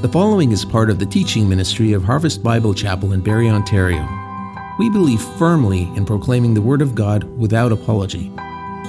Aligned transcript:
The 0.00 0.10
following 0.10 0.52
is 0.52 0.62
part 0.62 0.90
of 0.90 0.98
the 0.98 1.06
teaching 1.06 1.48
ministry 1.48 1.94
of 1.94 2.04
Harvest 2.04 2.42
Bible 2.42 2.74
Chapel 2.74 3.14
in 3.14 3.22
Barrie, 3.22 3.48
Ontario. 3.48 4.06
We 4.78 4.90
believe 4.90 5.22
firmly 5.38 5.84
in 5.96 6.04
proclaiming 6.04 6.52
the 6.52 6.60
Word 6.60 6.82
of 6.82 6.94
God 6.94 7.24
without 7.38 7.72
apology. 7.72 8.30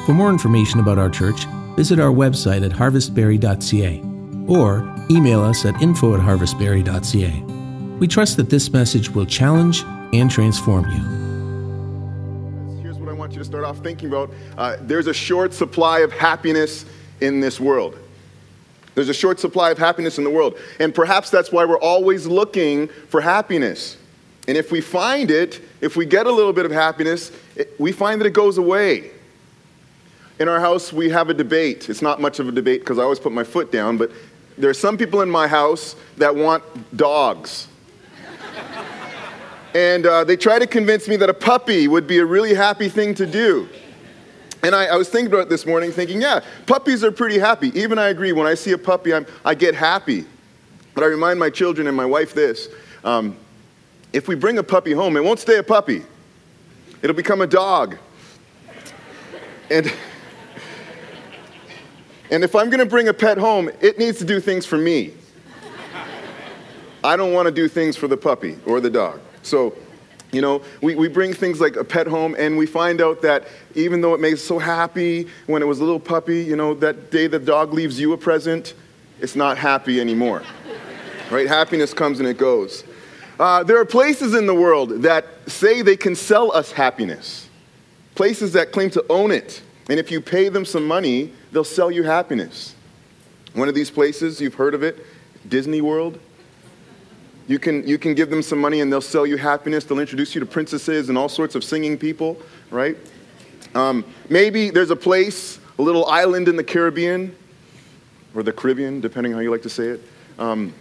For 0.05 0.11
more 0.11 0.29
information 0.29 0.81
about 0.81 0.97
our 0.97 1.09
church, 1.09 1.45
visit 1.77 1.97
our 2.01 2.11
website 2.11 2.65
at 2.65 2.73
harvestbarrie.ca 2.73 4.01
or 4.53 4.95
email 5.09 5.39
us 5.43 5.63
at 5.63 5.81
info 5.81 6.13
at 6.13 6.19
harvestbarrie.ca. 6.19 7.41
We 7.99 8.07
trust 8.09 8.35
that 8.35 8.49
this 8.49 8.73
message 8.73 9.09
will 9.09 9.25
challenge 9.25 9.83
and 10.11 10.29
transform 10.29 10.91
you. 10.91 12.81
Here's 12.81 12.99
what 12.99 13.07
I 13.07 13.13
want 13.13 13.31
you 13.31 13.39
to 13.39 13.45
start 13.45 13.63
off 13.63 13.77
thinking 13.77 14.09
about. 14.09 14.33
Uh, 14.57 14.75
there's 14.81 15.07
a 15.07 15.13
short 15.13 15.53
supply 15.53 15.99
of 15.99 16.11
happiness 16.11 16.83
in 17.21 17.39
this 17.39 17.61
world. 17.61 17.97
There's 18.97 19.09
a 19.09 19.13
short 19.13 19.39
supply 19.39 19.69
of 19.69 19.77
happiness 19.77 20.17
in 20.17 20.23
the 20.23 20.29
world. 20.31 20.57
And 20.79 20.91
perhaps 20.91 21.29
that's 21.29 21.51
why 21.51 21.65
we're 21.65 21.77
always 21.77 22.25
looking 22.25 22.87
for 23.09 23.21
happiness. 23.21 23.95
And 24.47 24.57
if 24.57 24.71
we 24.71 24.81
find 24.81 25.29
it, 25.29 25.61
if 25.81 25.95
we 25.95 26.03
get 26.03 26.25
a 26.25 26.31
little 26.31 26.51
bit 26.51 26.65
of 26.65 26.71
happiness, 26.71 27.31
it, 27.55 27.79
we 27.79 27.91
find 27.91 28.19
that 28.19 28.25
it 28.25 28.33
goes 28.33 28.57
away. 28.57 29.11
In 30.39 30.49
our 30.49 30.59
house, 30.59 30.91
we 30.91 31.09
have 31.09 31.29
a 31.29 31.35
debate. 31.35 31.91
It's 31.91 32.01
not 32.01 32.19
much 32.19 32.39
of 32.39 32.47
a 32.47 32.51
debate 32.51 32.79
because 32.79 32.97
I 32.97 33.03
always 33.03 33.19
put 33.19 33.31
my 33.31 33.43
foot 33.43 33.71
down, 33.71 33.97
but 33.97 34.09
there 34.57 34.71
are 34.71 34.73
some 34.73 34.97
people 34.97 35.21
in 35.21 35.29
my 35.29 35.47
house 35.47 35.95
that 36.17 36.35
want 36.35 36.63
dogs. 36.97 37.67
and 39.75 40.07
uh, 40.07 40.23
they 40.23 40.35
try 40.35 40.57
to 40.57 40.65
convince 40.65 41.07
me 41.07 41.17
that 41.17 41.29
a 41.29 41.35
puppy 41.35 41.87
would 41.87 42.07
be 42.07 42.17
a 42.17 42.25
really 42.25 42.55
happy 42.55 42.89
thing 42.89 43.13
to 43.13 43.27
do. 43.27 43.69
And 44.63 44.73
I, 44.73 44.85
I, 44.85 44.95
was 44.95 45.09
thinking 45.09 45.27
about 45.27 45.43
it 45.43 45.49
this 45.49 45.65
morning, 45.65 45.91
thinking, 45.91 46.21
yeah, 46.21 46.43
puppies 46.65 47.03
are 47.03 47.11
pretty 47.11 47.37
happy. 47.37 47.67
Even 47.79 47.99
I 47.99 48.07
agree, 48.07 48.31
when 48.31 48.47
I 48.47 48.55
see 48.55 48.71
a 48.71 48.77
puppy, 48.77 49.13
I'm, 49.13 49.25
I 49.45 49.53
get 49.53 49.75
happy. 49.75 50.25
But 50.95 51.03
I 51.03 51.07
remind 51.07 51.39
my 51.39 51.49
children 51.49 51.87
and 51.87 51.95
my 51.95 52.05
wife 52.05 52.33
this 52.33 52.69
um, 53.03 53.37
if 54.13 54.27
we 54.27 54.35
bring 54.35 54.57
a 54.57 54.63
puppy 54.63 54.93
home, 54.93 55.15
it 55.15 55.23
won't 55.23 55.39
stay 55.39 55.57
a 55.57 55.63
puppy, 55.63 56.01
it'll 57.01 57.15
become 57.15 57.41
a 57.41 57.47
dog. 57.47 57.97
And, 59.69 59.93
and 62.31 62.43
if 62.43 62.55
I'm 62.55 62.69
going 62.69 62.79
to 62.79 62.85
bring 62.85 63.09
a 63.09 63.13
pet 63.13 63.37
home, 63.37 63.69
it 63.81 63.99
needs 63.99 64.17
to 64.19 64.25
do 64.25 64.39
things 64.39 64.65
for 64.65 64.77
me. 64.77 65.13
I 67.03 67.15
don't 67.15 67.33
want 67.33 67.47
to 67.47 67.51
do 67.51 67.67
things 67.67 67.95
for 67.95 68.07
the 68.07 68.17
puppy 68.17 68.57
or 68.65 68.79
the 68.79 68.89
dog. 68.89 69.19
So, 69.43 69.75
you 70.31 70.41
know, 70.41 70.61
we, 70.81 70.95
we 70.95 71.07
bring 71.07 71.33
things 71.33 71.61
like 71.61 71.77
a 71.77 71.83
pet 71.83 72.07
home, 72.07 72.35
and 72.37 72.57
we 72.57 72.65
find 72.65 73.01
out 73.01 73.21
that 73.21 73.47
even 73.75 74.01
though 74.01 74.13
it 74.13 74.19
makes 74.19 74.41
us 74.41 74.47
so 74.47 74.59
happy 74.59 75.27
when 75.45 75.61
it 75.61 75.65
was 75.65 75.79
a 75.79 75.83
little 75.83 75.99
puppy, 75.99 76.41
you 76.41 76.55
know, 76.55 76.73
that 76.75 77.11
day 77.11 77.27
the 77.27 77.39
dog 77.39 77.73
leaves 77.73 77.99
you 77.99 78.13
a 78.13 78.17
present, 78.17 78.73
it's 79.21 79.35
not 79.35 79.57
happy 79.57 80.01
anymore. 80.01 80.43
right? 81.31 81.47
Happiness 81.47 81.93
comes 81.93 82.19
and 82.19 82.27
it 82.27 82.37
goes. 82.37 82.83
Uh, 83.39 83.63
there 83.63 83.79
are 83.79 83.85
places 83.85 84.33
in 84.33 84.47
the 84.47 84.53
world 84.53 85.03
that 85.03 85.25
say 85.47 85.81
they 85.81 85.97
can 85.97 86.15
sell 86.15 86.51
us 86.51 86.71
happiness, 86.71 87.49
places 88.15 88.53
that 88.53 88.71
claim 88.71 88.89
to 88.89 89.05
own 89.09 89.31
it. 89.31 89.61
And 89.89 89.99
if 89.99 90.11
you 90.11 90.19
pay 90.19 90.49
them 90.49 90.65
some 90.65 90.85
money, 90.85 91.31
they'll 91.51 91.63
sell 91.63 91.89
you 91.89 92.03
happiness. 92.03 92.75
One 93.53 93.69
of 93.69 93.75
these 93.75 93.89
places, 93.89 94.41
you've 94.41 94.55
heard 94.55 94.73
of 94.73 94.83
it, 94.83 95.05
Disney 95.47 95.81
World. 95.81 96.19
You 97.47 97.59
can, 97.59 97.87
you 97.87 97.97
can 97.97 98.13
give 98.13 98.29
them 98.29 98.41
some 98.41 98.59
money 98.59 98.81
and 98.81 98.91
they'll 98.91 98.99
sell 99.01 99.25
you 99.25 99.37
happiness. 99.37 99.85
They'll 99.85 99.99
introduce 99.99 100.35
you 100.35 100.39
to 100.41 100.45
princesses 100.45 101.09
and 101.09 101.17
all 101.17 101.29
sorts 101.29 101.55
of 101.55 101.63
singing 101.63 101.97
people, 101.97 102.37
right? 102.71 102.97
Um, 103.73 104.03
maybe 104.29 104.69
there's 104.69 104.91
a 104.91 104.95
place, 104.95 105.59
a 105.79 105.81
little 105.81 106.05
island 106.07 106.47
in 106.49 106.57
the 106.57 106.63
Caribbean, 106.63 107.35
or 108.35 108.43
the 108.43 108.51
Caribbean, 108.51 108.99
depending 108.99 109.31
how 109.31 109.39
you 109.39 109.49
like 109.49 109.61
to 109.63 109.69
say 109.69 109.87
it, 109.87 110.01
um, 110.37 110.73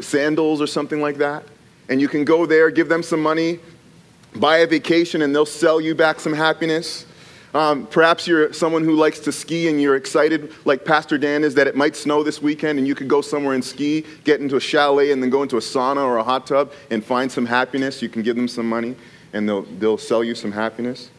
sandals 0.00 0.60
or 0.60 0.66
something 0.66 1.00
like 1.00 1.16
that. 1.18 1.44
And 1.88 2.00
you 2.00 2.08
can 2.08 2.24
go 2.24 2.46
there, 2.46 2.70
give 2.70 2.88
them 2.88 3.02
some 3.02 3.22
money, 3.22 3.60
buy 4.36 4.58
a 4.58 4.66
vacation, 4.66 5.22
and 5.22 5.34
they'll 5.34 5.46
sell 5.46 5.80
you 5.80 5.94
back 5.94 6.20
some 6.20 6.34
happiness. 6.34 7.06
Um, 7.54 7.86
perhaps 7.86 8.26
you're 8.26 8.52
someone 8.52 8.84
who 8.84 8.94
likes 8.94 9.20
to 9.20 9.32
ski 9.32 9.68
and 9.68 9.80
you're 9.80 9.96
excited, 9.96 10.52
like 10.66 10.84
Pastor 10.84 11.16
Dan 11.16 11.44
is, 11.44 11.54
that 11.54 11.66
it 11.66 11.74
might 11.74 11.96
snow 11.96 12.22
this 12.22 12.42
weekend 12.42 12.78
and 12.78 12.86
you 12.86 12.94
could 12.94 13.08
go 13.08 13.22
somewhere 13.22 13.54
and 13.54 13.64
ski, 13.64 14.04
get 14.24 14.40
into 14.40 14.56
a 14.56 14.60
chalet, 14.60 15.12
and 15.12 15.22
then 15.22 15.30
go 15.30 15.42
into 15.42 15.56
a 15.56 15.60
sauna 15.60 16.04
or 16.04 16.18
a 16.18 16.22
hot 16.22 16.46
tub 16.46 16.72
and 16.90 17.02
find 17.02 17.32
some 17.32 17.46
happiness. 17.46 18.02
You 18.02 18.10
can 18.10 18.22
give 18.22 18.36
them 18.36 18.48
some 18.48 18.68
money 18.68 18.96
and 19.32 19.48
they'll, 19.48 19.62
they'll 19.62 19.98
sell 19.98 20.22
you 20.22 20.34
some 20.34 20.52
happiness. 20.52 21.10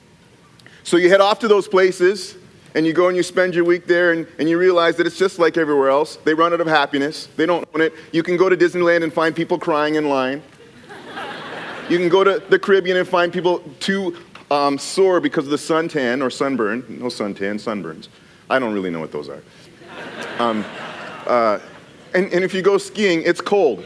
So 0.84 0.98
you 0.98 1.10
head 1.10 1.22
off 1.22 1.40
to 1.40 1.48
those 1.48 1.68
places 1.68 2.36
and 2.76 2.86
you 2.86 2.94
go 2.94 3.08
and 3.08 3.18
you 3.18 3.24
spend 3.24 3.56
your 3.56 3.64
week 3.64 3.88
there 3.88 4.12
and, 4.12 4.28
and 4.38 4.48
you 4.48 4.60
realize 4.60 4.96
that 4.98 5.08
it's 5.08 5.18
just 5.18 5.40
like 5.40 5.58
everywhere 5.58 5.90
else. 5.90 6.18
They 6.18 6.34
run 6.34 6.54
out 6.54 6.62
of 6.62 6.68
happiness, 6.68 7.28
they 7.36 7.46
don't 7.46 7.68
own 7.74 7.82
it. 7.82 7.94
You 8.12 8.22
can 8.22 8.38
go 8.38 8.50
to 8.50 8.56
Disneyland 8.56 9.04
and 9.04 9.12
find 9.12 9.36
people 9.36 9.58
crying 9.58 9.96
in 9.96 10.10
line. 10.10 10.44
You 11.90 11.98
can 11.98 12.08
go 12.08 12.24
to 12.24 12.38
the 12.50 12.60
Caribbean 12.60 12.98
and 12.98 13.08
find 13.08 13.34
people 13.34 13.60
too 13.80 14.16
um, 14.52 14.78
sore 14.78 15.20
because 15.20 15.46
of 15.46 15.52
the 15.52 15.58
suntan 15.58 16.24
or 16.24 16.30
sunburn. 16.30 16.86
No 16.90 17.06
suntan, 17.06 17.56
sunburns. 17.56 18.08
I 18.50 18.60
don't 18.60 18.74
really 18.74 18.90
know 18.90 19.00
what 19.00 19.12
those 19.12 19.30
are. 19.30 19.42
Um, 20.40 20.66
uh, 21.28 21.60
and, 22.14 22.32
and 22.34 22.44
if 22.44 22.54
you 22.54 22.62
go 22.62 22.78
skiing, 22.78 23.22
it's 23.24 23.42
cold. 23.42 23.86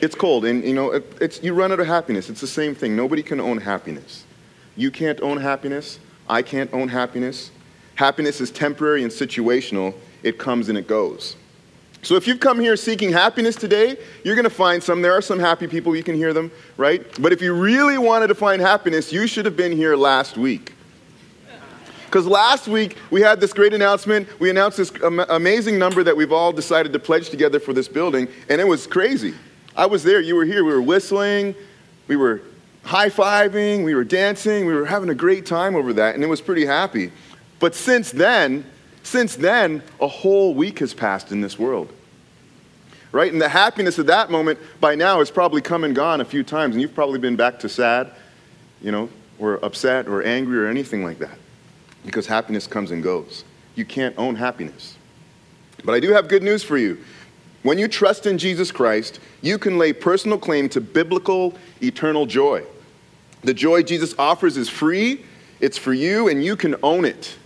It's 0.00 0.14
cold, 0.14 0.44
and 0.46 0.64
you 0.64 0.74
know 0.74 0.90
it, 0.90 1.04
it's, 1.20 1.42
you 1.42 1.54
run 1.54 1.70
out 1.70 1.78
of 1.78 1.86
happiness. 1.86 2.28
It's 2.28 2.40
the 2.40 2.46
same 2.46 2.74
thing. 2.74 2.96
Nobody 2.96 3.22
can 3.22 3.40
own 3.40 3.58
happiness. 3.58 4.24
You 4.74 4.90
can't 4.90 5.20
own 5.20 5.36
happiness. 5.36 6.00
I 6.28 6.42
can't 6.42 6.72
own 6.72 6.88
happiness. 6.88 7.52
Happiness 7.94 8.40
is 8.40 8.50
temporary 8.50 9.02
and 9.02 9.12
situational. 9.12 9.94
It 10.22 10.38
comes 10.38 10.68
and 10.68 10.78
it 10.78 10.88
goes. 10.88 11.36
So 12.02 12.16
if 12.16 12.26
you've 12.26 12.40
come 12.40 12.58
here 12.58 12.76
seeking 12.76 13.12
happiness 13.12 13.54
today, 13.54 13.96
you're 14.24 14.34
going 14.34 14.42
to 14.42 14.50
find 14.50 14.82
some. 14.82 15.02
There 15.02 15.12
are 15.12 15.22
some 15.22 15.38
happy 15.38 15.68
people, 15.68 15.94
you 15.94 16.02
can 16.02 16.16
hear 16.16 16.32
them, 16.32 16.50
right? 16.76 17.06
But 17.22 17.32
if 17.32 17.40
you 17.40 17.54
really 17.54 17.96
wanted 17.96 18.26
to 18.26 18.34
find 18.34 18.60
happiness, 18.60 19.12
you 19.12 19.28
should 19.28 19.44
have 19.44 19.56
been 19.56 19.70
here 19.70 19.94
last 19.94 20.36
week. 20.36 20.74
Because 22.06 22.26
last 22.26 22.66
week 22.66 22.98
we 23.10 23.22
had 23.22 23.40
this 23.40 23.52
great 23.52 23.72
announcement. 23.72 24.28
We 24.40 24.50
announced 24.50 24.78
this 24.78 24.90
amazing 25.30 25.78
number 25.78 26.02
that 26.02 26.16
we've 26.16 26.32
all 26.32 26.52
decided 26.52 26.92
to 26.92 26.98
pledge 26.98 27.30
together 27.30 27.60
for 27.60 27.72
this 27.72 27.86
building, 27.86 28.26
and 28.50 28.60
it 28.60 28.66
was 28.66 28.86
crazy. 28.86 29.32
I 29.76 29.86
was 29.86 30.02
there, 30.02 30.20
you 30.20 30.34
were 30.34 30.44
here, 30.44 30.64
we 30.64 30.72
were 30.72 30.82
whistling, 30.82 31.54
we 32.08 32.16
were 32.16 32.42
high 32.84 33.10
fiving, 33.10 33.84
we 33.84 33.94
were 33.94 34.04
dancing, 34.04 34.66
we 34.66 34.74
were 34.74 34.84
having 34.84 35.08
a 35.08 35.14
great 35.14 35.46
time 35.46 35.76
over 35.76 35.92
that, 35.94 36.16
and 36.16 36.24
it 36.24 36.26
was 36.26 36.40
pretty 36.40 36.66
happy. 36.66 37.12
But 37.60 37.76
since 37.76 38.10
then, 38.10 38.66
since 39.02 39.36
then, 39.36 39.82
a 40.00 40.08
whole 40.08 40.54
week 40.54 40.78
has 40.78 40.94
passed 40.94 41.32
in 41.32 41.40
this 41.40 41.58
world. 41.58 41.92
Right? 43.10 43.30
And 43.30 43.40
the 43.40 43.48
happiness 43.48 43.98
of 43.98 44.06
that 44.06 44.30
moment 44.30 44.58
by 44.80 44.94
now 44.94 45.18
has 45.18 45.30
probably 45.30 45.60
come 45.60 45.84
and 45.84 45.94
gone 45.94 46.20
a 46.20 46.24
few 46.24 46.42
times, 46.42 46.74
and 46.74 46.80
you've 46.80 46.94
probably 46.94 47.18
been 47.18 47.36
back 47.36 47.58
to 47.60 47.68
sad, 47.68 48.10
you 48.80 48.90
know, 48.90 49.10
or 49.38 49.62
upset 49.64 50.08
or 50.08 50.22
angry 50.22 50.58
or 50.58 50.66
anything 50.66 51.04
like 51.04 51.18
that. 51.18 51.36
Because 52.06 52.26
happiness 52.26 52.66
comes 52.66 52.90
and 52.90 53.02
goes. 53.02 53.44
You 53.74 53.84
can't 53.84 54.14
own 54.18 54.36
happiness. 54.36 54.96
But 55.84 55.94
I 55.94 56.00
do 56.00 56.12
have 56.12 56.28
good 56.28 56.42
news 56.42 56.62
for 56.62 56.78
you. 56.78 56.98
When 57.62 57.78
you 57.78 57.86
trust 57.86 58.26
in 58.26 58.38
Jesus 58.38 58.72
Christ, 58.72 59.20
you 59.40 59.58
can 59.58 59.78
lay 59.78 59.92
personal 59.92 60.38
claim 60.38 60.68
to 60.70 60.80
biblical 60.80 61.54
eternal 61.80 62.26
joy. 62.26 62.64
The 63.42 63.54
joy 63.54 63.82
Jesus 63.82 64.14
offers 64.18 64.56
is 64.56 64.68
free, 64.68 65.24
it's 65.60 65.78
for 65.78 65.92
you, 65.92 66.28
and 66.28 66.44
you 66.44 66.56
can 66.56 66.76
own 66.82 67.04
it. 67.04 67.36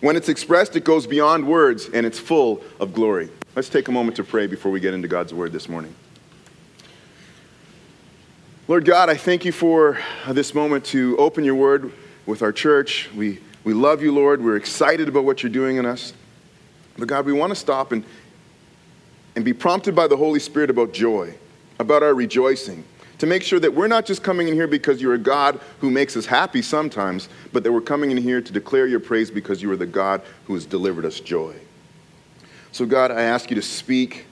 When 0.00 0.16
it's 0.16 0.28
expressed, 0.28 0.76
it 0.76 0.84
goes 0.84 1.06
beyond 1.06 1.46
words 1.46 1.88
and 1.88 2.04
it's 2.04 2.18
full 2.18 2.62
of 2.78 2.92
glory. 2.92 3.30
Let's 3.54 3.68
take 3.68 3.88
a 3.88 3.92
moment 3.92 4.16
to 4.16 4.24
pray 4.24 4.46
before 4.46 4.70
we 4.70 4.80
get 4.80 4.92
into 4.92 5.08
God's 5.08 5.32
word 5.32 5.52
this 5.52 5.68
morning. 5.68 5.94
Lord 8.68 8.84
God, 8.84 9.08
I 9.08 9.14
thank 9.14 9.44
you 9.44 9.52
for 9.52 9.98
this 10.28 10.54
moment 10.54 10.84
to 10.86 11.16
open 11.16 11.44
your 11.44 11.54
word 11.54 11.92
with 12.26 12.42
our 12.42 12.52
church. 12.52 13.08
We, 13.14 13.40
we 13.64 13.72
love 13.72 14.02
you, 14.02 14.12
Lord. 14.12 14.44
We're 14.44 14.56
excited 14.56 15.08
about 15.08 15.24
what 15.24 15.42
you're 15.42 15.52
doing 15.52 15.76
in 15.76 15.86
us. 15.86 16.12
But 16.98 17.08
God, 17.08 17.24
we 17.24 17.32
want 17.32 17.50
to 17.50 17.54
stop 17.56 17.92
and, 17.92 18.04
and 19.34 19.44
be 19.44 19.52
prompted 19.52 19.94
by 19.94 20.08
the 20.08 20.16
Holy 20.16 20.40
Spirit 20.40 20.68
about 20.68 20.92
joy, 20.92 21.34
about 21.78 22.02
our 22.02 22.12
rejoicing 22.12 22.84
to 23.18 23.26
make 23.26 23.42
sure 23.42 23.58
that 23.58 23.72
we're 23.72 23.88
not 23.88 24.04
just 24.04 24.22
coming 24.22 24.48
in 24.48 24.54
here 24.54 24.66
because 24.66 25.00
you're 25.00 25.14
a 25.14 25.18
God 25.18 25.60
who 25.80 25.90
makes 25.90 26.16
us 26.16 26.26
happy 26.26 26.62
sometimes, 26.62 27.28
but 27.52 27.64
that 27.64 27.72
we're 27.72 27.80
coming 27.80 28.10
in 28.10 28.16
here 28.16 28.40
to 28.40 28.52
declare 28.52 28.86
your 28.86 29.00
praise 29.00 29.30
because 29.30 29.62
you 29.62 29.70
are 29.70 29.76
the 29.76 29.86
God 29.86 30.22
who 30.46 30.54
has 30.54 30.66
delivered 30.66 31.04
us 31.04 31.20
joy. 31.20 31.54
So, 32.72 32.84
God, 32.84 33.10
I 33.10 33.22
ask 33.22 33.50
you 33.50 33.56
to 33.56 33.62
speak. 33.62 34.26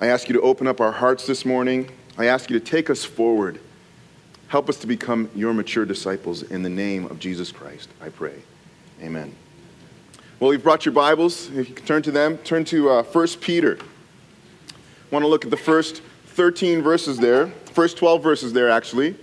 I 0.00 0.08
ask 0.08 0.28
you 0.28 0.34
to 0.34 0.42
open 0.42 0.66
up 0.66 0.80
our 0.80 0.92
hearts 0.92 1.26
this 1.26 1.46
morning. 1.46 1.90
I 2.18 2.26
ask 2.26 2.50
you 2.50 2.58
to 2.58 2.64
take 2.64 2.90
us 2.90 3.04
forward. 3.04 3.60
Help 4.48 4.68
us 4.68 4.76
to 4.78 4.86
become 4.86 5.30
your 5.34 5.54
mature 5.54 5.86
disciples 5.86 6.42
in 6.42 6.62
the 6.62 6.68
name 6.68 7.06
of 7.06 7.18
Jesus 7.18 7.50
Christ, 7.50 7.88
I 8.02 8.10
pray. 8.10 8.42
Amen. 9.00 9.34
Well, 10.38 10.52
you've 10.52 10.62
brought 10.62 10.84
your 10.84 10.92
Bibles. 10.92 11.48
If 11.52 11.68
you 11.68 11.74
can 11.74 11.86
turn 11.86 12.02
to 12.02 12.10
them, 12.10 12.36
turn 12.38 12.64
to 12.66 12.90
uh, 12.90 13.02
1 13.04 13.28
Peter. 13.40 13.78
I 13.80 14.74
want 15.10 15.22
to 15.22 15.28
look 15.28 15.44
at 15.44 15.50
the 15.50 15.56
first 15.56 16.02
13 16.26 16.82
verses 16.82 17.16
there. 17.16 17.52
First 17.72 17.96
12 17.96 18.22
verses 18.22 18.52
there, 18.52 18.68
actually. 18.68 19.16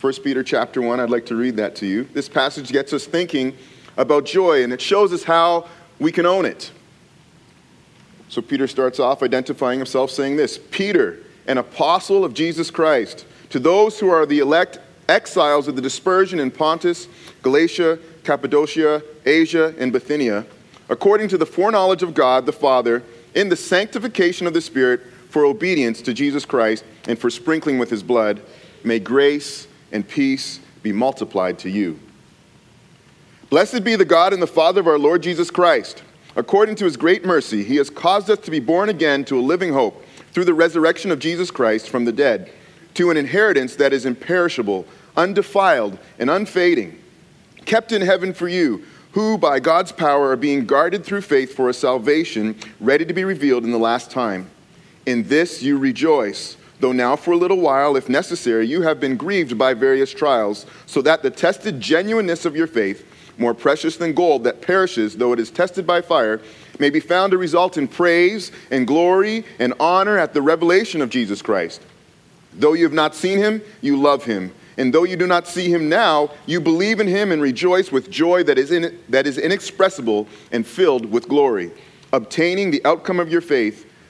1 0.00 0.12
Peter 0.24 0.42
chapter 0.42 0.80
1, 0.80 0.98
I'd 0.98 1.10
like 1.10 1.26
to 1.26 1.36
read 1.36 1.56
that 1.56 1.76
to 1.76 1.86
you. 1.86 2.04
This 2.14 2.28
passage 2.28 2.72
gets 2.72 2.92
us 2.92 3.04
thinking 3.04 3.54
about 3.98 4.24
joy, 4.24 4.64
and 4.64 4.72
it 4.72 4.80
shows 4.80 5.12
us 5.12 5.24
how 5.24 5.68
we 5.98 6.10
can 6.10 6.24
own 6.24 6.46
it. 6.46 6.70
So 8.30 8.40
Peter 8.40 8.66
starts 8.66 8.98
off 8.98 9.22
identifying 9.22 9.78
himself 9.78 10.10
saying 10.10 10.36
this 10.36 10.58
Peter, 10.70 11.18
an 11.46 11.58
apostle 11.58 12.24
of 12.24 12.32
Jesus 12.32 12.70
Christ, 12.70 13.26
to 13.50 13.58
those 13.58 13.98
who 13.98 14.08
are 14.08 14.24
the 14.24 14.38
elect 14.38 14.78
exiles 15.08 15.68
of 15.68 15.76
the 15.76 15.82
dispersion 15.82 16.38
in 16.38 16.50
Pontus, 16.50 17.08
Galatia, 17.42 17.98
Cappadocia, 18.24 19.02
Asia, 19.26 19.74
and 19.78 19.92
Bithynia, 19.92 20.46
according 20.88 21.28
to 21.28 21.36
the 21.36 21.46
foreknowledge 21.46 22.02
of 22.02 22.14
God 22.14 22.46
the 22.46 22.52
Father, 22.52 23.02
in 23.34 23.48
the 23.48 23.56
sanctification 23.56 24.46
of 24.46 24.54
the 24.54 24.60
Spirit, 24.60 25.00
for 25.28 25.44
obedience 25.44 26.02
to 26.02 26.14
Jesus 26.14 26.44
Christ, 26.44 26.84
and 27.06 27.18
for 27.18 27.30
sprinkling 27.30 27.78
with 27.78 27.90
his 27.90 28.02
blood, 28.02 28.40
may 28.84 28.98
grace 28.98 29.66
and 29.92 30.06
peace 30.06 30.60
be 30.82 30.92
multiplied 30.92 31.58
to 31.60 31.70
you. 31.70 31.98
Blessed 33.50 33.82
be 33.82 33.96
the 33.96 34.04
God 34.04 34.32
and 34.32 34.42
the 34.42 34.46
Father 34.46 34.80
of 34.80 34.86
our 34.86 34.98
Lord 34.98 35.22
Jesus 35.22 35.50
Christ. 35.50 36.02
According 36.36 36.76
to 36.76 36.84
his 36.84 36.96
great 36.96 37.24
mercy, 37.24 37.64
he 37.64 37.76
has 37.76 37.90
caused 37.90 38.30
us 38.30 38.38
to 38.40 38.50
be 38.50 38.60
born 38.60 38.88
again 38.88 39.24
to 39.24 39.38
a 39.38 39.40
living 39.40 39.72
hope 39.72 40.04
through 40.32 40.44
the 40.44 40.54
resurrection 40.54 41.10
of 41.10 41.18
Jesus 41.18 41.50
Christ 41.50 41.88
from 41.88 42.04
the 42.04 42.12
dead, 42.12 42.50
to 42.94 43.10
an 43.10 43.16
inheritance 43.16 43.76
that 43.76 43.92
is 43.92 44.04
imperishable, 44.04 44.86
undefiled, 45.16 45.98
and 46.18 46.30
unfading, 46.30 47.00
kept 47.64 47.90
in 47.92 48.02
heaven 48.02 48.32
for 48.32 48.48
you, 48.48 48.84
who 49.12 49.38
by 49.38 49.58
God's 49.58 49.92
power 49.92 50.30
are 50.30 50.36
being 50.36 50.66
guarded 50.66 51.04
through 51.04 51.22
faith 51.22 51.54
for 51.54 51.68
a 51.68 51.74
salvation 51.74 52.54
ready 52.78 53.04
to 53.04 53.14
be 53.14 53.24
revealed 53.24 53.64
in 53.64 53.72
the 53.72 53.78
last 53.78 54.10
time. 54.10 54.50
In 55.08 55.22
this 55.22 55.62
you 55.62 55.78
rejoice, 55.78 56.58
though 56.80 56.92
now 56.92 57.16
for 57.16 57.32
a 57.32 57.36
little 57.38 57.56
while, 57.56 57.96
if 57.96 58.10
necessary, 58.10 58.66
you 58.66 58.82
have 58.82 59.00
been 59.00 59.16
grieved 59.16 59.56
by 59.56 59.72
various 59.72 60.12
trials, 60.12 60.66
so 60.84 61.00
that 61.00 61.22
the 61.22 61.30
tested 61.30 61.80
genuineness 61.80 62.44
of 62.44 62.54
your 62.54 62.66
faith, 62.66 63.10
more 63.38 63.54
precious 63.54 63.96
than 63.96 64.12
gold 64.12 64.44
that 64.44 64.60
perishes 64.60 65.16
though 65.16 65.32
it 65.32 65.40
is 65.40 65.50
tested 65.50 65.86
by 65.86 66.02
fire, 66.02 66.42
may 66.78 66.90
be 66.90 67.00
found 67.00 67.30
to 67.30 67.38
result 67.38 67.78
in 67.78 67.88
praise 67.88 68.52
and 68.70 68.86
glory 68.86 69.46
and 69.58 69.72
honor 69.80 70.18
at 70.18 70.34
the 70.34 70.42
revelation 70.42 71.00
of 71.00 71.08
Jesus 71.08 71.40
Christ. 71.40 71.80
Though 72.52 72.74
you 72.74 72.84
have 72.84 72.92
not 72.92 73.14
seen 73.14 73.38
him, 73.38 73.62
you 73.80 73.96
love 73.96 74.26
him. 74.26 74.54
And 74.76 74.92
though 74.92 75.04
you 75.04 75.16
do 75.16 75.26
not 75.26 75.48
see 75.48 75.72
him 75.72 75.88
now, 75.88 76.32
you 76.44 76.60
believe 76.60 77.00
in 77.00 77.06
him 77.06 77.32
and 77.32 77.40
rejoice 77.40 77.90
with 77.90 78.10
joy 78.10 78.42
that 78.42 78.58
is, 78.58 78.72
in, 78.72 78.98
that 79.08 79.26
is 79.26 79.38
inexpressible 79.38 80.28
and 80.52 80.66
filled 80.66 81.10
with 81.10 81.28
glory, 81.28 81.70
obtaining 82.12 82.70
the 82.70 82.84
outcome 82.84 83.20
of 83.20 83.32
your 83.32 83.40
faith, 83.40 83.86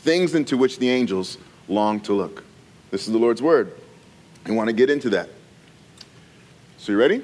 things 0.00 0.34
into 0.34 0.56
which 0.56 0.78
the 0.78 0.88
angels 0.88 1.38
long 1.68 2.00
to 2.00 2.12
look. 2.12 2.44
This 2.90 3.06
is 3.06 3.12
the 3.12 3.18
Lord's 3.18 3.42
word. 3.42 3.72
I 4.46 4.52
want 4.52 4.68
to 4.68 4.72
get 4.72 4.90
into 4.90 5.10
that. 5.10 5.28
So, 6.78 6.92
you 6.92 6.98
ready? 6.98 7.22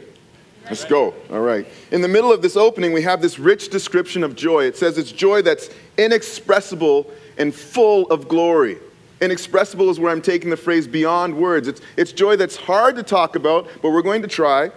Let's 0.64 0.84
go. 0.84 1.14
All 1.30 1.40
right. 1.40 1.66
In 1.92 2.00
the 2.00 2.08
middle 2.08 2.32
of 2.32 2.42
this 2.42 2.56
opening, 2.56 2.92
we 2.92 3.02
have 3.02 3.22
this 3.22 3.38
rich 3.38 3.70
description 3.70 4.22
of 4.22 4.34
joy. 4.34 4.64
It 4.64 4.76
says 4.76 4.98
it's 4.98 5.12
joy 5.12 5.42
that's 5.42 5.70
inexpressible 5.96 7.10
and 7.38 7.54
full 7.54 8.10
of 8.10 8.28
glory. 8.28 8.78
Inexpressible 9.20 9.88
is 9.88 9.98
where 9.98 10.12
I'm 10.12 10.20
taking 10.20 10.50
the 10.50 10.56
phrase 10.56 10.86
beyond 10.86 11.36
words. 11.36 11.68
It's, 11.68 11.80
it's 11.96 12.12
joy 12.12 12.36
that's 12.36 12.56
hard 12.56 12.96
to 12.96 13.02
talk 13.02 13.36
about, 13.36 13.68
but 13.80 13.90
we're 13.90 14.02
going 14.02 14.22
to 14.22 14.28
try. 14.28 14.70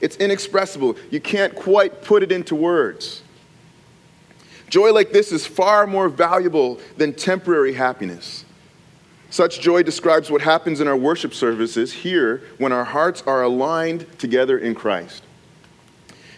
It's 0.00 0.16
inexpressible. 0.16 0.96
You 1.10 1.20
can't 1.20 1.54
quite 1.54 2.02
put 2.02 2.22
it 2.22 2.32
into 2.32 2.54
words. 2.54 3.22
Joy 4.70 4.92
like 4.92 5.10
this 5.10 5.32
is 5.32 5.46
far 5.46 5.86
more 5.86 6.08
valuable 6.08 6.78
than 6.96 7.12
temporary 7.12 7.74
happiness. 7.74 8.44
Such 9.28 9.60
joy 9.60 9.82
describes 9.82 10.30
what 10.30 10.40
happens 10.40 10.80
in 10.80 10.88
our 10.88 10.96
worship 10.96 11.34
services 11.34 11.92
here 11.92 12.42
when 12.58 12.72
our 12.72 12.84
hearts 12.84 13.22
are 13.26 13.42
aligned 13.42 14.06
together 14.18 14.58
in 14.58 14.74
Christ. 14.74 15.24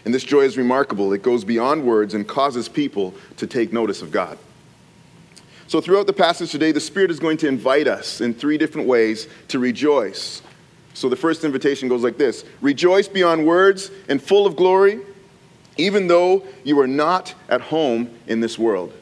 And 0.05 0.13
this 0.13 0.23
joy 0.23 0.41
is 0.41 0.57
remarkable. 0.57 1.13
It 1.13 1.21
goes 1.21 1.43
beyond 1.43 1.85
words 1.85 2.15
and 2.15 2.27
causes 2.27 2.67
people 2.67 3.13
to 3.37 3.47
take 3.47 3.71
notice 3.71 4.01
of 4.01 4.11
God. 4.11 4.37
So, 5.67 5.79
throughout 5.79 6.07
the 6.07 6.13
passage 6.13 6.51
today, 6.51 6.71
the 6.71 6.79
Spirit 6.79 7.09
is 7.09 7.19
going 7.19 7.37
to 7.37 7.47
invite 7.47 7.87
us 7.87 8.19
in 8.19 8.33
three 8.33 8.57
different 8.57 8.87
ways 8.87 9.27
to 9.47 9.59
rejoice. 9.59 10.41
So, 10.93 11.07
the 11.07 11.15
first 11.15 11.43
invitation 11.43 11.87
goes 11.87 12.03
like 12.03 12.17
this 12.17 12.43
Rejoice 12.61 13.07
beyond 13.07 13.45
words 13.45 13.91
and 14.09 14.21
full 14.21 14.45
of 14.45 14.55
glory, 14.55 14.99
even 15.77 16.07
though 16.07 16.43
you 16.63 16.79
are 16.79 16.87
not 16.87 17.33
at 17.49 17.61
home 17.61 18.09
in 18.27 18.39
this 18.39 18.57
world. 18.59 18.93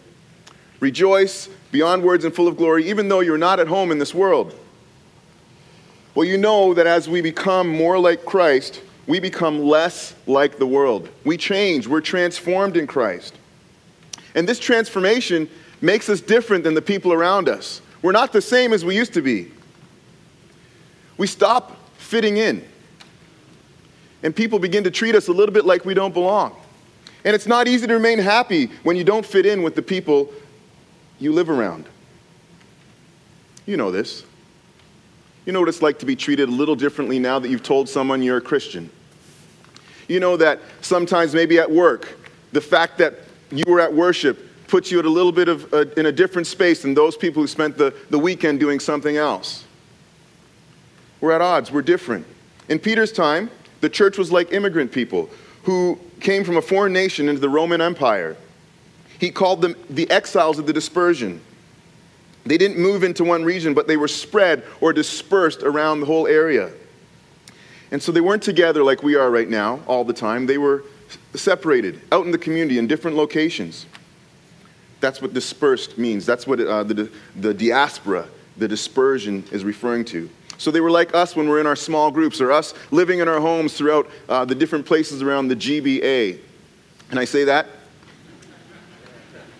Rejoice 0.79 1.47
beyond 1.71 2.03
words 2.03 2.25
and 2.25 2.33
full 2.33 2.47
of 2.47 2.57
glory, 2.57 2.89
even 2.89 3.07
though 3.07 3.19
you're 3.19 3.37
not 3.37 3.59
at 3.59 3.67
home 3.67 3.91
in 3.91 3.99
this 3.99 4.13
world. 4.13 4.55
Well, 6.15 6.27
you 6.27 6.37
know 6.37 6.73
that 6.73 6.87
as 6.87 7.07
we 7.07 7.21
become 7.21 7.67
more 7.69 7.97
like 7.97 8.25
Christ, 8.25 8.81
we 9.07 9.19
become 9.19 9.63
less 9.63 10.13
like 10.27 10.57
the 10.57 10.65
world. 10.65 11.09
We 11.23 11.37
change, 11.37 11.87
we're 11.87 12.01
transformed 12.01 12.77
in 12.77 12.87
Christ. 12.87 13.35
And 14.35 14.47
this 14.47 14.59
transformation 14.59 15.49
makes 15.81 16.09
us 16.09 16.21
different 16.21 16.63
than 16.63 16.73
the 16.73 16.81
people 16.81 17.13
around 17.13 17.49
us. 17.49 17.81
We're 18.01 18.11
not 18.11 18.33
the 18.33 18.41
same 18.41 18.73
as 18.73 18.83
we 18.83 18.95
used 18.95 19.13
to 19.13 19.21
be. 19.21 19.51
We 21.17 21.27
stop 21.27 21.77
fitting 21.97 22.37
in. 22.37 22.65
And 24.23 24.35
people 24.35 24.59
begin 24.59 24.83
to 24.83 24.91
treat 24.91 25.15
us 25.15 25.27
a 25.27 25.31
little 25.31 25.53
bit 25.53 25.65
like 25.65 25.85
we 25.85 25.93
don't 25.93 26.13
belong. 26.13 26.55
And 27.23 27.35
it's 27.35 27.47
not 27.47 27.67
easy 27.67 27.87
to 27.87 27.93
remain 27.93 28.19
happy 28.19 28.67
when 28.83 28.95
you 28.95 29.03
don't 29.03 29.25
fit 29.25 29.45
in 29.45 29.61
with 29.61 29.75
the 29.75 29.81
people 29.81 30.31
you 31.19 31.31
live 31.31 31.49
around. 31.49 31.85
You 33.65 33.77
know 33.77 33.91
this. 33.91 34.23
You 35.45 35.53
know 35.53 35.59
what 35.59 35.69
it's 35.69 35.81
like 35.81 35.99
to 35.99 36.05
be 36.05 36.15
treated 36.15 36.49
a 36.49 36.51
little 36.51 36.75
differently 36.75 37.19
now 37.19 37.39
that 37.39 37.49
you've 37.49 37.63
told 37.63 37.89
someone 37.89 38.21
you're 38.21 38.37
a 38.37 38.41
Christian. 38.41 38.89
You 40.07 40.19
know 40.19 40.37
that 40.37 40.59
sometimes, 40.81 41.33
maybe 41.33 41.59
at 41.59 41.69
work, 41.69 42.17
the 42.51 42.61
fact 42.61 42.97
that 42.97 43.15
you 43.51 43.63
were 43.67 43.79
at 43.79 43.93
worship 43.93 44.67
puts 44.67 44.91
you 44.91 44.99
at 44.99 45.05
a 45.05 45.09
little 45.09 45.31
bit 45.31 45.47
of 45.47 45.71
a, 45.73 45.99
in 45.99 46.05
a 46.05 46.11
different 46.11 46.47
space 46.47 46.81
than 46.81 46.93
those 46.93 47.17
people 47.17 47.41
who 47.41 47.47
spent 47.47 47.77
the, 47.77 47.93
the 48.09 48.17
weekend 48.17 48.59
doing 48.59 48.79
something 48.79 49.17
else. 49.17 49.65
We're 51.19 51.33
at 51.33 51.41
odds, 51.41 51.71
we're 51.71 51.81
different. 51.81 52.25
In 52.69 52.79
Peter's 52.79 53.11
time, 53.11 53.49
the 53.81 53.89
church 53.89 54.17
was 54.17 54.31
like 54.31 54.51
immigrant 54.53 54.91
people 54.91 55.29
who 55.63 55.99
came 56.21 56.43
from 56.43 56.57
a 56.57 56.61
foreign 56.61 56.93
nation 56.93 57.27
into 57.27 57.41
the 57.41 57.49
Roman 57.49 57.81
Empire. 57.81 58.37
He 59.19 59.29
called 59.29 59.61
them 59.61 59.75
the 59.89 60.09
exiles 60.09 60.57
of 60.57 60.65
the 60.65 60.73
dispersion. 60.73 61.41
They 62.45 62.57
didn't 62.57 62.79
move 62.79 63.03
into 63.03 63.23
one 63.23 63.43
region, 63.43 63.73
but 63.73 63.87
they 63.87 63.97
were 63.97 64.07
spread 64.07 64.63
or 64.79 64.93
dispersed 64.93 65.61
around 65.61 65.99
the 65.99 66.05
whole 66.05 66.27
area. 66.27 66.71
And 67.91 68.01
so 68.01 68.11
they 68.11 68.21
weren't 68.21 68.41
together 68.41 68.83
like 68.83 69.03
we 69.03 69.15
are 69.15 69.29
right 69.29 69.49
now 69.49 69.81
all 69.85 70.03
the 70.03 70.13
time. 70.13 70.47
They 70.47 70.57
were 70.57 70.83
separated 71.35 72.01
out 72.11 72.25
in 72.25 72.31
the 72.31 72.37
community 72.37 72.77
in 72.77 72.87
different 72.87 73.17
locations. 73.17 73.85
That's 75.01 75.21
what 75.21 75.33
dispersed 75.33 75.97
means. 75.97 76.25
That's 76.25 76.47
what 76.47 76.59
uh, 76.59 76.83
the, 76.83 77.11
the 77.35 77.53
diaspora, 77.53 78.27
the 78.57 78.67
dispersion, 78.67 79.43
is 79.51 79.63
referring 79.63 80.05
to. 80.05 80.29
So 80.61 80.69
they 80.69 80.79
were 80.79 80.91
like 80.91 81.15
us 81.15 81.35
when 81.35 81.49
we're 81.49 81.59
in 81.59 81.65
our 81.65 81.75
small 81.75 82.11
groups, 82.11 82.39
or 82.39 82.51
us 82.51 82.75
living 82.91 83.17
in 83.17 83.27
our 83.27 83.39
homes 83.39 83.75
throughout 83.75 84.07
uh, 84.29 84.45
the 84.45 84.53
different 84.53 84.85
places 84.85 85.23
around 85.23 85.47
the 85.47 85.55
GBA. 85.55 86.39
And 87.09 87.19
I 87.19 87.25
say 87.25 87.45
that 87.45 87.65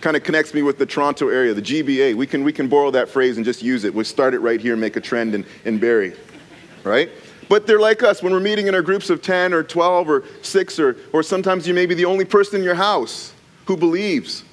kind 0.00 0.16
of 0.16 0.22
connects 0.22 0.54
me 0.54 0.62
with 0.62 0.78
the 0.78 0.86
Toronto 0.86 1.28
area, 1.28 1.54
the 1.54 1.60
GBA. 1.60 2.14
We 2.14 2.24
can, 2.24 2.44
we 2.44 2.52
can 2.52 2.68
borrow 2.68 2.92
that 2.92 3.08
phrase 3.08 3.36
and 3.36 3.44
just 3.44 3.64
use 3.64 3.82
it. 3.82 3.92
We'll 3.92 4.04
start 4.04 4.32
it 4.32 4.38
right 4.38 4.60
here 4.60 4.76
make 4.76 4.94
a 4.94 5.00
trend 5.00 5.34
in, 5.34 5.44
in 5.64 5.80
Barrie, 5.80 6.14
right? 6.84 7.10
But 7.48 7.66
they're 7.66 7.80
like 7.80 8.04
us 8.04 8.22
when 8.22 8.32
we're 8.32 8.38
meeting 8.38 8.68
in 8.68 8.74
our 8.76 8.80
groups 8.80 9.10
of 9.10 9.22
10 9.22 9.52
or 9.52 9.64
12 9.64 10.08
or 10.08 10.22
6, 10.42 10.78
or, 10.78 10.96
or 11.12 11.24
sometimes 11.24 11.66
you 11.66 11.74
may 11.74 11.86
be 11.86 11.96
the 11.96 12.04
only 12.04 12.24
person 12.24 12.60
in 12.60 12.64
your 12.64 12.76
house 12.76 13.32
who 13.66 13.76
believes. 13.76 14.44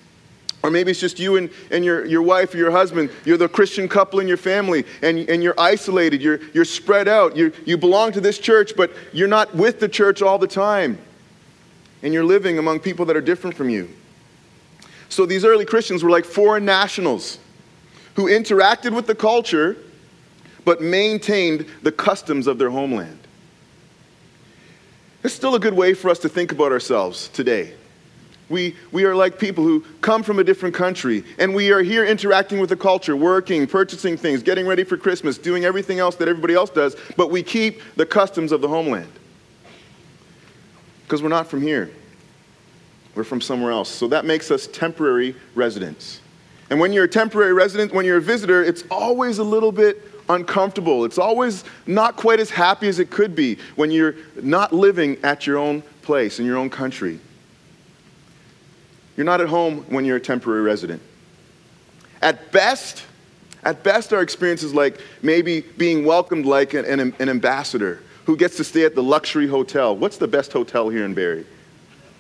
Or 0.62 0.70
maybe 0.70 0.92
it's 0.92 1.00
just 1.00 1.20
you 1.20 1.38
and, 1.38 1.50
and 1.72 1.86
your, 1.86 2.06
your 2.06 2.22
wife 2.22 2.54
or 2.54 2.58
your 2.58 2.72
husband. 2.72 3.10
You're 3.24 3.38
the 3.38 3.48
Christian 3.48 3.88
couple 3.88 4.20
in 4.20 4.28
your 4.28 4.38
family, 4.38 4.86
and, 5.02 5.18
and 5.30 5.42
you're 5.42 5.58
isolated. 5.58 6.22
You're, 6.22 6.42
you're 6.54 6.66
spread 6.66 7.08
out. 7.08 7.38
you 7.38 7.54
you 7.66 7.78
belong 7.78 8.12
to 8.14 8.22
this 8.22 8.38
church, 8.38 8.74
but 8.76 8.92
you're 9.14 9.28
not 9.28 9.56
with 9.56 9.80
the 9.80 9.88
church 9.88 10.22
all 10.22 10.38
the 10.38 10.48
time. 10.48 10.98
And 12.04 12.14
you're 12.14 12.26
living 12.26 12.58
among 12.58 12.82
people 12.82 13.06
that 13.06 13.16
are 13.16 13.22
different 13.22 13.56
from 13.56 13.70
you. 13.70 13.90
So 15.08 15.26
these 15.26 15.46
early 15.46 15.66
Christians 15.66 16.04
were 16.04 16.10
like 16.10 16.26
foreign 16.26 16.66
nationals 16.66 17.40
who 18.16 18.26
interacted 18.26 18.94
with 18.94 19.08
the 19.08 19.16
culture 19.16 19.78
but 20.66 20.82
maintained 20.82 21.66
the 21.82 21.92
customs 21.92 22.46
of 22.46 22.58
their 22.58 22.70
homeland. 22.70 23.20
It's 25.24 25.34
still 25.34 25.56
a 25.56 25.60
good 25.60 25.74
way 25.74 25.94
for 25.94 26.10
us 26.10 26.20
to 26.20 26.30
think 26.30 26.52
about 26.52 26.72
ourselves 26.72 27.28
today. 27.30 27.74
We, 28.50 28.76
we 28.92 29.06
are 29.06 29.16
like 29.16 29.38
people 29.38 29.64
who 29.64 29.82
come 30.02 30.24
from 30.24 30.40
a 30.40 30.44
different 30.44 30.74
country, 30.74 31.24
and 31.38 31.54
we 31.54 31.72
are 31.72 31.82
here 31.82 32.04
interacting 32.04 32.60
with 32.60 32.70
the 32.70 32.76
culture, 32.76 33.16
working, 33.16 33.68
purchasing 33.68 34.18
things, 34.18 34.42
getting 34.42 34.66
ready 34.66 34.84
for 34.84 34.98
Christmas, 34.98 35.38
doing 35.38 35.66
everything 35.66 36.00
else 36.00 36.16
that 36.16 36.28
everybody 36.28 36.56
else 36.56 36.72
does, 36.72 36.96
but 37.16 37.30
we 37.30 37.44
keep 37.44 37.82
the 37.96 38.06
customs 38.06 38.52
of 38.52 38.62
the 38.62 38.68
homeland. 38.68 39.12
Because 41.04 41.22
we're 41.22 41.30
not 41.30 41.48
from 41.48 41.62
here, 41.62 41.92
we're 43.14 43.24
from 43.24 43.42
somewhere 43.42 43.72
else. 43.72 43.90
So 43.90 44.08
that 44.08 44.26
makes 44.26 44.50
us 44.50 44.68
temporary 44.68 45.36
residents. 45.54 46.22
And 46.72 46.80
when 46.80 46.94
you're 46.94 47.06
a 47.06 47.10
temporary 47.10 47.54
resident, 47.54 47.94
when 47.94 48.06
you're 48.06 48.18
a 48.18 48.22
visitor, 48.22 48.64
it's 48.64 48.84
always 48.92 49.40
a 49.40 49.44
little 49.44 49.72
bit 49.72 50.04
uncomfortable. 50.30 51.06
It's 51.06 51.18
always 51.18 51.64
not 51.88 52.16
quite 52.16 52.40
as 52.40 52.52
happy 52.52 52.88
as 52.88 53.00
it 53.00 53.10
could 53.10 53.36
be 53.36 53.58
when 53.76 53.90
you're 53.92 54.16
not 54.42 54.72
living 54.72 55.18
at 55.24 55.48
your 55.48 55.58
own 55.58 55.82
place, 56.04 56.40
in 56.40 56.46
your 56.46 56.58
own 56.58 56.70
country. 56.70 57.20
You're 59.20 59.26
not 59.26 59.42
at 59.42 59.50
home 59.50 59.80
when 59.90 60.06
you're 60.06 60.16
a 60.16 60.22
temporary 60.22 60.62
resident. 60.62 61.02
At 62.22 62.54
best, 62.54 63.04
at 63.64 63.84
best, 63.84 64.14
our 64.14 64.22
experience 64.22 64.64
is 64.64 64.74
like 64.74 65.02
maybe 65.22 65.60
being 65.60 66.06
welcomed 66.06 66.46
like 66.46 66.74
an, 66.74 66.86
an, 66.86 67.14
an 67.20 67.28
ambassador 67.28 68.02
who 68.24 68.38
gets 68.38 68.56
to 68.56 68.64
stay 68.64 68.86
at 68.86 68.96
the 68.96 69.04
luxury 69.04 69.46
hotel. 69.46 69.94
What's 69.94 70.16
the 70.16 70.28
best 70.30 70.54
hotel 70.54 70.88
here 70.88 71.04
in 71.04 71.14
Barrie? 71.14 71.46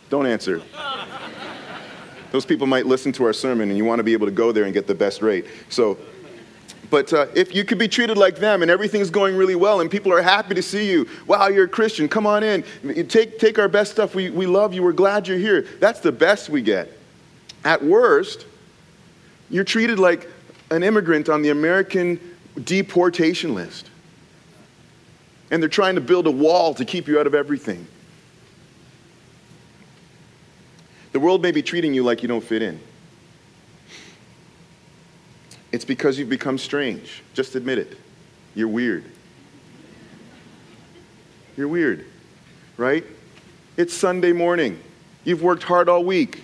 Don't 0.10 0.25
answer. 0.25 0.62
Those 2.34 2.46
people 2.46 2.68
might 2.68 2.86
listen 2.86 3.13
to 3.13 3.24
our 3.24 3.32
sermon 3.32 3.70
and 3.70 3.77
you 3.77 3.86
want 3.86 4.00
to 4.00 4.03
be 4.03 4.12
able 4.12 4.27
to 4.27 4.34
go 4.34 4.51
there 4.51 4.65
and 4.65 4.74
get 4.74 4.86
the 4.86 4.94
best 4.94 5.22
rate. 5.22 5.46
So, 5.70 5.98
but 6.89 7.13
uh, 7.13 7.27
if 7.36 7.53
you 7.53 7.63
could 7.63 7.77
be 7.77 7.88
treated 7.88 8.17
like 8.17 8.38
them 8.38 8.62
and 8.62 8.72
everything's 8.72 9.10
going 9.10 9.36
really 9.36 9.55
well 9.55 9.81
and 9.81 9.91
people 9.91 10.12
are 10.12 10.22
happy 10.22 10.55
to 10.55 10.62
see 10.62 10.89
you, 10.89 11.08
wow, 11.27 11.48
you're 11.48 11.65
a 11.65 11.69
Christian, 11.69 12.10
come 12.10 12.25
on 12.25 12.43
in, 12.43 12.63
take, 13.08 13.38
take 13.38 13.60
our 13.60 13.67
best 13.67 13.91
stuff, 13.91 14.15
we, 14.15 14.29
we 14.29 14.46
love 14.46 14.74
you, 14.74 14.81
we're 14.81 14.91
glad 14.91 15.27
you're 15.27 15.38
here. 15.38 15.67
That's 15.79 16.00
the 16.00 16.12
best 16.12 16.50
we 16.50 16.62
get. 16.62 16.91
At 17.63 17.84
worst, 17.84 18.46
you're 19.50 19.63
treated 19.63 20.00
like 20.00 20.27
an 20.72 20.84
immigrant 20.84 21.29
on 21.29 21.41
the 21.41 21.50
American 21.50 22.19
deportation 22.63 23.53
list. 23.53 23.89
And 25.51 25.62
they're 25.62 25.69
trying 25.69 25.96
to 25.96 26.01
build 26.01 26.27
a 26.27 26.31
wall 26.31 26.74
to 26.75 26.86
keep 26.86 27.08
you 27.08 27.19
out 27.19 27.27
of 27.27 27.36
everything. 27.36 27.88
The 31.12 31.19
world 31.19 31.41
may 31.41 31.51
be 31.51 31.63
treating 31.63 31.93
you 31.93 32.03
like 32.03 32.22
you 32.22 32.27
don't 32.27 32.43
fit 32.43 32.62
in. 32.62 32.79
It's 35.71 35.85
because 35.85 36.17
you've 36.17 36.29
become 36.29 36.57
strange. 36.57 37.23
Just 37.33 37.55
admit 37.55 37.77
it. 37.77 37.97
You're 38.55 38.67
weird. 38.67 39.03
You're 41.55 41.67
weird, 41.67 42.05
right? 42.77 43.03
It's 43.77 43.93
Sunday 43.93 44.31
morning. 44.31 44.79
You've 45.23 45.43
worked 45.43 45.63
hard 45.63 45.89
all 45.89 46.03
week. 46.03 46.43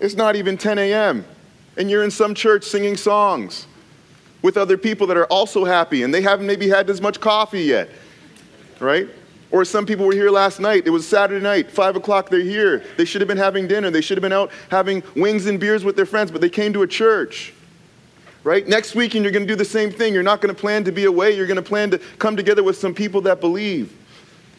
It's 0.00 0.14
not 0.14 0.36
even 0.36 0.56
10 0.56 0.78
a.m., 0.78 1.24
and 1.76 1.90
you're 1.90 2.04
in 2.04 2.10
some 2.10 2.34
church 2.34 2.64
singing 2.64 2.96
songs 2.96 3.66
with 4.42 4.56
other 4.56 4.76
people 4.76 5.06
that 5.06 5.16
are 5.16 5.26
also 5.26 5.64
happy, 5.64 6.02
and 6.02 6.12
they 6.12 6.20
haven't 6.20 6.46
maybe 6.46 6.68
had 6.68 6.90
as 6.90 7.00
much 7.00 7.20
coffee 7.20 7.62
yet, 7.62 7.88
right? 8.80 9.08
Or 9.50 9.64
some 9.64 9.86
people 9.86 10.06
were 10.06 10.12
here 10.12 10.30
last 10.30 10.60
night. 10.60 10.86
It 10.86 10.90
was 10.90 11.06
Saturday 11.06 11.42
night, 11.42 11.70
5 11.70 11.96
o'clock, 11.96 12.28
they're 12.28 12.40
here. 12.40 12.84
They 12.96 13.04
should 13.04 13.20
have 13.20 13.28
been 13.28 13.38
having 13.38 13.68
dinner. 13.68 13.90
They 13.90 14.00
should 14.00 14.18
have 14.18 14.22
been 14.22 14.32
out 14.32 14.50
having 14.70 15.02
wings 15.14 15.46
and 15.46 15.58
beers 15.58 15.84
with 15.84 15.96
their 15.96 16.06
friends, 16.06 16.30
but 16.30 16.40
they 16.40 16.50
came 16.50 16.72
to 16.72 16.82
a 16.82 16.86
church 16.86 17.54
right? 18.44 18.66
Next 18.66 18.94
weekend, 18.94 19.24
you're 19.24 19.32
going 19.32 19.46
to 19.46 19.52
do 19.52 19.56
the 19.56 19.64
same 19.64 19.90
thing. 19.90 20.14
You're 20.14 20.22
not 20.22 20.40
going 20.40 20.54
to 20.54 20.60
plan 20.60 20.84
to 20.84 20.92
be 20.92 21.04
away. 21.04 21.36
You're 21.36 21.46
going 21.46 21.56
to 21.56 21.62
plan 21.62 21.90
to 21.90 21.98
come 22.18 22.36
together 22.36 22.62
with 22.62 22.76
some 22.76 22.94
people 22.94 23.20
that 23.22 23.40
believe. 23.40 23.96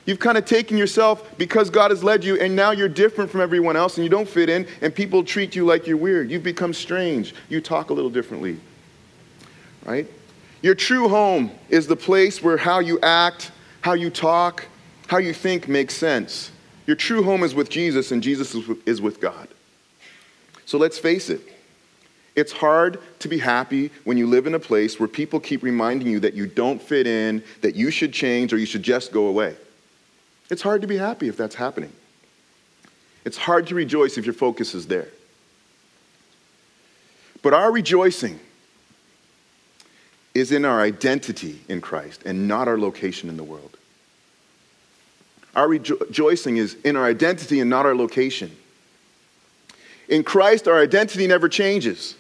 You've 0.06 0.20
kind 0.20 0.38
of 0.38 0.44
taken 0.44 0.76
yourself 0.78 1.38
because 1.38 1.70
God 1.70 1.92
has 1.92 2.04
led 2.04 2.26
you, 2.26 2.38
and 2.38 2.56
now 2.56 2.72
you're 2.72 2.90
different 2.90 3.32
from 3.32 3.40
everyone 3.40 3.78
else, 3.78 3.96
and 3.98 4.04
you 4.04 4.10
don't 4.10 4.28
fit 4.28 4.50
in, 4.50 4.68
and 4.82 4.94
people 4.94 5.24
treat 5.24 5.56
you 5.56 5.66
like 5.66 5.88
you're 5.88 5.96
weird. 5.96 6.30
You've 6.30 6.44
become 6.44 6.74
strange. 6.74 7.34
You 7.48 7.62
talk 7.62 7.90
a 7.90 7.94
little 7.94 8.10
differently, 8.10 8.58
right? 9.86 10.06
Your 10.62 10.76
true 10.76 11.08
home 11.08 11.52
is 11.70 11.88
the 11.88 11.96
place 11.96 12.44
where 12.44 12.58
how 12.58 12.80
you 12.80 13.00
act, 13.02 13.52
how 13.80 13.94
you 13.94 14.10
talk, 14.10 14.66
how 15.08 15.20
you 15.20 15.34
think 15.34 15.70
makes 15.70 15.94
sense. 15.94 16.52
Your 16.86 16.98
true 16.98 17.24
home 17.24 17.44
is 17.44 17.56
with 17.56 17.70
Jesus, 17.70 18.12
and 18.12 18.22
Jesus 18.22 18.56
is 18.86 19.02
with 19.02 19.22
God. 19.22 19.48
So 20.66 20.78
let's 20.78 20.98
face 20.98 21.30
it. 21.30 21.53
It's 22.36 22.52
hard 22.52 23.00
to 23.20 23.28
be 23.28 23.38
happy 23.38 23.92
when 24.06 24.18
you 24.18 24.26
live 24.28 24.48
in 24.48 24.56
a 24.56 24.60
place 24.60 25.00
where 25.00 25.08
people 25.08 25.40
keep 25.40 25.62
reminding 25.62 26.08
you 26.08 26.20
that 26.22 26.34
you 26.34 26.48
don't 26.48 26.82
fit 26.82 27.06
in, 27.06 27.44
that 27.62 27.76
you 27.76 27.92
should 27.92 28.12
change, 28.12 28.54
or 28.54 28.58
you 28.58 28.66
should 28.66 28.84
just 28.84 29.12
go 29.12 29.28
away. 29.28 29.56
It's 30.50 30.62
hard 30.62 30.82
to 30.82 30.88
be 30.88 30.98
happy 30.98 31.28
if 31.28 31.38
that's 31.38 31.56
happening. 31.56 31.94
It's 33.24 33.38
hard 33.38 33.68
to 33.68 33.76
rejoice 33.76 34.18
if 34.18 34.26
your 34.26 34.34
focus 34.34 34.74
is 34.74 34.88
there. 34.88 35.08
But 37.42 37.54
our 37.54 37.72
rejoicing 37.72 38.40
is 40.34 40.52
in 40.52 40.66
our 40.66 40.82
identity 40.82 41.62
in 41.70 41.82
Christ 41.82 42.24
and 42.26 42.48
not 42.48 42.68
our 42.68 42.78
location 42.78 43.30
in 43.30 43.38
the 43.38 43.44
world. 43.44 43.78
Our 45.56 45.68
rejoicing 45.68 46.58
is 46.58 46.74
in 46.84 46.96
our 46.96 47.06
identity 47.06 47.60
and 47.60 47.70
not 47.70 47.86
our 47.86 47.96
location. 47.96 48.56
In 50.10 50.24
Christ, 50.24 50.68
our 50.68 50.82
identity 50.82 51.28
never 51.28 51.48
changes. 51.48 52.16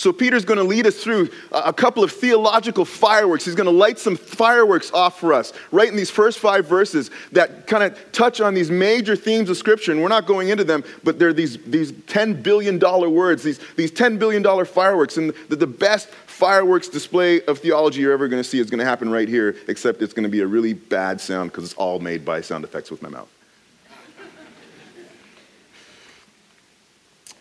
So 0.00 0.14
Peter's 0.14 0.46
going 0.46 0.56
to 0.56 0.64
lead 0.64 0.86
us 0.86 1.04
through 1.04 1.28
a 1.52 1.74
couple 1.74 2.02
of 2.02 2.10
theological 2.10 2.86
fireworks. 2.86 3.44
He's 3.44 3.54
going 3.54 3.66
to 3.66 3.70
light 3.70 3.98
some 3.98 4.16
fireworks 4.16 4.90
off 4.92 5.20
for 5.20 5.34
us 5.34 5.52
right 5.72 5.88
in 5.88 5.94
these 5.94 6.08
first 6.08 6.38
five 6.38 6.64
verses 6.64 7.10
that 7.32 7.66
kind 7.66 7.84
of 7.84 8.10
touch 8.10 8.40
on 8.40 8.54
these 8.54 8.70
major 8.70 9.14
themes 9.14 9.50
of 9.50 9.58
Scripture. 9.58 9.92
And 9.92 10.00
we're 10.00 10.08
not 10.08 10.24
going 10.24 10.48
into 10.48 10.64
them, 10.64 10.84
but 11.04 11.18
they're 11.18 11.34
these, 11.34 11.58
these 11.64 11.92
$10 11.92 12.42
billion 12.42 12.78
words, 12.78 13.42
these, 13.42 13.60
these 13.76 13.92
$10 13.92 14.18
billion 14.18 14.42
fireworks. 14.64 15.18
And 15.18 15.34
the, 15.50 15.56
the 15.56 15.66
best 15.66 16.08
fireworks 16.08 16.88
display 16.88 17.42
of 17.42 17.58
theology 17.58 18.00
you're 18.00 18.14
ever 18.14 18.26
going 18.26 18.42
to 18.42 18.48
see 18.48 18.58
is 18.58 18.70
going 18.70 18.78
to 18.78 18.86
happen 18.86 19.10
right 19.10 19.28
here, 19.28 19.54
except 19.68 20.00
it's 20.00 20.14
going 20.14 20.24
to 20.24 20.30
be 20.30 20.40
a 20.40 20.46
really 20.46 20.72
bad 20.72 21.20
sound 21.20 21.50
because 21.50 21.64
it's 21.64 21.74
all 21.74 21.98
made 21.98 22.24
by 22.24 22.40
sound 22.40 22.64
effects 22.64 22.90
with 22.90 23.02
my 23.02 23.10
mouth. 23.10 23.28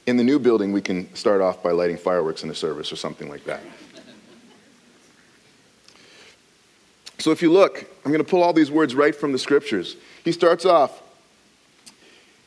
In 0.06 0.18
the 0.18 0.24
new 0.24 0.40
building, 0.40 0.72
we 0.72 0.82
can 0.82 1.14
start 1.16 1.42
off 1.42 1.62
by 1.62 1.72
lighting 1.72 1.98
fireworks 1.98 2.44
in 2.44 2.50
the 2.50 2.56
service 2.56 2.92
or 2.92 2.96
something 2.96 3.30
like 3.30 3.44
that. 3.46 3.62
So 7.20 7.32
if 7.32 7.42
you 7.42 7.52
look, 7.52 7.86
I'm 8.06 8.12
going 8.12 8.24
to 8.24 8.30
pull 8.30 8.42
all 8.42 8.54
these 8.54 8.72
words 8.72 8.96
right 8.96 9.14
from 9.14 9.34
the 9.34 9.40
scriptures. 9.40 9.98
He 10.24 10.32
starts 10.32 10.66
off, 10.66 11.04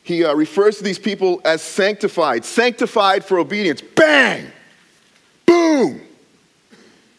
he 0.03 0.25
uh, 0.25 0.33
refers 0.33 0.77
to 0.77 0.83
these 0.83 0.99
people 0.99 1.41
as 1.45 1.61
sanctified, 1.61 2.43
sanctified 2.43 3.23
for 3.23 3.39
obedience. 3.39 3.81
Bang! 3.81 4.51
Boom! 5.45 6.01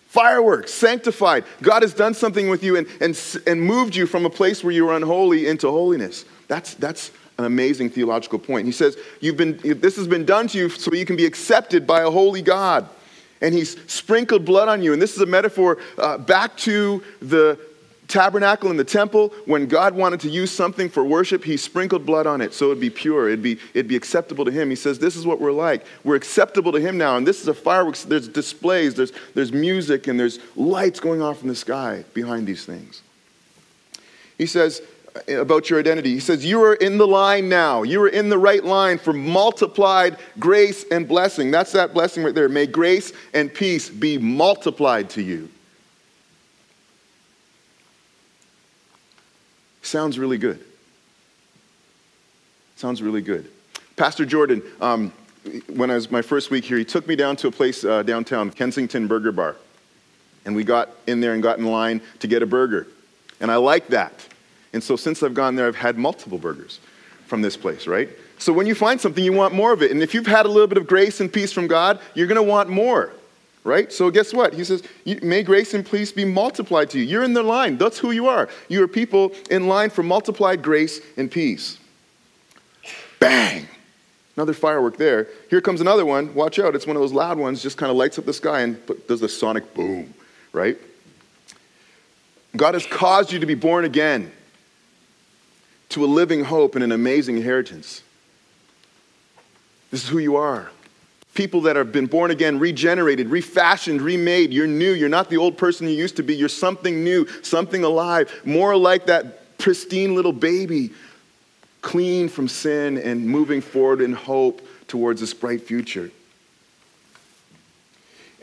Fireworks, 0.08 0.72
sanctified. 0.72 1.44
God 1.62 1.82
has 1.82 1.94
done 1.94 2.14
something 2.14 2.48
with 2.48 2.62
you 2.62 2.76
and, 2.76 2.86
and, 3.00 3.18
and 3.46 3.62
moved 3.62 3.96
you 3.96 4.06
from 4.06 4.26
a 4.26 4.30
place 4.30 4.62
where 4.62 4.72
you 4.72 4.84
were 4.84 4.94
unholy 4.94 5.46
into 5.46 5.70
holiness. 5.70 6.24
That's, 6.46 6.74
that's 6.74 7.10
an 7.38 7.44
amazing 7.44 7.90
theological 7.90 8.38
point. 8.38 8.66
He 8.66 8.72
says, 8.72 8.96
You've 9.20 9.36
been, 9.36 9.58
This 9.62 9.96
has 9.96 10.06
been 10.06 10.24
done 10.24 10.48
to 10.48 10.58
you 10.58 10.68
so 10.68 10.92
you 10.94 11.06
can 11.06 11.16
be 11.16 11.26
accepted 11.26 11.86
by 11.86 12.02
a 12.02 12.10
holy 12.10 12.42
God. 12.42 12.88
And 13.40 13.54
he's 13.54 13.76
sprinkled 13.90 14.44
blood 14.44 14.68
on 14.68 14.82
you. 14.82 14.92
And 14.92 15.02
this 15.02 15.14
is 15.14 15.20
a 15.20 15.26
metaphor 15.26 15.78
uh, 15.98 16.18
back 16.18 16.56
to 16.58 17.02
the 17.20 17.58
tabernacle 18.08 18.70
in 18.70 18.76
the 18.76 18.84
temple. 18.84 19.32
When 19.46 19.66
God 19.66 19.94
wanted 19.94 20.20
to 20.20 20.30
use 20.30 20.50
something 20.50 20.88
for 20.88 21.04
worship, 21.04 21.44
he 21.44 21.56
sprinkled 21.56 22.06
blood 22.06 22.26
on 22.26 22.40
it 22.40 22.54
so 22.54 22.66
it'd 22.66 22.80
be 22.80 22.90
pure, 22.90 23.28
it'd 23.28 23.42
be, 23.42 23.58
it'd 23.72 23.88
be 23.88 23.96
acceptable 23.96 24.44
to 24.44 24.50
him. 24.50 24.70
He 24.70 24.76
says, 24.76 24.98
This 24.98 25.16
is 25.16 25.26
what 25.26 25.40
we're 25.40 25.52
like. 25.52 25.84
We're 26.04 26.16
acceptable 26.16 26.72
to 26.72 26.80
him 26.80 26.96
now. 26.96 27.16
And 27.16 27.26
this 27.26 27.40
is 27.40 27.48
a 27.48 27.54
fireworks, 27.54 28.04
there's 28.04 28.28
displays, 28.28 28.94
there's, 28.94 29.12
there's 29.34 29.52
music, 29.52 30.06
and 30.06 30.18
there's 30.18 30.38
lights 30.56 31.00
going 31.00 31.22
off 31.22 31.42
in 31.42 31.48
the 31.48 31.56
sky 31.56 32.04
behind 32.14 32.46
these 32.46 32.64
things. 32.64 33.02
He 34.38 34.46
says, 34.46 34.82
about 35.28 35.70
your 35.70 35.78
identity. 35.78 36.12
He 36.12 36.20
says, 36.20 36.44
You 36.44 36.62
are 36.62 36.74
in 36.74 36.98
the 36.98 37.06
line 37.06 37.48
now. 37.48 37.82
You 37.82 38.02
are 38.02 38.08
in 38.08 38.28
the 38.28 38.38
right 38.38 38.64
line 38.64 38.98
for 38.98 39.12
multiplied 39.12 40.18
grace 40.38 40.84
and 40.90 41.06
blessing. 41.06 41.50
That's 41.50 41.72
that 41.72 41.94
blessing 41.94 42.24
right 42.24 42.34
there. 42.34 42.48
May 42.48 42.66
grace 42.66 43.12
and 43.32 43.52
peace 43.52 43.88
be 43.88 44.18
multiplied 44.18 45.10
to 45.10 45.22
you. 45.22 45.48
Sounds 49.82 50.18
really 50.18 50.38
good. 50.38 50.64
Sounds 52.76 53.02
really 53.02 53.22
good. 53.22 53.50
Pastor 53.96 54.24
Jordan, 54.24 54.62
um, 54.80 55.12
when 55.68 55.90
I 55.90 55.94
was 55.94 56.10
my 56.10 56.22
first 56.22 56.50
week 56.50 56.64
here, 56.64 56.78
he 56.78 56.84
took 56.84 57.06
me 57.06 57.14
down 57.14 57.36
to 57.36 57.48
a 57.48 57.50
place 57.50 57.84
uh, 57.84 58.02
downtown, 58.02 58.50
Kensington 58.50 59.06
Burger 59.06 59.30
Bar. 59.30 59.56
And 60.44 60.56
we 60.56 60.64
got 60.64 60.90
in 61.06 61.20
there 61.20 61.34
and 61.34 61.42
got 61.42 61.58
in 61.58 61.66
line 61.66 62.02
to 62.18 62.26
get 62.26 62.42
a 62.42 62.46
burger. 62.46 62.88
And 63.40 63.50
I 63.50 63.56
like 63.56 63.88
that. 63.88 64.26
And 64.74 64.82
so 64.82 64.96
since 64.96 65.22
I've 65.22 65.34
gone 65.34 65.54
there, 65.54 65.68
I've 65.68 65.76
had 65.76 65.96
multiple 65.96 66.36
burgers 66.36 66.80
from 67.26 67.40
this 67.40 67.56
place, 67.56 67.86
right? 67.86 68.10
So 68.38 68.52
when 68.52 68.66
you 68.66 68.74
find 68.74 69.00
something, 69.00 69.24
you 69.24 69.32
want 69.32 69.54
more 69.54 69.72
of 69.72 69.82
it. 69.82 69.92
And 69.92 70.02
if 70.02 70.12
you've 70.12 70.26
had 70.26 70.46
a 70.46 70.48
little 70.48 70.66
bit 70.66 70.76
of 70.76 70.86
grace 70.86 71.20
and 71.20 71.32
peace 71.32 71.52
from 71.52 71.68
God, 71.68 72.00
you're 72.14 72.26
going 72.26 72.36
to 72.36 72.42
want 72.42 72.68
more, 72.68 73.12
right? 73.62 73.92
So 73.92 74.10
guess 74.10 74.34
what? 74.34 74.52
He 74.52 74.64
says, 74.64 74.82
May 75.22 75.44
grace 75.44 75.74
and 75.74 75.88
peace 75.88 76.10
be 76.10 76.24
multiplied 76.24 76.90
to 76.90 76.98
you. 76.98 77.04
You're 77.04 77.22
in 77.22 77.34
the 77.34 77.42
line. 77.44 77.78
That's 77.78 77.98
who 77.98 78.10
you 78.10 78.26
are. 78.26 78.48
You 78.68 78.82
are 78.82 78.88
people 78.88 79.32
in 79.48 79.68
line 79.68 79.90
for 79.90 80.02
multiplied 80.02 80.60
grace 80.60 81.00
and 81.16 81.30
peace. 81.30 81.78
Bang! 83.20 83.68
Another 84.36 84.54
firework 84.54 84.96
there. 84.96 85.28
Here 85.48 85.60
comes 85.60 85.80
another 85.80 86.04
one. 86.04 86.34
Watch 86.34 86.58
out. 86.58 86.74
It's 86.74 86.86
one 86.86 86.96
of 86.96 87.00
those 87.00 87.12
loud 87.12 87.38
ones, 87.38 87.62
just 87.62 87.78
kind 87.78 87.90
of 87.90 87.96
lights 87.96 88.18
up 88.18 88.26
the 88.26 88.32
sky 88.32 88.62
and 88.62 88.76
does 89.06 89.20
the 89.20 89.28
sonic 89.28 89.72
boom, 89.72 90.12
right? 90.52 90.76
God 92.56 92.74
has 92.74 92.84
caused 92.86 93.30
you 93.30 93.38
to 93.38 93.46
be 93.46 93.54
born 93.54 93.84
again 93.84 94.32
to 95.90 96.04
a 96.04 96.06
living 96.06 96.44
hope 96.44 96.74
and 96.74 96.84
an 96.84 96.92
amazing 96.92 97.36
inheritance. 97.36 98.02
This 99.90 100.04
is 100.04 100.08
who 100.08 100.18
you 100.18 100.36
are. 100.36 100.70
People 101.34 101.62
that 101.62 101.76
have 101.76 101.92
been 101.92 102.06
born 102.06 102.30
again, 102.30 102.58
regenerated, 102.58 103.28
refashioned, 103.28 104.00
remade. 104.00 104.52
You're 104.52 104.66
new. 104.66 104.92
You're 104.92 105.08
not 105.08 105.30
the 105.30 105.36
old 105.36 105.56
person 105.58 105.88
you 105.88 105.94
used 105.94 106.16
to 106.16 106.22
be. 106.22 106.34
You're 106.34 106.48
something 106.48 107.02
new, 107.02 107.26
something 107.42 107.84
alive, 107.84 108.32
more 108.44 108.76
like 108.76 109.06
that 109.06 109.58
pristine 109.58 110.14
little 110.14 110.32
baby 110.32 110.90
clean 111.80 112.28
from 112.28 112.48
sin 112.48 112.98
and 112.98 113.26
moving 113.26 113.60
forward 113.60 114.00
in 114.00 114.12
hope 114.12 114.66
towards 114.88 115.20
this 115.20 115.34
bright 115.34 115.62
future. 115.62 116.10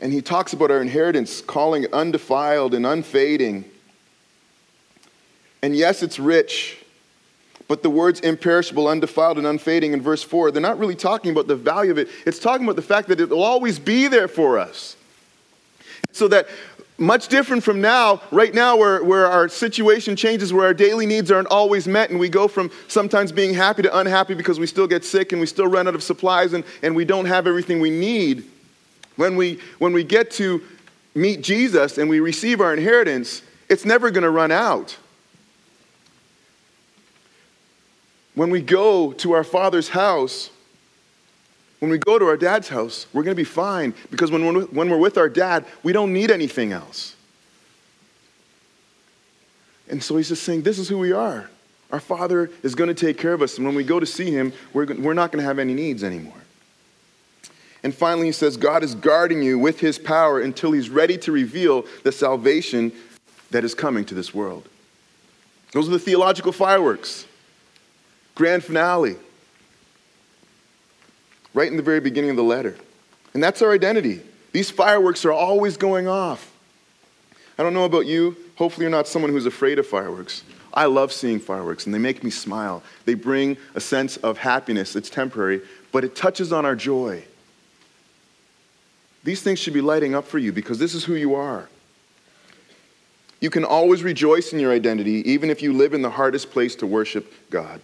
And 0.00 0.12
he 0.12 0.20
talks 0.20 0.52
about 0.52 0.70
our 0.70 0.80
inheritance, 0.80 1.40
calling 1.40 1.84
it 1.84 1.92
undefiled 1.92 2.74
and 2.74 2.84
unfading. 2.84 3.64
And 5.62 5.76
yes, 5.76 6.02
it's 6.02 6.18
rich, 6.18 6.81
but 7.68 7.82
the 7.82 7.90
words 7.90 8.20
imperishable, 8.20 8.88
undefiled, 8.88 9.38
and 9.38 9.46
unfading 9.46 9.92
in 9.92 10.00
verse 10.00 10.22
4, 10.22 10.50
they're 10.50 10.62
not 10.62 10.78
really 10.78 10.94
talking 10.94 11.30
about 11.30 11.46
the 11.46 11.56
value 11.56 11.90
of 11.90 11.98
it. 11.98 12.08
It's 12.26 12.38
talking 12.38 12.64
about 12.64 12.76
the 12.76 12.82
fact 12.82 13.08
that 13.08 13.20
it 13.20 13.30
will 13.30 13.42
always 13.42 13.78
be 13.78 14.08
there 14.08 14.28
for 14.28 14.58
us. 14.58 14.96
So 16.12 16.28
that 16.28 16.48
much 16.98 17.28
different 17.28 17.64
from 17.64 17.80
now, 17.80 18.20
right 18.30 18.54
now, 18.54 18.76
where, 18.76 19.02
where 19.02 19.26
our 19.26 19.48
situation 19.48 20.14
changes, 20.14 20.52
where 20.52 20.66
our 20.66 20.74
daily 20.74 21.06
needs 21.06 21.30
aren't 21.30 21.48
always 21.48 21.88
met, 21.88 22.10
and 22.10 22.20
we 22.20 22.28
go 22.28 22.46
from 22.48 22.70
sometimes 22.88 23.32
being 23.32 23.54
happy 23.54 23.82
to 23.82 23.98
unhappy 23.98 24.34
because 24.34 24.60
we 24.60 24.66
still 24.66 24.86
get 24.86 25.04
sick 25.04 25.32
and 25.32 25.40
we 25.40 25.46
still 25.46 25.66
run 25.66 25.88
out 25.88 25.94
of 25.94 26.02
supplies 26.02 26.52
and, 26.52 26.64
and 26.82 26.94
we 26.94 27.04
don't 27.04 27.26
have 27.26 27.46
everything 27.46 27.80
we 27.80 27.90
need. 27.90 28.44
When 29.16 29.36
we, 29.36 29.58
when 29.78 29.92
we 29.92 30.04
get 30.04 30.30
to 30.32 30.62
meet 31.14 31.42
Jesus 31.42 31.98
and 31.98 32.08
we 32.08 32.20
receive 32.20 32.60
our 32.60 32.72
inheritance, 32.72 33.42
it's 33.68 33.84
never 33.84 34.10
going 34.10 34.22
to 34.24 34.30
run 34.30 34.50
out. 34.50 34.96
When 38.34 38.50
we 38.50 38.60
go 38.60 39.12
to 39.12 39.32
our 39.32 39.44
Father's 39.44 39.90
house, 39.90 40.50
when 41.80 41.90
we 41.90 41.98
go 41.98 42.18
to 42.18 42.26
our 42.26 42.36
dad's 42.36 42.68
house, 42.68 43.06
we're 43.12 43.22
going 43.24 43.36
to 43.36 43.40
be 43.40 43.44
fine 43.44 43.92
because 44.10 44.30
when 44.30 44.44
we're, 44.44 44.62
when 44.66 44.88
we're 44.88 44.98
with 44.98 45.18
our 45.18 45.28
dad, 45.28 45.66
we 45.82 45.92
don't 45.92 46.12
need 46.12 46.30
anything 46.30 46.72
else. 46.72 47.16
And 49.88 50.02
so 50.02 50.16
he's 50.16 50.28
just 50.28 50.44
saying, 50.44 50.62
This 50.62 50.78
is 50.78 50.88
who 50.88 50.98
we 50.98 51.12
are. 51.12 51.50
Our 51.90 52.00
Father 52.00 52.50
is 52.62 52.74
going 52.74 52.88
to 52.88 52.94
take 52.94 53.18
care 53.18 53.34
of 53.34 53.42
us. 53.42 53.58
And 53.58 53.66
when 53.66 53.74
we 53.74 53.84
go 53.84 54.00
to 54.00 54.06
see 54.06 54.30
him, 54.30 54.52
we're, 54.72 54.86
we're 54.94 55.12
not 55.12 55.30
going 55.30 55.42
to 55.42 55.46
have 55.46 55.58
any 55.58 55.74
needs 55.74 56.02
anymore. 56.02 56.32
And 57.82 57.94
finally, 57.94 58.26
he 58.26 58.32
says, 58.32 58.56
God 58.56 58.82
is 58.82 58.94
guarding 58.94 59.42
you 59.42 59.58
with 59.58 59.80
his 59.80 59.98
power 59.98 60.40
until 60.40 60.72
he's 60.72 60.88
ready 60.88 61.18
to 61.18 61.32
reveal 61.32 61.84
the 62.04 62.12
salvation 62.12 62.92
that 63.50 63.64
is 63.64 63.74
coming 63.74 64.04
to 64.06 64.14
this 64.14 64.32
world. 64.32 64.68
Those 65.72 65.88
are 65.88 65.92
the 65.92 65.98
theological 65.98 66.52
fireworks. 66.52 67.26
Grand 68.34 68.64
finale 68.64 69.16
right 71.54 71.70
in 71.70 71.76
the 71.76 71.82
very 71.82 72.00
beginning 72.00 72.30
of 72.30 72.36
the 72.36 72.42
letter. 72.42 72.76
And 73.34 73.42
that's 73.42 73.62
our 73.62 73.72
identity. 73.72 74.20
These 74.52 74.70
fireworks 74.70 75.24
are 75.24 75.32
always 75.32 75.76
going 75.76 76.08
off. 76.08 76.50
I 77.58 77.62
don't 77.62 77.74
know 77.74 77.84
about 77.84 78.06
you. 78.06 78.36
Hopefully, 78.56 78.84
you're 78.84 78.90
not 78.90 79.08
someone 79.08 79.30
who's 79.30 79.46
afraid 79.46 79.78
of 79.78 79.86
fireworks. 79.86 80.44
I 80.74 80.86
love 80.86 81.12
seeing 81.12 81.38
fireworks, 81.38 81.84
and 81.84 81.94
they 81.94 81.98
make 81.98 82.24
me 82.24 82.30
smile. 82.30 82.82
They 83.04 83.14
bring 83.14 83.56
a 83.74 83.80
sense 83.80 84.16
of 84.18 84.38
happiness. 84.38 84.96
It's 84.96 85.10
temporary, 85.10 85.60
but 85.90 86.04
it 86.04 86.16
touches 86.16 86.52
on 86.52 86.64
our 86.64 86.76
joy. 86.76 87.24
These 89.24 89.42
things 89.42 89.58
should 89.58 89.74
be 89.74 89.80
lighting 89.80 90.14
up 90.14 90.26
for 90.26 90.38
you 90.38 90.52
because 90.52 90.78
this 90.78 90.94
is 90.94 91.04
who 91.04 91.14
you 91.14 91.34
are. 91.34 91.68
You 93.40 93.50
can 93.50 93.64
always 93.64 94.02
rejoice 94.02 94.52
in 94.52 94.58
your 94.58 94.72
identity, 94.72 95.28
even 95.30 95.50
if 95.50 95.62
you 95.62 95.72
live 95.72 95.94
in 95.94 96.02
the 96.02 96.10
hardest 96.10 96.50
place 96.50 96.74
to 96.76 96.86
worship 96.86 97.50
God. 97.50 97.80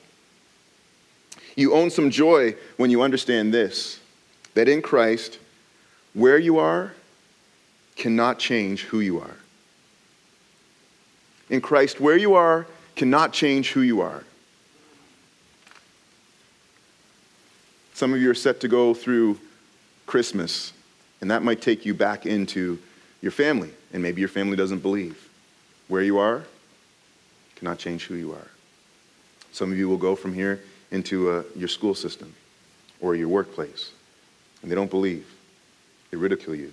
You 1.59 1.75
own 1.75 1.91
some 1.91 2.11
joy 2.11 2.55
when 2.77 2.89
you 2.89 3.03
understand 3.03 3.53
this 3.53 3.99
that 4.55 4.69
in 4.69 4.81
Christ, 4.81 5.41
where 6.15 6.39
you 6.39 6.59
are 6.59 6.93
cannot 7.97 8.39
change 8.39 8.83
who 8.83 9.01
you 9.01 9.19
are. 9.19 9.35
In 11.51 11.61
Christ, 11.61 11.99
where 11.99 12.17
you 12.17 12.35
are 12.35 12.65
cannot 12.95 13.33
change 13.33 13.73
who 13.73 13.81
you 13.81 14.01
are. 14.01 14.23
Some 17.93 18.15
of 18.15 18.23
you 18.23 18.31
are 18.31 18.35
set 18.35 18.61
to 18.61 18.69
go 18.69 18.95
through 18.95 19.41
Christmas, 20.07 20.73
and 21.21 21.29
that 21.33 21.43
might 21.43 21.61
take 21.61 21.85
you 21.85 21.93
back 21.93 22.25
into 22.25 22.79
your 23.21 23.33
family, 23.33 23.71
and 23.93 24.01
maybe 24.01 24.21
your 24.21 24.29
family 24.29 24.57
doesn't 24.57 24.79
believe. 24.79 25.29
Where 25.89 26.03
you 26.03 26.19
are 26.19 26.45
cannot 27.57 27.81
change 27.81 28.05
who 28.05 28.15
you 28.15 28.33
are. 28.33 28.47
Some 29.51 29.73
of 29.73 29.79
you 29.79 29.89
will 29.89 29.97
go 29.97 30.15
from 30.15 30.35
here 30.35 30.61
into 30.91 31.31
uh, 31.31 31.43
your 31.55 31.69
school 31.69 31.95
system 31.95 32.35
or 33.01 33.15
your 33.15 33.29
workplace, 33.29 33.91
and 34.63 34.71
they 34.71 34.75
don't 34.75 34.91
believe. 34.91 35.27
They 36.11 36.17
ridicule 36.17 36.57
you. 36.57 36.73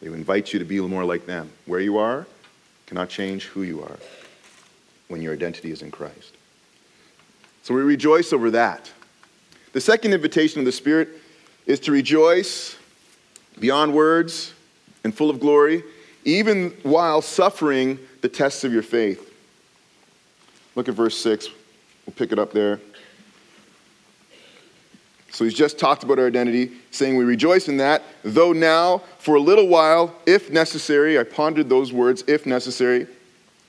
They 0.00 0.06
invite 0.06 0.52
you 0.52 0.58
to 0.58 0.64
be 0.64 0.80
more 0.80 1.04
like 1.04 1.26
them. 1.26 1.50
Where 1.66 1.80
you 1.80 1.98
are 1.98 2.26
cannot 2.86 3.08
change 3.08 3.44
who 3.46 3.62
you 3.62 3.82
are 3.82 3.98
when 5.08 5.20
your 5.20 5.32
identity 5.32 5.70
is 5.70 5.82
in 5.82 5.90
Christ. 5.90 6.34
So 7.62 7.74
we 7.74 7.82
rejoice 7.82 8.32
over 8.32 8.50
that. 8.52 8.90
The 9.72 9.80
second 9.80 10.14
invitation 10.14 10.60
of 10.60 10.64
the 10.64 10.72
Spirit 10.72 11.08
is 11.66 11.80
to 11.80 11.92
rejoice 11.92 12.76
beyond 13.60 13.92
words 13.92 14.54
and 15.04 15.14
full 15.14 15.28
of 15.28 15.40
glory, 15.40 15.82
even 16.24 16.70
while 16.82 17.20
suffering 17.20 17.98
the 18.22 18.28
tests 18.28 18.64
of 18.64 18.72
your 18.72 18.82
faith. 18.82 19.34
Look 20.74 20.88
at 20.88 20.94
verse 20.94 21.16
6. 21.18 21.48
We'll 22.06 22.14
pick 22.14 22.32
it 22.32 22.38
up 22.38 22.52
there. 22.52 22.80
So 25.30 25.44
he's 25.44 25.54
just 25.54 25.78
talked 25.78 26.02
about 26.02 26.18
our 26.18 26.26
identity, 26.26 26.72
saying 26.90 27.16
we 27.16 27.24
rejoice 27.24 27.68
in 27.68 27.76
that, 27.76 28.02
though 28.22 28.52
now, 28.52 29.02
for 29.18 29.34
a 29.34 29.40
little 29.40 29.68
while, 29.68 30.14
if 30.26 30.50
necessary, 30.50 31.18
I 31.18 31.24
pondered 31.24 31.68
those 31.68 31.92
words, 31.92 32.24
if 32.26 32.46
necessary, 32.46 33.06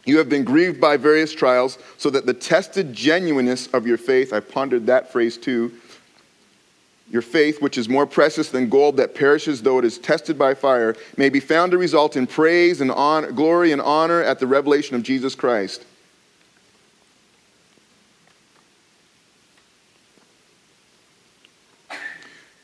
you 0.06 0.18
have 0.18 0.30
been 0.30 0.46
grieved 0.46 0.80
by 0.80 0.98
various 0.98 1.34
trials, 1.34 1.78
so 1.98 2.10
that 2.10 2.26
the 2.26 2.34
tested 2.34 2.94
genuineness 2.94 3.68
of 3.68 3.86
your 3.86 3.98
faith, 3.98 4.32
I 4.32 4.40
pondered 4.40 4.86
that 4.88 5.12
phrase 5.12 5.38
too, 5.38 5.74
your 7.12 7.22
faith, 7.22 7.62
which 7.62 7.78
is 7.78 7.90
more 7.90 8.06
precious 8.06 8.50
than 8.50 8.70
gold 8.70 8.98
that 8.98 9.16
perishes 9.16 9.62
though 9.62 9.80
it 9.80 9.86
is 9.86 9.98
tested 9.98 10.38
by 10.38 10.54
fire, 10.54 10.96
may 11.18 11.30
be 11.30 11.40
found 11.40 11.72
to 11.72 11.78
result 11.78 12.16
in 12.16 12.28
praise 12.28 12.82
and 12.82 12.92
honor, 12.92 13.32
glory 13.32 13.72
and 13.72 13.82
honor 13.82 14.22
at 14.22 14.40
the 14.40 14.48
revelation 14.48 14.96
of 14.96 15.04
Jesus 15.04 15.36
Christ. 15.36 15.86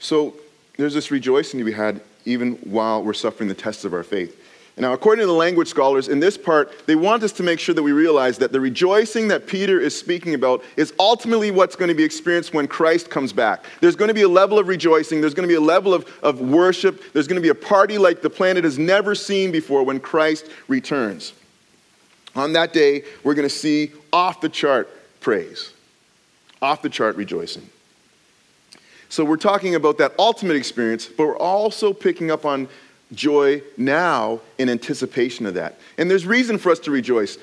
So 0.06 0.36
there's 0.78 0.94
this 0.94 1.10
rejoicing 1.10 1.58
to 1.58 1.64
be 1.64 1.72
had 1.72 2.00
even 2.26 2.54
while 2.58 3.04
we're 3.04 3.14
suffering 3.14 3.50
the 3.50 3.56
tests 3.56 3.86
of 3.86 3.94
our 3.94 4.04
faith. 4.04 4.40
Now, 4.78 4.94
according 4.94 5.24
to 5.24 5.28
the 5.28 5.34
language 5.34 5.70
scholars, 5.70 6.10
in 6.10 6.20
this 6.20 6.38
part, 6.38 6.86
they 6.86 6.96
want 6.96 7.24
us 7.24 7.32
to 7.34 7.44
make 7.44 7.60
sure 7.60 7.74
that 7.74 7.82
we 7.82 7.94
realize 7.94 8.38
that 8.40 8.52
the 8.52 8.60
rejoicing 8.60 9.30
that 9.30 9.48
Peter 9.48 9.80
is 9.80 9.98
speaking 9.98 10.36
about 10.36 10.64
is 10.76 10.94
ultimately 11.00 11.50
what's 11.50 11.76
going 11.76 11.88
to 11.88 11.96
be 11.96 12.04
experienced 12.04 12.54
when 12.54 12.68
Christ 12.68 13.10
comes 13.10 13.32
back. 13.34 13.64
There's 13.80 13.96
going 13.96 14.10
to 14.10 14.14
be 14.14 14.24
a 14.24 14.30
level 14.30 14.60
of 14.60 14.68
rejoicing, 14.68 15.22
there's 15.22 15.34
going 15.34 15.48
to 15.48 15.52
be 15.52 15.56
a 15.56 15.62
level 15.62 15.94
of, 15.94 16.06
of 16.22 16.40
worship, 16.42 17.02
there's 17.14 17.28
going 17.28 17.42
to 17.42 17.42
be 17.42 17.50
a 17.50 17.56
party 17.56 17.98
like 17.98 18.22
the 18.22 18.30
planet 18.30 18.64
has 18.64 18.78
never 18.78 19.16
seen 19.16 19.52
before 19.52 19.84
when 19.84 20.00
Christ 20.00 20.46
returns. 20.68 21.34
On 22.36 22.54
that 22.54 22.74
day, 22.74 23.06
we're 23.24 23.34
going 23.34 23.48
to 23.48 23.56
see 23.56 23.92
off 24.14 24.42
the 24.42 24.50
chart 24.50 24.90
praise, 25.22 25.72
off 26.62 26.82
the 26.82 26.90
chart 26.90 27.16
rejoicing. 27.16 27.70
So 29.10 29.24
we're 29.24 29.38
talking 29.38 29.76
about 29.76 29.98
that 30.00 30.14
ultimate 30.20 30.56
experience, 30.56 31.06
but 31.08 31.26
we're 31.26 31.38
also 31.38 31.94
picking 31.94 32.32
up 32.32 32.46
on 32.46 32.68
joy 33.14 33.62
now 33.78 34.42
in 34.58 34.70
anticipation 34.70 35.46
of 35.46 35.54
that. 35.54 35.80
And 35.98 36.10
there's 36.10 36.26
reason 36.26 36.58
for 36.58 36.72
us 36.72 36.80
to 36.80 36.92
rejoice, 36.92 37.38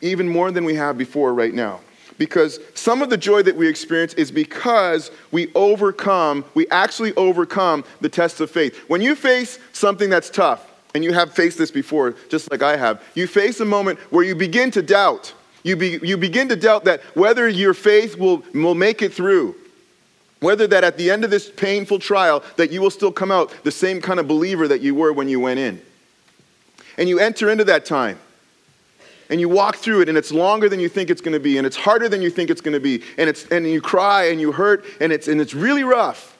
even 0.00 0.28
more 0.28 0.50
than 0.50 0.64
we 0.64 0.74
have 0.74 0.98
before 0.98 1.32
right 1.32 1.54
now. 1.54 1.80
Because 2.18 2.60
some 2.74 3.02
of 3.02 3.10
the 3.10 3.16
joy 3.16 3.42
that 3.42 3.56
we 3.56 3.68
experience 3.68 4.14
is 4.14 4.30
because 4.30 5.10
we 5.32 5.52
overcome, 5.54 6.44
we 6.54 6.66
actually 6.70 7.14
overcome 7.14 7.84
the 8.00 8.08
tests 8.08 8.40
of 8.40 8.50
faith. 8.50 8.76
When 8.88 9.02
you 9.02 9.14
face 9.14 9.58
something 9.72 10.08
that's 10.08 10.30
tough, 10.30 10.72
and 10.94 11.04
you 11.04 11.12
have 11.12 11.34
faced 11.34 11.58
this 11.58 11.70
before, 11.70 12.14
just 12.30 12.50
like 12.50 12.62
I 12.62 12.74
have, 12.78 13.02
you 13.14 13.26
face 13.26 13.60
a 13.60 13.66
moment 13.66 13.98
where 14.10 14.24
you 14.24 14.34
begin 14.34 14.70
to 14.70 14.82
doubt. 14.82 15.34
You, 15.62 15.76
be, 15.76 15.98
you 16.02 16.16
begin 16.16 16.48
to 16.48 16.56
doubt 16.56 16.84
that 16.84 17.02
whether 17.14 17.46
your 17.46 17.74
faith 17.74 18.16
will, 18.16 18.42
will 18.54 18.74
make 18.74 19.02
it 19.02 19.12
through 19.12 19.54
whether 20.46 20.68
that 20.68 20.84
at 20.84 20.96
the 20.96 21.10
end 21.10 21.24
of 21.24 21.30
this 21.30 21.50
painful 21.50 21.98
trial 21.98 22.40
that 22.54 22.70
you 22.70 22.80
will 22.80 22.90
still 22.90 23.10
come 23.10 23.32
out 23.32 23.52
the 23.64 23.70
same 23.72 24.00
kind 24.00 24.20
of 24.20 24.28
believer 24.28 24.68
that 24.68 24.80
you 24.80 24.94
were 24.94 25.12
when 25.12 25.28
you 25.28 25.40
went 25.40 25.58
in. 25.58 25.82
And 26.96 27.08
you 27.08 27.18
enter 27.18 27.50
into 27.50 27.64
that 27.64 27.84
time. 27.84 28.20
And 29.28 29.40
you 29.40 29.48
walk 29.48 29.74
through 29.74 30.02
it, 30.02 30.08
and 30.08 30.16
it's 30.16 30.30
longer 30.30 30.68
than 30.68 30.78
you 30.78 30.88
think 30.88 31.10
it's 31.10 31.20
going 31.20 31.32
to 31.32 31.40
be, 31.40 31.58
and 31.58 31.66
it's 31.66 31.74
harder 31.74 32.08
than 32.08 32.22
you 32.22 32.30
think 32.30 32.48
it's 32.48 32.60
going 32.60 32.74
to 32.74 32.80
be, 32.80 33.02
and, 33.18 33.28
it's, 33.28 33.44
and 33.48 33.66
you 33.66 33.80
cry 33.80 34.26
and 34.26 34.40
you 34.40 34.52
hurt, 34.52 34.84
and 35.00 35.12
it's, 35.12 35.26
and 35.26 35.40
it's 35.40 35.52
really 35.52 35.82
rough. 35.82 36.38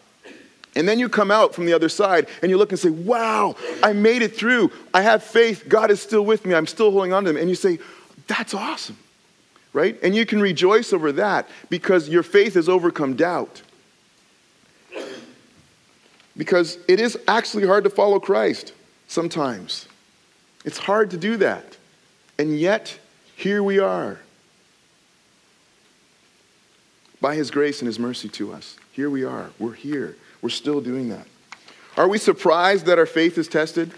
And 0.76 0.86
then 0.86 1.00
you 1.00 1.08
come 1.08 1.32
out 1.32 1.52
from 1.52 1.66
the 1.66 1.72
other 1.72 1.88
side 1.88 2.28
and 2.42 2.50
you 2.50 2.58
look 2.58 2.70
and 2.70 2.78
say, 2.78 2.90
Wow, 2.90 3.56
I 3.82 3.92
made 3.92 4.22
it 4.22 4.36
through. 4.36 4.70
I 4.94 5.02
have 5.02 5.24
faith. 5.24 5.64
God 5.68 5.90
is 5.90 6.00
still 6.00 6.24
with 6.24 6.46
me. 6.46 6.54
I'm 6.54 6.68
still 6.68 6.92
holding 6.92 7.12
on 7.12 7.24
to 7.24 7.30
Him. 7.30 7.38
And 7.38 7.48
you 7.48 7.56
say, 7.56 7.80
That's 8.28 8.54
awesome, 8.54 8.98
right? 9.72 9.98
And 10.00 10.14
you 10.14 10.26
can 10.26 10.40
rejoice 10.40 10.92
over 10.92 11.10
that 11.12 11.48
because 11.70 12.08
your 12.08 12.22
faith 12.22 12.54
has 12.54 12.68
overcome 12.68 13.16
doubt. 13.16 13.62
Because 16.36 16.78
it 16.88 17.00
is 17.00 17.18
actually 17.26 17.66
hard 17.66 17.84
to 17.84 17.90
follow 17.90 18.20
Christ 18.20 18.72
sometimes. 19.08 19.88
It's 20.64 20.78
hard 20.78 21.10
to 21.12 21.16
do 21.16 21.36
that. 21.38 21.76
And 22.38 22.58
yet, 22.58 22.98
here 23.36 23.62
we 23.62 23.78
are. 23.78 24.20
By 27.20 27.34
His 27.34 27.50
grace 27.50 27.80
and 27.80 27.86
His 27.86 27.98
mercy 27.98 28.28
to 28.30 28.52
us. 28.52 28.76
Here 28.92 29.08
we 29.08 29.24
are. 29.24 29.50
We're 29.58 29.72
here. 29.72 30.16
We're 30.42 30.50
still 30.50 30.80
doing 30.80 31.08
that. 31.08 31.26
Are 31.96 32.08
we 32.08 32.18
surprised 32.18 32.86
that 32.86 32.98
our 32.98 33.06
faith 33.06 33.38
is 33.38 33.48
tested? 33.48 33.92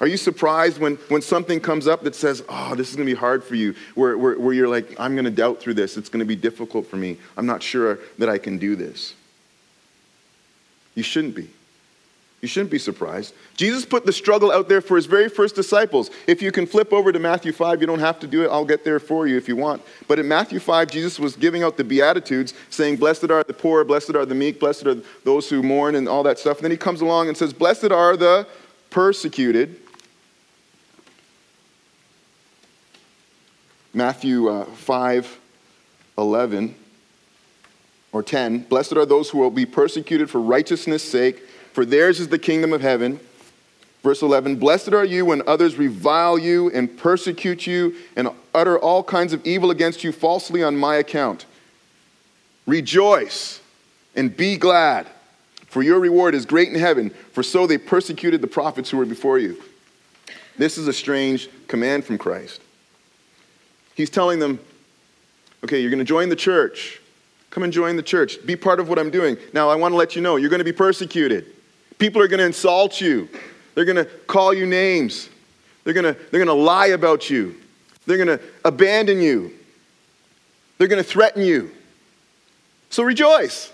Are 0.00 0.06
you 0.06 0.16
surprised 0.16 0.78
when, 0.78 0.96
when 1.08 1.22
something 1.22 1.60
comes 1.60 1.86
up 1.86 2.02
that 2.02 2.14
says, 2.14 2.44
oh, 2.48 2.74
this 2.74 2.90
is 2.90 2.96
going 2.96 3.06
to 3.06 3.14
be 3.14 3.18
hard 3.18 3.42
for 3.44 3.54
you, 3.54 3.74
where, 3.94 4.18
where, 4.18 4.38
where 4.38 4.52
you're 4.52 4.68
like, 4.68 4.98
I'm 4.98 5.14
going 5.14 5.24
to 5.24 5.30
doubt 5.30 5.60
through 5.60 5.74
this. 5.74 5.96
It's 5.96 6.08
going 6.08 6.20
to 6.20 6.26
be 6.26 6.36
difficult 6.36 6.86
for 6.86 6.96
me. 6.96 7.18
I'm 7.36 7.46
not 7.46 7.62
sure 7.62 7.98
that 8.18 8.28
I 8.28 8.38
can 8.38 8.58
do 8.58 8.76
this. 8.76 9.14
You 10.94 11.02
shouldn't 11.02 11.34
be. 11.34 11.50
You 12.44 12.48
shouldn't 12.48 12.70
be 12.70 12.78
surprised. 12.78 13.32
Jesus 13.56 13.86
put 13.86 14.04
the 14.04 14.12
struggle 14.12 14.52
out 14.52 14.68
there 14.68 14.82
for 14.82 14.96
his 14.96 15.06
very 15.06 15.30
first 15.30 15.54
disciples. 15.54 16.10
If 16.26 16.42
you 16.42 16.52
can 16.52 16.66
flip 16.66 16.92
over 16.92 17.10
to 17.10 17.18
Matthew 17.18 17.52
5, 17.52 17.80
you 17.80 17.86
don't 17.86 18.00
have 18.00 18.20
to 18.20 18.26
do 18.26 18.44
it. 18.44 18.48
I'll 18.48 18.66
get 18.66 18.84
there 18.84 19.00
for 19.00 19.26
you 19.26 19.38
if 19.38 19.48
you 19.48 19.56
want. 19.56 19.80
But 20.08 20.18
in 20.18 20.28
Matthew 20.28 20.60
5, 20.60 20.90
Jesus 20.90 21.18
was 21.18 21.36
giving 21.36 21.62
out 21.62 21.78
the 21.78 21.84
Beatitudes, 21.84 22.52
saying, 22.68 22.96
Blessed 22.96 23.30
are 23.30 23.42
the 23.44 23.54
poor, 23.54 23.82
blessed 23.82 24.14
are 24.14 24.26
the 24.26 24.34
meek, 24.34 24.60
blessed 24.60 24.86
are 24.86 24.96
those 25.24 25.48
who 25.48 25.62
mourn, 25.62 25.94
and 25.94 26.06
all 26.06 26.22
that 26.24 26.38
stuff. 26.38 26.58
And 26.58 26.64
then 26.64 26.70
he 26.70 26.76
comes 26.76 27.00
along 27.00 27.28
and 27.28 27.36
says, 27.36 27.54
Blessed 27.54 27.90
are 27.90 28.14
the 28.14 28.46
persecuted. 28.90 29.80
Matthew 33.94 34.48
uh, 34.48 34.66
5 34.66 35.40
11 36.18 36.74
or 38.14 38.22
10 38.22 38.60
Blessed 38.60 38.94
are 38.94 39.04
those 39.04 39.28
who 39.28 39.38
will 39.38 39.50
be 39.50 39.66
persecuted 39.66 40.30
for 40.30 40.40
righteousness' 40.40 41.02
sake 41.02 41.42
for 41.74 41.84
theirs 41.84 42.20
is 42.20 42.28
the 42.28 42.38
kingdom 42.38 42.72
of 42.72 42.82
heaven. 42.82 43.18
Verse 44.04 44.22
11 44.22 44.56
Blessed 44.56 44.92
are 44.92 45.04
you 45.04 45.26
when 45.26 45.42
others 45.46 45.76
revile 45.76 46.38
you 46.38 46.70
and 46.70 46.96
persecute 46.96 47.66
you 47.66 47.96
and 48.14 48.28
utter 48.54 48.78
all 48.78 49.02
kinds 49.02 49.32
of 49.32 49.44
evil 49.44 49.72
against 49.72 50.04
you 50.04 50.12
falsely 50.12 50.62
on 50.62 50.76
my 50.76 50.94
account. 50.94 51.46
Rejoice 52.64 53.60
and 54.14 54.34
be 54.34 54.56
glad, 54.56 55.08
for 55.66 55.82
your 55.82 55.98
reward 55.98 56.36
is 56.36 56.46
great 56.46 56.68
in 56.68 56.78
heaven, 56.78 57.10
for 57.32 57.42
so 57.42 57.66
they 57.66 57.76
persecuted 57.76 58.40
the 58.40 58.46
prophets 58.46 58.90
who 58.90 58.96
were 58.96 59.04
before 59.04 59.40
you. 59.40 59.60
This 60.56 60.78
is 60.78 60.86
a 60.86 60.92
strange 60.92 61.48
command 61.66 62.04
from 62.04 62.18
Christ. 62.18 62.60
He's 63.96 64.10
telling 64.10 64.38
them, 64.38 64.60
okay, 65.64 65.80
you're 65.80 65.90
going 65.90 65.98
to 65.98 66.04
join 66.04 66.28
the 66.28 66.36
church. 66.36 67.00
Come 67.54 67.62
and 67.62 67.72
join 67.72 67.94
the 67.94 68.02
church. 68.02 68.44
Be 68.44 68.56
part 68.56 68.80
of 68.80 68.88
what 68.88 68.98
I'm 68.98 69.12
doing. 69.12 69.36
Now, 69.52 69.70
I 69.70 69.76
want 69.76 69.92
to 69.92 69.96
let 69.96 70.16
you 70.16 70.22
know, 70.22 70.34
you're 70.34 70.50
going 70.50 70.58
to 70.58 70.64
be 70.64 70.72
persecuted. 70.72 71.46
People 71.98 72.20
are 72.20 72.26
going 72.26 72.40
to 72.40 72.46
insult 72.46 73.00
you. 73.00 73.28
They're 73.76 73.84
going 73.84 73.94
to 73.94 74.06
call 74.26 74.52
you 74.52 74.66
names. 74.66 75.28
They're 75.84 75.94
going 75.94 76.12
to, 76.12 76.20
they're 76.30 76.44
going 76.44 76.48
to 76.48 76.52
lie 76.52 76.88
about 76.88 77.30
you. 77.30 77.54
They're 78.06 78.16
going 78.16 78.38
to 78.38 78.44
abandon 78.64 79.20
you. 79.20 79.52
They're 80.78 80.88
going 80.88 81.02
to 81.02 81.08
threaten 81.08 81.42
you. 81.42 81.70
So 82.90 83.04
rejoice. 83.04 83.72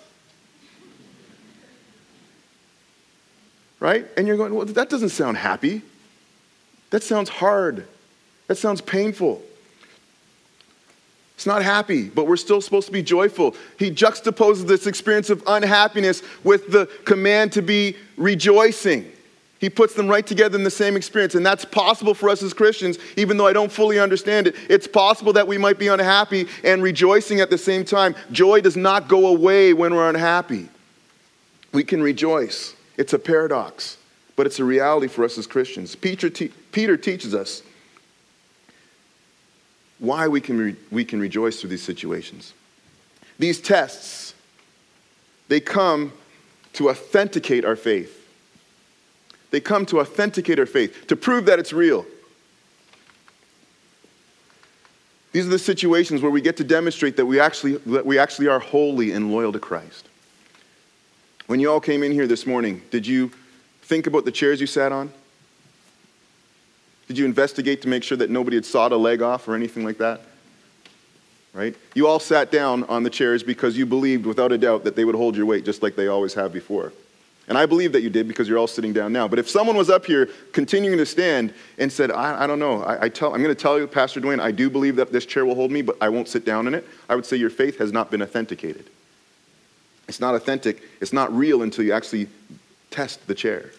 Right? 3.78 4.06
And 4.18 4.26
you're 4.26 4.36
going, 4.36 4.54
well, 4.54 4.66
that 4.66 4.90
doesn't 4.90 5.08
sound 5.08 5.38
happy. 5.38 5.80
That 6.90 7.02
sounds 7.02 7.30
hard. 7.30 7.88
That 8.48 8.56
sounds 8.56 8.82
painful. 8.82 9.40
It's 11.40 11.46
not 11.46 11.62
happy, 11.62 12.10
but 12.10 12.26
we're 12.26 12.36
still 12.36 12.60
supposed 12.60 12.86
to 12.88 12.92
be 12.92 13.02
joyful. 13.02 13.56
He 13.78 13.90
juxtaposes 13.90 14.66
this 14.66 14.86
experience 14.86 15.30
of 15.30 15.42
unhappiness 15.46 16.22
with 16.44 16.70
the 16.70 16.84
command 17.06 17.52
to 17.52 17.62
be 17.62 17.96
rejoicing. 18.18 19.10
He 19.58 19.70
puts 19.70 19.94
them 19.94 20.06
right 20.06 20.26
together 20.26 20.58
in 20.58 20.64
the 20.64 20.70
same 20.70 20.98
experience, 20.98 21.34
and 21.34 21.46
that's 21.46 21.64
possible 21.64 22.12
for 22.12 22.28
us 22.28 22.42
as 22.42 22.52
Christians, 22.52 22.98
even 23.16 23.38
though 23.38 23.46
I 23.46 23.54
don't 23.54 23.72
fully 23.72 23.98
understand 23.98 24.48
it. 24.48 24.56
It's 24.68 24.86
possible 24.86 25.32
that 25.32 25.48
we 25.48 25.56
might 25.56 25.78
be 25.78 25.88
unhappy 25.88 26.46
and 26.62 26.82
rejoicing 26.82 27.40
at 27.40 27.48
the 27.48 27.56
same 27.56 27.86
time. 27.86 28.14
Joy 28.32 28.60
does 28.60 28.76
not 28.76 29.08
go 29.08 29.28
away 29.28 29.72
when 29.72 29.94
we're 29.94 30.10
unhappy. 30.10 30.68
We 31.72 31.84
can 31.84 32.02
rejoice. 32.02 32.76
It's 32.98 33.14
a 33.14 33.18
paradox, 33.18 33.96
but 34.36 34.44
it's 34.44 34.58
a 34.58 34.64
reality 34.64 35.06
for 35.06 35.24
us 35.24 35.38
as 35.38 35.46
Christians. 35.46 35.96
Peter, 35.96 36.28
te- 36.28 36.52
Peter 36.70 36.98
teaches 36.98 37.34
us 37.34 37.62
why 40.00 40.26
we 40.26 40.40
can, 40.40 40.58
re- 40.58 40.76
we 40.90 41.04
can 41.04 41.20
rejoice 41.20 41.60
through 41.60 41.70
these 41.70 41.82
situations. 41.82 42.54
These 43.38 43.60
tests, 43.60 44.34
they 45.48 45.60
come 45.60 46.12
to 46.74 46.90
authenticate 46.90 47.64
our 47.64 47.76
faith. 47.76 48.16
They 49.50 49.60
come 49.60 49.86
to 49.86 50.00
authenticate 50.00 50.58
our 50.58 50.66
faith, 50.66 51.06
to 51.08 51.16
prove 51.16 51.46
that 51.46 51.58
it's 51.58 51.72
real. 51.72 52.06
These 55.32 55.46
are 55.46 55.50
the 55.50 55.58
situations 55.58 56.22
where 56.22 56.30
we 56.30 56.40
get 56.40 56.56
to 56.56 56.64
demonstrate 56.64 57.16
that 57.16 57.26
we 57.26 57.38
actually, 57.38 57.76
that 57.76 58.04
we 58.04 58.18
actually 58.18 58.48
are 58.48 58.58
holy 58.58 59.12
and 59.12 59.30
loyal 59.30 59.52
to 59.52 59.60
Christ. 59.60 60.08
When 61.46 61.60
you 61.60 61.70
all 61.70 61.80
came 61.80 62.02
in 62.02 62.12
here 62.12 62.26
this 62.26 62.46
morning, 62.46 62.82
did 62.90 63.06
you 63.06 63.30
think 63.82 64.06
about 64.06 64.24
the 64.24 64.32
chairs 64.32 64.60
you 64.60 64.66
sat 64.66 64.92
on? 64.92 65.12
Did 67.10 67.18
you 67.18 67.24
investigate 67.24 67.82
to 67.82 67.88
make 67.88 68.04
sure 68.04 68.16
that 68.18 68.30
nobody 68.30 68.56
had 68.56 68.64
sawed 68.64 68.92
a 68.92 68.96
leg 68.96 69.20
off 69.20 69.48
or 69.48 69.56
anything 69.56 69.84
like 69.84 69.98
that? 69.98 70.20
Right? 71.52 71.74
You 71.92 72.06
all 72.06 72.20
sat 72.20 72.52
down 72.52 72.84
on 72.84 73.02
the 73.02 73.10
chairs 73.10 73.42
because 73.42 73.76
you 73.76 73.84
believed 73.84 74.26
without 74.26 74.52
a 74.52 74.58
doubt 74.58 74.84
that 74.84 74.94
they 74.94 75.04
would 75.04 75.16
hold 75.16 75.34
your 75.34 75.44
weight 75.44 75.64
just 75.64 75.82
like 75.82 75.96
they 75.96 76.06
always 76.06 76.34
have 76.34 76.52
before. 76.52 76.92
And 77.48 77.58
I 77.58 77.66
believe 77.66 77.90
that 77.94 78.02
you 78.02 78.10
did 78.10 78.28
because 78.28 78.48
you're 78.48 78.58
all 78.58 78.68
sitting 78.68 78.92
down 78.92 79.12
now. 79.12 79.26
But 79.26 79.40
if 79.40 79.50
someone 79.50 79.76
was 79.76 79.90
up 79.90 80.06
here 80.06 80.28
continuing 80.52 80.98
to 80.98 81.04
stand 81.04 81.52
and 81.78 81.90
said, 81.90 82.12
I, 82.12 82.44
I 82.44 82.46
don't 82.46 82.60
know, 82.60 82.84
I, 82.84 83.06
I 83.06 83.08
tell, 83.08 83.34
I'm 83.34 83.42
going 83.42 83.52
to 83.52 83.60
tell 83.60 83.76
you, 83.76 83.88
Pastor 83.88 84.20
Dwayne, 84.20 84.38
I 84.38 84.52
do 84.52 84.70
believe 84.70 84.94
that 84.94 85.10
this 85.10 85.26
chair 85.26 85.44
will 85.44 85.56
hold 85.56 85.72
me, 85.72 85.82
but 85.82 85.96
I 86.00 86.10
won't 86.10 86.28
sit 86.28 86.44
down 86.44 86.68
in 86.68 86.74
it, 86.74 86.86
I 87.08 87.16
would 87.16 87.26
say 87.26 87.36
your 87.36 87.50
faith 87.50 87.78
has 87.78 87.90
not 87.90 88.12
been 88.12 88.22
authenticated. 88.22 88.88
It's 90.06 90.20
not 90.20 90.36
authentic, 90.36 90.80
it's 91.00 91.12
not 91.12 91.36
real 91.36 91.62
until 91.62 91.84
you 91.84 91.92
actually 91.92 92.28
test 92.92 93.26
the 93.26 93.34
chair. 93.34 93.72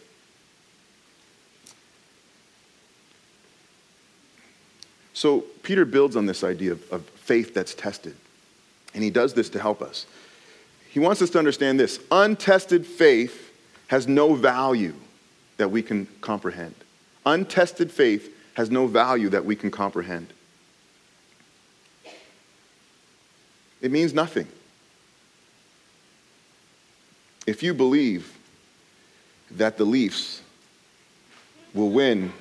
So 5.22 5.42
Peter 5.62 5.86
builds 5.86 6.16
on 6.16 6.26
this 6.26 6.44
idea 6.44 6.72
of, 6.72 6.92
of 6.92 7.06
faith 7.06 7.54
that's 7.54 7.76
tested. 7.76 8.16
And 8.96 9.04
he 9.04 9.12
does 9.12 9.36
this 9.36 9.50
to 9.50 9.60
help 9.60 9.84
us. 9.84 10.08
He 10.90 11.00
wants 11.00 11.22
us 11.22 11.30
to 11.30 11.38
understand 11.38 11.80
this 11.80 12.00
untested 12.10 12.88
faith 12.88 13.54
has 13.90 14.08
no 14.08 14.34
value 14.34 14.96
that 15.58 15.70
we 15.70 15.84
can 15.84 16.08
comprehend. 16.22 16.74
Untested 17.24 17.92
faith 17.92 18.36
has 18.56 18.72
no 18.72 18.88
value 18.88 19.30
that 19.30 19.46
we 19.46 19.56
can 19.56 19.70
comprehend. 19.70 20.26
It 23.80 23.92
means 23.92 24.16
nothing. 24.16 24.48
If 27.46 27.62
you 27.62 27.76
believe 27.76 28.36
that 29.52 29.78
the 29.78 29.86
Leafs 29.86 30.42
will 31.76 31.92
win 31.92 32.34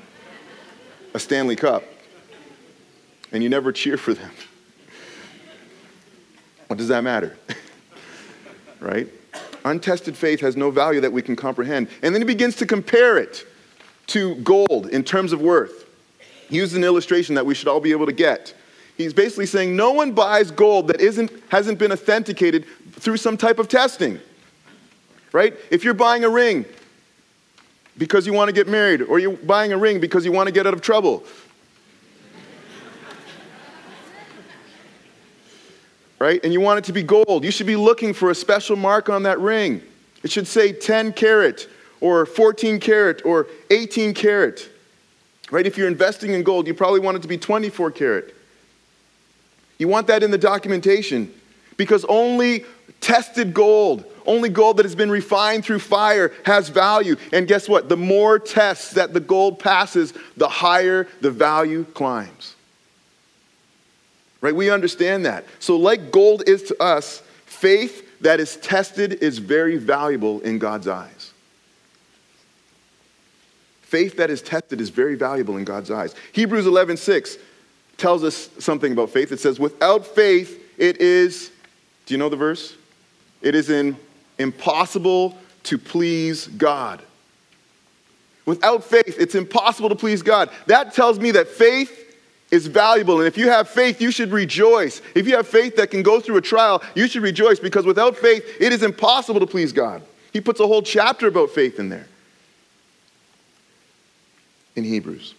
a 1.13 1.19
Stanley 1.19 1.57
Cup, 1.57 1.85
and 3.33 3.43
you 3.43 3.49
never 3.49 3.73
cheer 3.73 3.97
for 3.97 4.15
them. 4.15 4.31
What 6.67 6.79
does 6.79 6.89
that 6.89 7.03
matter? 7.03 7.37
right? 8.81 9.09
Untested 9.65 10.17
faith 10.17 10.41
has 10.41 10.57
no 10.57 10.71
value 10.71 11.01
that 11.01 11.13
we 11.13 11.23
can 11.23 11.37
comprehend. 11.37 11.89
And 12.03 12.15
then 12.15 12.23
he 12.23 12.27
begins 12.27 12.57
to 12.57 12.67
compare 12.67 13.19
it 13.19 13.47
to 14.09 14.37
gold 14.37 14.87
in 14.87 15.05
terms 15.05 15.33
of 15.33 15.41
worth. 15.41 15.87
He 16.49 16.57
uses 16.57 16.77
an 16.77 16.85
illustration 16.85 17.35
that 17.37 17.47
we 17.47 17.55
should 17.55 17.69
all 17.69 17.81
be 17.81 17.93
able 17.93 18.07
to 18.07 18.13
get. 18.13 18.55
He's 18.97 19.15
basically 19.15 19.47
saying 19.47 19.75
no 19.77 19.93
one 19.93 20.13
buys 20.13 20.51
gold 20.51 20.89
that 20.89 21.01
isn't, 21.01 21.31
hasn't 21.49 21.79
been 21.79 21.93
authenticated 21.93 22.67
through 22.93 23.17
some 23.17 23.37
type 23.37 23.59
of 23.59 23.69
testing. 23.69 24.21
Right? 25.33 25.55
If 25.71 25.85
you're 25.85 25.95
buying 25.95 26.25
a 26.25 26.29
ring 26.29 26.65
because 27.97 28.27
you 28.27 28.33
want 28.33 28.49
to 28.49 28.53
get 28.53 28.67
married, 28.67 29.03
or 29.03 29.19
you're 29.19 29.37
buying 29.37 29.73
a 29.73 29.79
ring 29.79 30.01
because 30.01 30.25
you 30.25 30.33
want 30.33 30.49
to 30.49 30.53
get 30.53 30.67
out 30.67 30.75
of 30.75 30.81
trouble, 30.81 31.23
right? 36.21 36.39
And 36.45 36.53
you 36.53 36.61
want 36.61 36.79
it 36.79 36.85
to 36.85 36.93
be 36.93 37.03
gold. 37.03 37.45
You 37.45 37.51
should 37.51 37.67
be 37.67 37.77
looking 37.77 38.13
for 38.13 38.31
a 38.31 38.35
special 38.35 38.77
mark 38.77 39.09
on 39.09 39.25
that 39.25 39.41
ring. 39.41 39.83
It 40.23 40.31
should 40.31 40.47
say 40.47 40.73
10 40.73 41.15
carat 41.15 41.69
or 42.01 42.27
14 42.27 42.79
carat 42.79 43.23
or 43.25 43.49
18 43.71 44.15
carat. 44.15 44.69
Right? 45.51 45.67
If 45.67 45.77
you're 45.77 45.89
investing 45.89 46.35
in 46.35 46.45
gold, 46.45 46.67
you 46.67 46.75
probably 46.75 47.01
want 47.01 47.17
it 47.17 47.23
to 47.23 47.29
be 47.29 47.39
24 47.39 47.91
carat. 47.91 48.37
You 49.79 49.89
want 49.89 50.07
that 50.09 50.23
in 50.23 50.31
the 50.31 50.39
documentation 50.39 51.33
because 51.77 52.05
only 52.05 52.67
tested 53.01 53.55
gold, 53.55 54.05
only 54.27 54.51
gold 54.51 54.77
that 54.77 54.85
has 54.85 54.95
been 54.95 55.11
refined 55.11 55.65
through 55.65 55.79
fire 55.79 56.33
has 56.45 56.69
value. 56.69 57.17
And 57.33 57.49
guess 57.49 57.67
what? 57.67 57.89
The 57.89 57.97
more 57.97 58.39
tests 58.39 58.91
that 58.93 59.15
the 59.15 59.21
gold 59.21 59.59
passes, 59.59 60.13
the 60.37 60.49
higher 60.49 61.09
the 61.23 61.31
value 61.31 61.85
climbs. 61.85 62.55
Right? 64.41 64.55
We 64.55 64.71
understand 64.71 65.27
that. 65.27 65.45
So, 65.59 65.77
like 65.77 66.11
gold 66.11 66.45
is 66.47 66.63
to 66.65 66.83
us, 66.83 67.23
faith 67.47 68.07
that 68.23 68.41
is 68.41 68.57
tested 68.57 69.23
is 69.23 69.39
very 69.39 69.77
valuable 69.77 70.41
in 70.41 70.59
God's 70.59 70.89
eyes. 70.89 71.33
Faith 73.83 74.17
that 74.17 74.31
is 74.31 74.41
tested 74.41 74.81
is 74.81 74.89
very 74.89 75.17
valuable 75.17 75.57
in 75.57 75.65
God's 75.65 75.91
eyes. 75.91 76.15
Hebrews 76.33 76.67
11 76.67 76.97
6 76.97 77.39
tells 77.97 78.25
us 78.25 78.49
something 78.59 78.93
about 78.93 79.11
faith. 79.11 79.33
It 79.33 79.41
says, 79.41 79.59
Without 79.59 80.07
faith, 80.07 80.63
it 80.79 81.01
is, 81.01 81.51
do 82.07 82.15
you 82.15 82.19
know 82.19 82.29
the 82.29 82.37
verse? 82.37 82.77
It 83.43 83.55
is 83.55 83.69
in, 83.69 83.97
impossible 84.39 85.37
to 85.65 85.77
please 85.77 86.47
God. 86.47 87.03
Without 88.47 88.85
faith, 88.85 89.17
it's 89.19 89.35
impossible 89.35 89.91
to 89.91 89.95
please 89.95 90.23
God. 90.23 90.51
That 90.67 90.95
tells 90.95 91.19
me 91.19 91.31
that 91.33 91.49
faith 91.49 92.00
is 92.51 92.67
valuable. 92.67 93.19
And 93.19 93.27
if 93.27 93.39
you 93.39 93.49
have 93.49 93.69
faith, 93.69 94.01
you 94.01 94.11
should 94.11 94.33
rejoice. 94.33 95.01
If 95.15 95.27
you 95.27 95.37
have 95.37 95.47
faith 95.47 95.77
that 95.77 95.91
can 95.91 96.03
go 96.03 96.21
through 96.21 96.37
a 96.37 96.43
trial, 96.43 96.83
you 96.95 97.07
should 97.07 97.23
rejoice 97.23 97.59
because 97.59 97.87
without 97.87 98.17
faith, 98.17 98.45
it 98.61 98.73
is 98.73 98.83
impossible 98.83 99.41
to 99.41 99.47
please 99.47 99.73
God. 99.73 100.03
He 100.33 100.41
puts 100.41 100.61
a 100.61 100.67
whole 100.67 100.83
chapter 100.83 101.29
about 101.29 101.51
faith 101.51 101.79
in 101.79 101.89
there 101.89 102.07
in 104.77 104.85
Hebrews. 104.85 105.35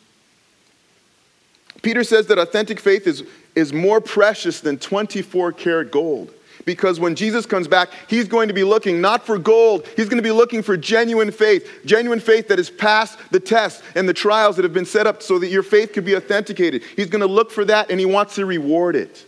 Peter 1.81 2.03
says 2.03 2.27
that 2.27 2.37
authentic 2.37 2.79
faith 2.79 3.07
is, 3.07 3.23
is 3.55 3.73
more 3.73 3.99
precious 3.99 4.59
than 4.59 4.77
24 4.77 5.53
karat 5.53 5.91
gold. 5.91 6.31
Because 6.65 6.99
when 6.99 7.15
Jesus 7.15 7.45
comes 7.45 7.67
back, 7.67 7.89
he's 8.07 8.27
going 8.27 8.47
to 8.47 8.53
be 8.53 8.63
looking 8.63 9.01
not 9.01 9.25
for 9.25 9.37
gold, 9.37 9.87
he's 9.95 10.07
going 10.07 10.17
to 10.17 10.23
be 10.23 10.31
looking 10.31 10.61
for 10.61 10.77
genuine 10.77 11.31
faith, 11.31 11.81
genuine 11.85 12.19
faith 12.19 12.47
that 12.49 12.59
has 12.59 12.69
passed 12.69 13.17
the 13.31 13.39
tests 13.39 13.81
and 13.95 14.07
the 14.07 14.13
trials 14.13 14.55
that 14.55 14.63
have 14.63 14.73
been 14.73 14.85
set 14.85 15.07
up 15.07 15.23
so 15.23 15.39
that 15.39 15.47
your 15.47 15.63
faith 15.63 15.93
could 15.93 16.05
be 16.05 16.15
authenticated. 16.15 16.83
He's 16.95 17.07
going 17.07 17.21
to 17.21 17.27
look 17.27 17.51
for 17.51 17.65
that 17.65 17.89
and 17.89 17.99
he 17.99 18.05
wants 18.05 18.35
to 18.35 18.45
reward 18.45 18.95
it. 18.95 19.25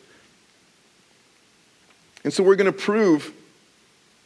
And 2.23 2.31
so 2.31 2.43
we're 2.43 2.55
going 2.55 2.71
to 2.71 2.77
prove 2.77 3.33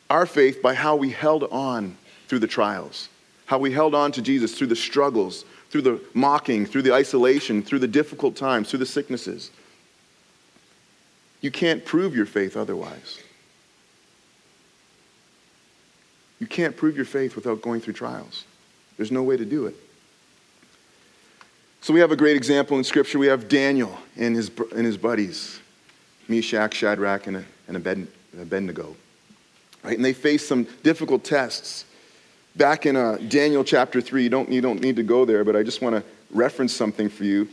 our 0.09 0.25
faith 0.25 0.61
by 0.61 0.73
how 0.73 0.95
we 0.95 1.09
held 1.09 1.43
on 1.45 1.97
through 2.27 2.39
the 2.39 2.47
trials, 2.47 3.09
how 3.45 3.57
we 3.57 3.71
held 3.71 3.95
on 3.95 4.11
to 4.13 4.21
Jesus 4.21 4.57
through 4.57 4.67
the 4.67 4.75
struggles, 4.75 5.45
through 5.69 5.81
the 5.81 6.01
mocking, 6.13 6.65
through 6.65 6.83
the 6.83 6.93
isolation, 6.93 7.61
through 7.61 7.79
the 7.79 7.87
difficult 7.87 8.35
times, 8.35 8.69
through 8.69 8.79
the 8.79 8.85
sicknesses. 8.85 9.51
You 11.47 11.51
can't 11.51 11.85
prove 11.85 12.13
your 12.13 12.25
faith 12.25 12.57
otherwise. 12.57 13.21
You 16.41 16.45
can't 16.45 16.75
prove 16.75 16.97
your 16.97 17.05
faith 17.05 17.37
without 17.37 17.61
going 17.61 17.79
through 17.79 17.93
trials. 17.93 18.43
There's 18.97 19.13
no 19.13 19.23
way 19.23 19.37
to 19.37 19.45
do 19.45 19.65
it. 19.65 19.75
So 21.79 21.93
we 21.93 22.01
have 22.01 22.11
a 22.11 22.17
great 22.17 22.35
example 22.35 22.77
in 22.77 22.83
Scripture. 22.83 23.17
We 23.17 23.27
have 23.27 23.47
Daniel 23.47 23.97
and 24.17 24.35
his, 24.35 24.51
and 24.75 24.85
his 24.85 24.97
buddies, 24.97 25.61
Meshach, 26.27 26.73
Shadrach, 26.73 27.27
and, 27.27 27.45
and 27.69 27.77
Abednego. 28.37 28.93
Right? 29.83 29.95
And 29.95 30.03
they 30.03 30.11
face 30.11 30.45
some 30.45 30.67
difficult 30.83 31.23
tests. 31.23 31.85
Back 32.57 32.85
in 32.85 32.97
uh, 32.97 33.19
Daniel 33.29 33.63
chapter 33.63 34.01
3, 34.01 34.21
you 34.21 34.29
don't, 34.29 34.51
you 34.51 34.59
don't 34.59 34.81
need 34.81 34.97
to 34.97 35.03
go 35.03 35.23
there, 35.23 35.45
but 35.45 35.55
I 35.55 35.63
just 35.63 35.81
want 35.81 35.95
to 35.95 36.03
reference 36.29 36.75
something 36.75 37.07
for 37.07 37.23
you. 37.23 37.47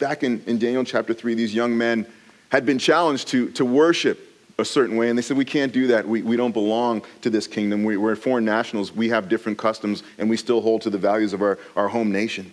Back 0.00 0.24
in, 0.24 0.42
in 0.48 0.58
Daniel 0.58 0.82
chapter 0.82 1.14
3, 1.14 1.34
these 1.34 1.54
young 1.54 1.78
men 1.78 2.06
had 2.50 2.66
been 2.66 2.78
challenged 2.78 3.28
to, 3.28 3.50
to 3.52 3.64
worship 3.64 4.26
a 4.58 4.64
certain 4.64 4.96
way, 4.96 5.08
and 5.08 5.18
they 5.18 5.22
said, 5.22 5.36
We 5.36 5.44
can't 5.44 5.72
do 5.72 5.88
that. 5.88 6.06
We, 6.06 6.22
we 6.22 6.36
don't 6.36 6.52
belong 6.52 7.02
to 7.22 7.30
this 7.30 7.46
kingdom. 7.46 7.82
We, 7.82 7.96
we're 7.96 8.14
foreign 8.16 8.44
nationals. 8.44 8.92
We 8.92 9.08
have 9.08 9.28
different 9.28 9.58
customs, 9.58 10.02
and 10.18 10.28
we 10.28 10.36
still 10.36 10.60
hold 10.60 10.82
to 10.82 10.90
the 10.90 10.98
values 10.98 11.32
of 11.32 11.42
our, 11.42 11.58
our 11.74 11.88
home 11.88 12.12
nation. 12.12 12.52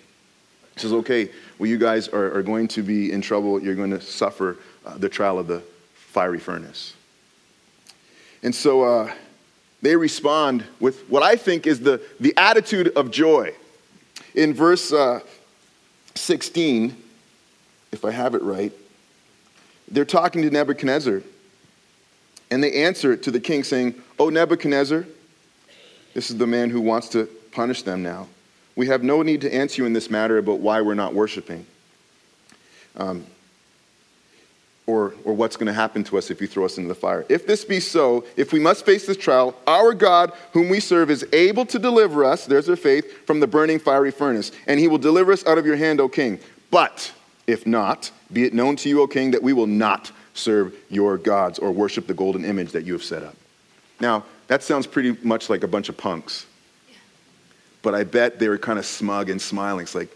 He 0.74 0.80
says, 0.80 0.94
Okay, 0.94 1.30
well, 1.60 1.70
you 1.70 1.78
guys 1.78 2.08
are, 2.08 2.36
are 2.36 2.44
going 2.44 2.68
to 2.70 2.82
be 2.82 3.12
in 3.12 3.22
trouble. 3.22 3.62
You're 3.62 3.76
going 3.76 3.92
to 3.92 4.02
suffer 4.02 4.58
uh, 4.86 4.98
the 4.98 5.10
trial 5.10 5.38
of 5.38 5.48
the 5.48 5.62
fiery 5.94 6.40
furnace. 6.40 6.94
And 8.42 8.54
so 8.54 8.84
uh, 8.84 9.14
they 9.82 9.96
respond 9.96 10.64
with 10.80 11.08
what 11.10 11.24
I 11.24 11.36
think 11.36 11.68
is 11.68 11.80
the, 11.82 12.02
the 12.20 12.34
attitude 12.38 12.90
of 12.96 13.12
joy. 13.12 13.54
In 14.34 14.54
verse 14.54 14.94
uh, 14.94 15.20
16, 16.16 16.96
if 17.92 18.06
I 18.06 18.12
have 18.12 18.36
it 18.36 18.42
right, 18.44 18.72
they're 19.88 20.06
talking 20.06 20.42
to 20.42 20.50
Nebuchadnezzar. 20.50 21.22
And 22.50 22.64
they 22.64 22.84
answer 22.84 23.18
to 23.18 23.32
the 23.32 23.40
king, 23.40 23.64
saying, 23.64 23.96
Oh, 24.20 24.30
Nebuchadnezzar, 24.30 25.06
this 26.14 26.30
is 26.30 26.38
the 26.38 26.48
man 26.48 26.70
who 26.70 26.82
wants 26.82 27.10
to 27.10 27.26
punish 27.52 27.84
them 27.84 28.02
now. 28.02 28.28
We 28.76 28.88
have 28.88 29.04
no 29.04 29.22
need 29.22 29.42
to 29.42 29.54
answer 29.54 29.82
you 29.82 29.86
in 29.86 29.94
this 29.94 30.10
matter 30.10 30.38
about 30.38 30.60
why 30.60 30.82
we're 30.82 30.94
not 30.94 31.14
worshiping. 31.14 31.66
Um, 32.96 33.26
or, 34.88 35.14
or 35.26 35.34
what's 35.34 35.58
going 35.58 35.68
to 35.68 35.74
happen 35.74 36.04
to 36.06 36.18
us 36.18 36.32
if 36.32 36.40
you 36.40 36.48
throw 36.48 36.64
us 36.64 36.78
into 36.78 36.88
the 36.88 36.96
fire. 36.96 37.26
If 37.28 37.46
this 37.46 37.66
be 37.66 37.82
so, 37.82 38.24
if 38.38 38.54
we 38.54 38.60
must 38.60 38.86
face 38.86 39.06
this 39.06 39.18
trial, 39.18 39.54
our 39.68 39.94
God, 39.94 40.32
whom 40.54 40.70
we 40.70 40.80
serve, 40.80 41.12
is 41.12 41.26
able 41.34 41.66
to 41.66 41.78
deliver 41.78 42.24
us, 42.24 42.46
there's 42.46 42.68
their 42.68 42.78
faith, 42.78 43.26
from 43.28 43.42
the 43.42 43.48
burning 43.48 43.80
fiery 43.80 44.12
furnace, 44.12 44.54
and 44.66 44.80
he 44.80 44.88
will 44.88 44.98
deliver 44.98 45.34
us 45.34 45.46
out 45.46 45.58
of 45.58 45.66
your 45.66 45.76
hand, 45.76 46.00
O 46.00 46.08
king. 46.08 46.40
But 46.72 47.12
if 47.48 47.66
not, 47.66 48.12
be 48.32 48.44
it 48.44 48.54
known 48.54 48.76
to 48.78 48.90
you, 48.90 49.02
O 49.02 49.08
king, 49.08 49.32
that 49.32 49.42
we 49.42 49.54
will 49.54 49.68
not 49.68 50.12
serve 50.34 50.76
your 50.90 51.18
gods 51.18 51.58
or 51.58 51.72
worship 51.72 52.06
the 52.06 52.14
golden 52.14 52.46
image 52.46 52.72
that 52.74 52.84
you 52.84 52.94
have 52.94 53.04
set 53.04 53.24
up. 53.24 53.36
Now, 54.00 54.26
that 54.48 54.62
sounds 54.64 54.86
pretty 54.86 55.18
much 55.24 55.50
like 55.50 55.64
a 55.64 55.68
bunch 55.68 55.90
of 55.90 55.98
punks. 55.98 56.46
But 57.82 57.96
I 57.96 58.04
bet 58.04 58.38
they 58.38 58.50
were 58.50 58.58
kind 58.58 58.78
of 58.78 58.86
smug 58.86 59.30
and 59.30 59.42
smiling. 59.42 59.84
It's 59.84 59.96
like, 59.96 60.10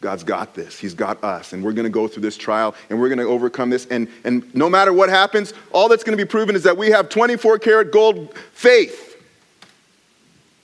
God's 0.00 0.24
got 0.24 0.54
this. 0.54 0.78
He's 0.78 0.94
got 0.94 1.22
us. 1.22 1.52
And 1.52 1.62
we're 1.62 1.72
going 1.72 1.84
to 1.84 1.90
go 1.90 2.08
through 2.08 2.22
this 2.22 2.36
trial 2.36 2.74
and 2.88 2.98
we're 2.98 3.08
going 3.08 3.18
to 3.18 3.24
overcome 3.24 3.68
this. 3.68 3.86
And, 3.86 4.08
and 4.24 4.54
no 4.54 4.70
matter 4.70 4.92
what 4.92 5.10
happens, 5.10 5.52
all 5.72 5.88
that's 5.88 6.04
going 6.04 6.16
to 6.16 6.24
be 6.24 6.28
proven 6.28 6.56
is 6.56 6.62
that 6.62 6.76
we 6.76 6.90
have 6.90 7.10
24 7.10 7.58
karat 7.58 7.92
gold 7.92 8.34
faith. 8.52 9.22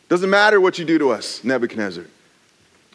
Doesn't 0.09 0.31
matter 0.31 0.61
what 0.61 0.79
you 0.79 0.85
do 0.85 0.99
to 0.99 1.11
us, 1.11 1.45
Nebuchadnezzar. 1.45 2.05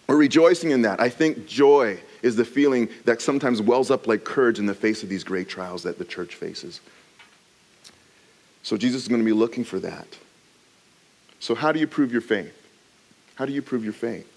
We're 0.08 0.16
rejoicing 0.16 0.72
in 0.72 0.82
that. 0.82 1.00
I 1.00 1.10
think 1.10 1.46
joy 1.46 2.00
is 2.22 2.36
the 2.36 2.46
feeling 2.46 2.90
that 3.06 3.22
sometimes 3.22 3.62
wells 3.62 3.92
up 3.92 4.08
like 4.08 4.24
courage 4.24 4.60
in 4.60 4.66
the 4.66 4.74
face 4.74 5.04
of 5.04 5.10
these 5.10 5.24
great 5.24 5.50
trials 5.50 5.84
that 5.84 5.98
the 5.98 6.06
church 6.06 6.36
faces. 6.36 6.82
So 8.64 8.78
Jesus 8.78 9.04
is 9.04 9.08
going 9.08 9.22
to 9.22 9.26
be 9.26 9.34
looking 9.34 9.64
for 9.64 9.80
that. 9.80 10.08
So, 11.40 11.56
how 11.56 11.72
do 11.72 11.80
you 11.80 11.88
prove 11.88 12.12
your 12.12 12.22
faith? 12.22 12.56
How 13.36 13.46
do 13.46 13.52
you 13.52 13.64
prove 13.64 13.84
your 13.84 13.94
faith? 13.94 14.28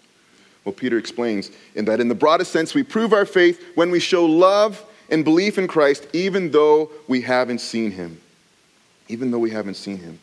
Well, 0.65 0.73
Peter 0.73 0.97
explains 0.97 1.51
in 1.75 1.85
that 1.85 2.01
in 2.01 2.09
the 2.09 2.15
broadest 2.15 2.51
sense, 2.51 2.73
we 2.73 2.83
prove 2.83 3.13
our 3.13 3.27
faith 3.27 3.63
when 3.75 3.91
we 3.91 4.01
show 4.01 4.25
love 4.25 4.83
and 5.11 5.23
belief 5.23 5.59
in 5.59 5.69
Christ, 5.69 6.07
even 6.15 6.51
though 6.51 6.91
we 7.07 7.21
haven't 7.21 7.61
seen 7.61 7.91
him. 7.91 8.19
Even 9.09 9.31
though 9.31 9.39
we 9.39 9.51
haven't 9.51 9.75
seen 9.75 9.99
him. 9.99 10.19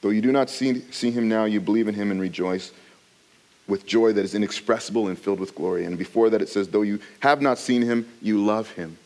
Though 0.00 0.10
you 0.10 0.20
do 0.20 0.30
not 0.30 0.48
see, 0.48 0.82
see 0.92 1.10
him 1.10 1.28
now, 1.28 1.46
you 1.46 1.60
believe 1.60 1.88
in 1.88 1.94
him 1.94 2.12
and 2.12 2.20
rejoice 2.20 2.70
with 3.66 3.86
joy 3.86 4.12
that 4.12 4.24
is 4.24 4.34
inexpressible 4.34 5.08
and 5.08 5.18
filled 5.18 5.40
with 5.40 5.54
glory. 5.54 5.84
And 5.84 5.96
before 5.96 6.30
that, 6.30 6.42
it 6.42 6.48
says, 6.48 6.68
though 6.68 6.82
you 6.82 7.00
have 7.20 7.40
not 7.40 7.58
seen 7.58 7.82
him, 7.82 8.06
you 8.20 8.44
love 8.44 8.70
him. 8.72 8.98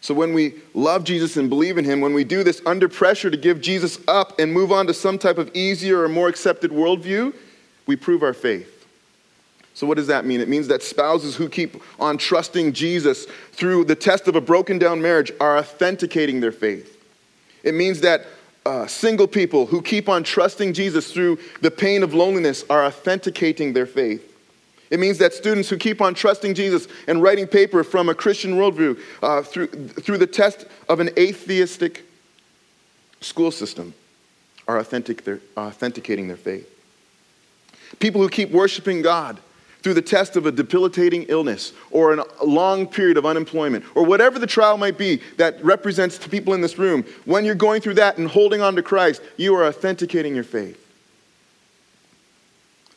So 0.00 0.14
when 0.14 0.32
we 0.32 0.54
love 0.74 1.04
Jesus 1.04 1.36
and 1.36 1.48
believe 1.48 1.76
in 1.76 1.84
him, 1.84 2.00
when 2.00 2.14
we 2.14 2.24
do 2.24 2.44
this 2.44 2.62
under 2.64 2.88
pressure 2.88 3.30
to 3.30 3.36
give 3.36 3.60
Jesus 3.60 3.98
up 4.06 4.38
and 4.38 4.52
move 4.52 4.70
on 4.70 4.86
to 4.86 4.94
some 4.94 5.18
type 5.18 5.38
of 5.38 5.50
easier 5.54 6.02
or 6.02 6.08
more 6.08 6.28
accepted 6.28 6.70
worldview, 6.70 7.34
we 7.86 7.96
prove 7.96 8.22
our 8.22 8.34
faith. 8.34 8.86
So, 9.74 9.86
what 9.86 9.96
does 9.96 10.08
that 10.08 10.24
mean? 10.24 10.40
It 10.40 10.48
means 10.48 10.68
that 10.68 10.82
spouses 10.82 11.36
who 11.36 11.48
keep 11.48 11.80
on 12.00 12.18
trusting 12.18 12.72
Jesus 12.72 13.26
through 13.52 13.84
the 13.84 13.94
test 13.94 14.28
of 14.28 14.34
a 14.34 14.40
broken 14.40 14.78
down 14.78 15.00
marriage 15.00 15.30
are 15.40 15.56
authenticating 15.56 16.40
their 16.40 16.52
faith. 16.52 16.96
It 17.62 17.74
means 17.74 18.00
that 18.00 18.26
uh, 18.66 18.86
single 18.86 19.26
people 19.26 19.66
who 19.66 19.80
keep 19.80 20.08
on 20.08 20.22
trusting 20.22 20.72
Jesus 20.72 21.12
through 21.12 21.38
the 21.60 21.70
pain 21.70 22.02
of 22.02 22.14
loneliness 22.14 22.64
are 22.68 22.84
authenticating 22.84 23.72
their 23.72 23.86
faith. 23.86 24.24
It 24.90 25.00
means 25.00 25.18
that 25.18 25.34
students 25.34 25.68
who 25.68 25.76
keep 25.76 26.00
on 26.00 26.14
trusting 26.14 26.54
Jesus 26.54 26.88
and 27.06 27.22
writing 27.22 27.46
paper 27.46 27.84
from 27.84 28.08
a 28.08 28.14
Christian 28.14 28.54
worldview 28.54 28.98
uh, 29.22 29.42
through, 29.42 29.68
through 29.68 30.18
the 30.18 30.26
test 30.26 30.66
of 30.88 31.00
an 31.00 31.10
atheistic 31.18 32.04
school 33.20 33.50
system 33.50 33.92
are 34.66 34.78
authentic, 34.78 35.22
authenticating 35.56 36.28
their 36.28 36.36
faith. 36.36 36.68
People 37.98 38.20
who 38.20 38.28
keep 38.28 38.50
worshiping 38.50 39.02
God 39.02 39.38
through 39.82 39.94
the 39.94 40.02
test 40.02 40.36
of 40.36 40.46
a 40.46 40.52
debilitating 40.52 41.24
illness 41.24 41.72
or 41.90 42.14
a 42.14 42.44
long 42.44 42.86
period 42.86 43.16
of 43.16 43.24
unemployment 43.24 43.84
or 43.94 44.04
whatever 44.04 44.38
the 44.38 44.46
trial 44.46 44.76
might 44.76 44.98
be 44.98 45.20
that 45.36 45.62
represents 45.64 46.18
to 46.18 46.28
people 46.28 46.52
in 46.54 46.60
this 46.60 46.78
room, 46.78 47.04
when 47.24 47.44
you're 47.44 47.54
going 47.54 47.80
through 47.80 47.94
that 47.94 48.18
and 48.18 48.28
holding 48.28 48.60
on 48.60 48.74
to 48.76 48.82
Christ, 48.82 49.22
you 49.36 49.54
are 49.54 49.64
authenticating 49.64 50.34
your 50.34 50.44
faith. 50.44 50.84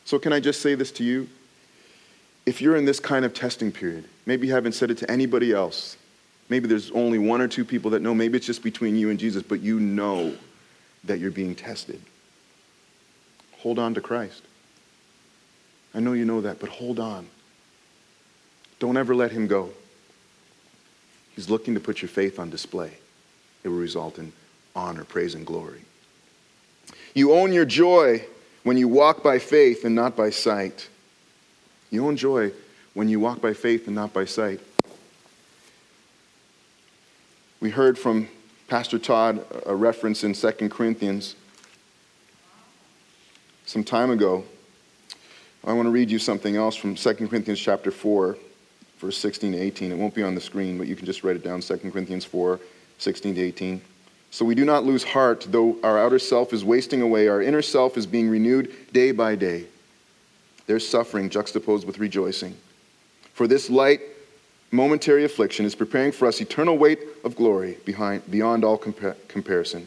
So, 0.04 0.18
can 0.18 0.32
I 0.32 0.40
just 0.40 0.60
say 0.60 0.74
this 0.74 0.90
to 0.92 1.04
you? 1.04 1.28
if 2.46 2.60
you're 2.60 2.76
in 2.76 2.84
this 2.84 3.00
kind 3.00 3.24
of 3.24 3.34
testing 3.34 3.70
period, 3.70 4.04
maybe 4.26 4.46
you 4.46 4.52
haven't 4.52 4.72
said 4.72 4.90
it 4.90 4.98
to 4.98 5.10
anybody 5.10 5.52
else. 5.52 5.96
Maybe 6.48 6.66
there's 6.66 6.90
only 6.90 7.18
one 7.18 7.40
or 7.40 7.48
two 7.48 7.64
people 7.64 7.92
that 7.92 8.02
know. 8.02 8.14
Maybe 8.14 8.36
it's 8.36 8.46
just 8.46 8.62
between 8.62 8.96
you 8.96 9.10
and 9.10 9.18
Jesus, 9.18 9.42
but 9.42 9.60
you 9.60 9.78
know 9.78 10.36
that 11.04 11.18
you're 11.18 11.30
being 11.30 11.54
tested. 11.54 12.00
Hold 13.58 13.78
on 13.78 13.94
to 13.94 14.00
Christ. 14.00 14.42
I 15.94 16.00
know 16.00 16.12
you 16.12 16.24
know 16.24 16.40
that, 16.40 16.58
but 16.58 16.68
hold 16.68 16.98
on. 16.98 17.26
Don't 18.78 18.96
ever 18.96 19.14
let 19.14 19.30
him 19.30 19.46
go. 19.46 19.70
He's 21.36 21.48
looking 21.48 21.74
to 21.74 21.80
put 21.80 22.02
your 22.02 22.08
faith 22.08 22.38
on 22.38 22.50
display. 22.50 22.92
It 23.62 23.68
will 23.68 23.76
result 23.78 24.18
in 24.18 24.32
honor, 24.74 25.04
praise, 25.04 25.34
and 25.34 25.46
glory. 25.46 25.82
You 27.14 27.32
own 27.32 27.52
your 27.52 27.64
joy 27.64 28.24
when 28.64 28.76
you 28.76 28.88
walk 28.88 29.22
by 29.22 29.38
faith 29.38 29.84
and 29.84 29.94
not 29.94 30.16
by 30.16 30.30
sight. 30.30 30.88
You 31.90 32.06
own 32.06 32.16
joy 32.16 32.52
when 32.94 33.08
you 33.08 33.20
walk 33.20 33.40
by 33.40 33.52
faith 33.52 33.86
and 33.86 33.94
not 33.94 34.12
by 34.12 34.24
sight. 34.24 34.60
We 37.60 37.70
heard 37.70 37.98
from 37.98 38.28
Pastor 38.66 38.98
Todd 38.98 39.44
a 39.66 39.74
reference 39.74 40.24
in 40.24 40.32
2 40.32 40.68
Corinthians 40.68 41.36
some 43.66 43.84
time 43.84 44.10
ago. 44.10 44.44
I 45.64 45.72
want 45.72 45.86
to 45.86 45.90
read 45.90 46.10
you 46.10 46.18
something 46.18 46.56
else 46.56 46.74
from 46.74 46.96
2 46.96 47.14
Corinthians 47.28 47.60
chapter 47.60 47.92
4, 47.92 48.36
verse 48.98 49.16
16 49.16 49.52
to 49.52 49.58
18. 49.58 49.92
It 49.92 49.98
won't 49.98 50.14
be 50.14 50.24
on 50.24 50.34
the 50.34 50.40
screen, 50.40 50.76
but 50.76 50.88
you 50.88 50.96
can 50.96 51.06
just 51.06 51.22
write 51.22 51.36
it 51.36 51.44
down 51.44 51.60
2 51.60 51.76
Corinthians 51.90 52.24
4, 52.24 52.58
16 52.98 53.34
to 53.36 53.40
18. 53.40 53.80
So 54.32 54.44
we 54.44 54.56
do 54.56 54.64
not 54.64 54.84
lose 54.84 55.04
heart, 55.04 55.46
though 55.50 55.76
our 55.84 55.98
outer 55.98 56.18
self 56.18 56.52
is 56.52 56.64
wasting 56.64 57.00
away, 57.00 57.28
our 57.28 57.40
inner 57.40 57.62
self 57.62 57.96
is 57.96 58.06
being 58.06 58.28
renewed 58.28 58.74
day 58.92 59.12
by 59.12 59.36
day. 59.36 59.66
There's 60.66 60.88
suffering 60.88 61.30
juxtaposed 61.30 61.86
with 61.86 61.98
rejoicing. 61.98 62.56
For 63.34 63.46
this 63.46 63.70
light, 63.70 64.00
momentary 64.72 65.24
affliction 65.24 65.64
is 65.64 65.76
preparing 65.76 66.10
for 66.10 66.26
us 66.26 66.40
eternal 66.40 66.76
weight 66.76 67.00
of 67.24 67.36
glory 67.36 67.78
behind, 67.84 68.28
beyond 68.30 68.64
all 68.64 68.78
compa- 68.78 69.16
comparison. 69.28 69.86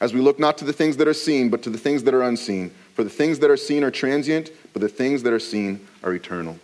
As 0.00 0.12
we 0.12 0.20
look 0.20 0.38
not 0.38 0.58
to 0.58 0.64
the 0.66 0.72
things 0.72 0.98
that 0.98 1.08
are 1.08 1.14
seen, 1.14 1.48
but 1.48 1.62
to 1.62 1.70
the 1.70 1.78
things 1.78 2.02
that 2.02 2.12
are 2.12 2.22
unseen. 2.24 2.72
For 2.94 3.04
the 3.04 3.10
things 3.10 3.40
that 3.40 3.50
are 3.50 3.56
seen 3.56 3.82
are 3.82 3.90
transient, 3.90 4.50
but 4.72 4.80
the 4.80 4.88
things 4.88 5.22
that 5.24 5.32
are 5.32 5.40
seen 5.40 5.86
are 6.02 6.14
eternal. 6.14 6.58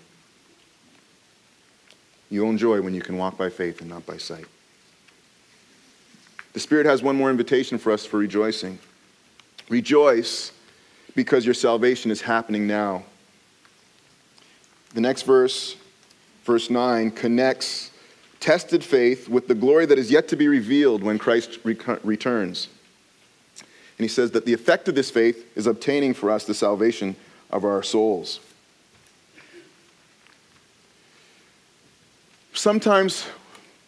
You 2.31 2.47
own 2.47 2.57
joy 2.57 2.81
when 2.81 2.95
you 2.95 3.03
can 3.03 3.17
walk 3.17 3.37
by 3.37 3.51
faith 3.51 3.81
and 3.81 3.91
not 3.91 4.07
by 4.07 4.17
sight. 4.17 4.47
The 6.53 6.61
Spirit 6.61 6.87
has 6.87 7.03
one 7.03 7.17
more 7.17 7.31
invitation 7.31 7.79
for 7.79 7.93
us 7.93 8.07
for 8.07 8.19
rejoicing. 8.19 8.79
Rejoice 9.69 10.53
because 11.15 11.45
your 11.45 11.55
salvation 11.55 12.11
is 12.11 12.21
happening 12.21 12.67
now. 12.67 13.05
The 14.95 15.01
next 15.01 15.23
verse, 15.23 15.77
verse 16.45 16.71
9, 16.71 17.11
connects 17.13 17.91
tested 18.39 18.83
faith 18.83 19.29
with 19.29 19.49
the 19.49 19.55
glory 19.55 19.87
that 19.87 19.99
is 19.99 20.11
yet 20.11 20.29
to 20.29 20.37
be 20.37 20.49
revealed 20.49 21.03
when 21.03 21.19
Christ 21.19 21.59
returns. 21.65 22.69
And 24.01 24.05
he 24.07 24.09
says 24.09 24.31
that 24.31 24.47
the 24.47 24.55
effect 24.55 24.89
of 24.89 24.95
this 24.95 25.11
faith 25.11 25.55
is 25.59 25.67
obtaining 25.67 26.15
for 26.15 26.31
us 26.31 26.47
the 26.47 26.55
salvation 26.55 27.15
of 27.51 27.67
our 27.67 27.83
souls. 27.83 28.41
Sometimes 32.55 33.27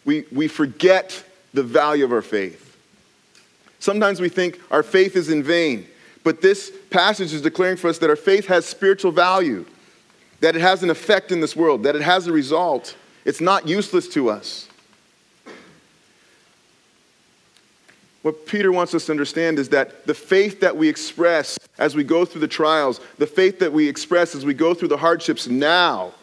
we, 0.05 0.25
we 0.31 0.47
forget 0.47 1.23
the 1.55 1.63
value 1.63 2.05
of 2.05 2.11
our 2.11 2.21
faith. 2.21 2.77
Sometimes 3.79 4.21
we 4.21 4.29
think 4.29 4.61
our 4.69 4.83
faith 4.83 5.15
is 5.15 5.29
in 5.29 5.41
vain, 5.41 5.87
but 6.23 6.43
this 6.43 6.71
passage 6.91 7.33
is 7.33 7.41
declaring 7.41 7.77
for 7.77 7.87
us 7.87 7.97
that 7.97 8.11
our 8.11 8.15
faith 8.15 8.45
has 8.45 8.67
spiritual 8.67 9.11
value, 9.11 9.65
that 10.41 10.55
it 10.55 10.61
has 10.61 10.83
an 10.83 10.91
effect 10.91 11.31
in 11.31 11.41
this 11.41 11.55
world, 11.55 11.81
that 11.81 11.95
it 11.95 12.03
has 12.03 12.27
a 12.27 12.31
result. 12.31 12.95
It's 13.25 13.41
not 13.41 13.67
useless 13.67 14.07
to 14.09 14.29
us. 14.29 14.67
What 18.23 18.45
Peter 18.45 18.71
wants 18.71 18.95
us 18.95 19.05
to 19.05 19.11
understand 19.11 19.59
is 19.59 19.69
that 19.69 20.07
the 20.07 20.13
faith 20.13 20.61
that 20.61 20.75
we 20.75 20.89
express 20.89 21.59
as 21.77 21.93
we 21.93 22.05
go 22.05 22.23
through 22.25 22.41
the 22.41 22.47
trials, 22.47 23.01
the 23.17 23.27
faith 23.27 23.59
that 23.59 23.71
we 23.71 23.87
express 23.87 24.33
as 24.33 24.45
we 24.45 24.53
go 24.53 24.73
through 24.73 24.87
the 24.87 24.97
hardships 24.97 25.47
now, 25.47 26.13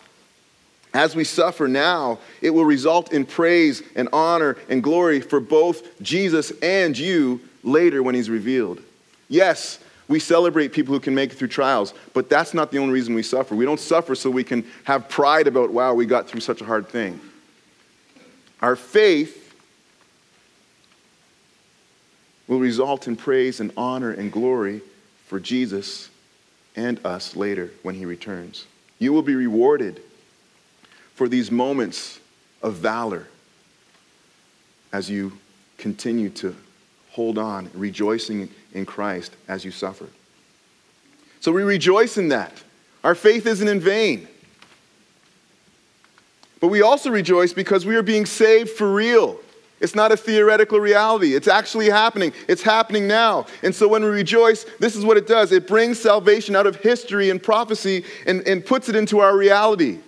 as 0.94 1.14
we 1.14 1.24
suffer 1.24 1.68
now, 1.68 2.18
it 2.40 2.50
will 2.50 2.64
result 2.64 3.12
in 3.12 3.24
praise 3.24 3.82
and 3.94 4.08
honor 4.12 4.56
and 4.68 4.82
glory 4.82 5.20
for 5.20 5.40
both 5.40 6.00
Jesus 6.02 6.52
and 6.62 6.98
you 6.98 7.40
later 7.62 8.02
when 8.02 8.14
he's 8.14 8.30
revealed. 8.30 8.82
Yes, 9.28 9.78
we 10.08 10.18
celebrate 10.18 10.72
people 10.72 10.94
who 10.94 11.00
can 11.00 11.14
make 11.14 11.32
it 11.32 11.36
through 11.36 11.48
trials, 11.48 11.94
but 12.14 12.30
that's 12.30 12.54
not 12.54 12.72
the 12.72 12.78
only 12.78 12.94
reason 12.94 13.14
we 13.14 13.22
suffer. 13.22 13.54
We 13.54 13.66
don't 13.66 13.78
suffer 13.78 14.14
so 14.14 14.30
we 14.30 14.42
can 14.42 14.66
have 14.84 15.08
pride 15.08 15.46
about, 15.46 15.70
wow, 15.70 15.92
we 15.94 16.06
got 16.06 16.26
through 16.26 16.40
such 16.40 16.62
a 16.62 16.64
hard 16.64 16.88
thing. 16.88 17.20
Our 18.60 18.74
faith 18.74 19.39
will 22.50 22.58
result 22.58 23.06
in 23.06 23.14
praise 23.14 23.60
and 23.60 23.72
honor 23.76 24.10
and 24.10 24.32
glory 24.32 24.82
for 25.26 25.38
Jesus 25.38 26.10
and 26.74 26.98
us 27.06 27.36
later 27.36 27.70
when 27.84 27.94
he 27.94 28.04
returns. 28.04 28.66
You 28.98 29.12
will 29.12 29.22
be 29.22 29.36
rewarded 29.36 30.02
for 31.14 31.28
these 31.28 31.52
moments 31.52 32.18
of 32.60 32.74
valor 32.74 33.28
as 34.92 35.08
you 35.08 35.38
continue 35.78 36.28
to 36.28 36.56
hold 37.12 37.38
on, 37.38 37.70
rejoicing 37.72 38.48
in 38.74 38.84
Christ 38.84 39.32
as 39.46 39.64
you 39.64 39.70
suffer. 39.70 40.06
So 41.38 41.52
we 41.52 41.62
rejoice 41.62 42.18
in 42.18 42.30
that. 42.30 42.52
Our 43.04 43.14
faith 43.14 43.46
isn't 43.46 43.68
in 43.68 43.78
vain. 43.78 44.26
But 46.58 46.68
we 46.68 46.82
also 46.82 47.10
rejoice 47.10 47.52
because 47.52 47.86
we 47.86 47.94
are 47.94 48.02
being 48.02 48.26
saved 48.26 48.70
for 48.70 48.92
real. 48.92 49.38
It's 49.80 49.94
not 49.94 50.12
a 50.12 50.16
theoretical 50.16 50.78
reality. 50.78 51.34
It's 51.34 51.48
actually 51.48 51.88
happening. 51.88 52.32
It's 52.48 52.62
happening 52.62 53.08
now. 53.08 53.46
And 53.62 53.74
so 53.74 53.88
when 53.88 54.04
we 54.04 54.10
rejoice, 54.10 54.64
this 54.78 54.94
is 54.94 55.04
what 55.04 55.16
it 55.16 55.26
does 55.26 55.52
it 55.52 55.66
brings 55.66 55.98
salvation 55.98 56.54
out 56.54 56.66
of 56.66 56.76
history 56.76 57.30
and 57.30 57.42
prophecy 57.42 58.04
and, 58.26 58.46
and 58.46 58.64
puts 58.64 58.88
it 58.88 58.96
into 58.96 59.20
our 59.20 59.36
reality. 59.36 59.98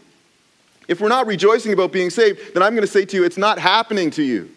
If 0.88 1.00
we're 1.00 1.08
not 1.08 1.26
rejoicing 1.26 1.72
about 1.72 1.90
being 1.90 2.10
saved, 2.10 2.54
then 2.54 2.62
I'm 2.62 2.74
going 2.74 2.86
to 2.86 2.92
say 2.92 3.06
to 3.06 3.16
you, 3.16 3.24
it's 3.24 3.38
not 3.38 3.58
happening 3.58 4.10
to 4.12 4.22
you. 4.22 4.50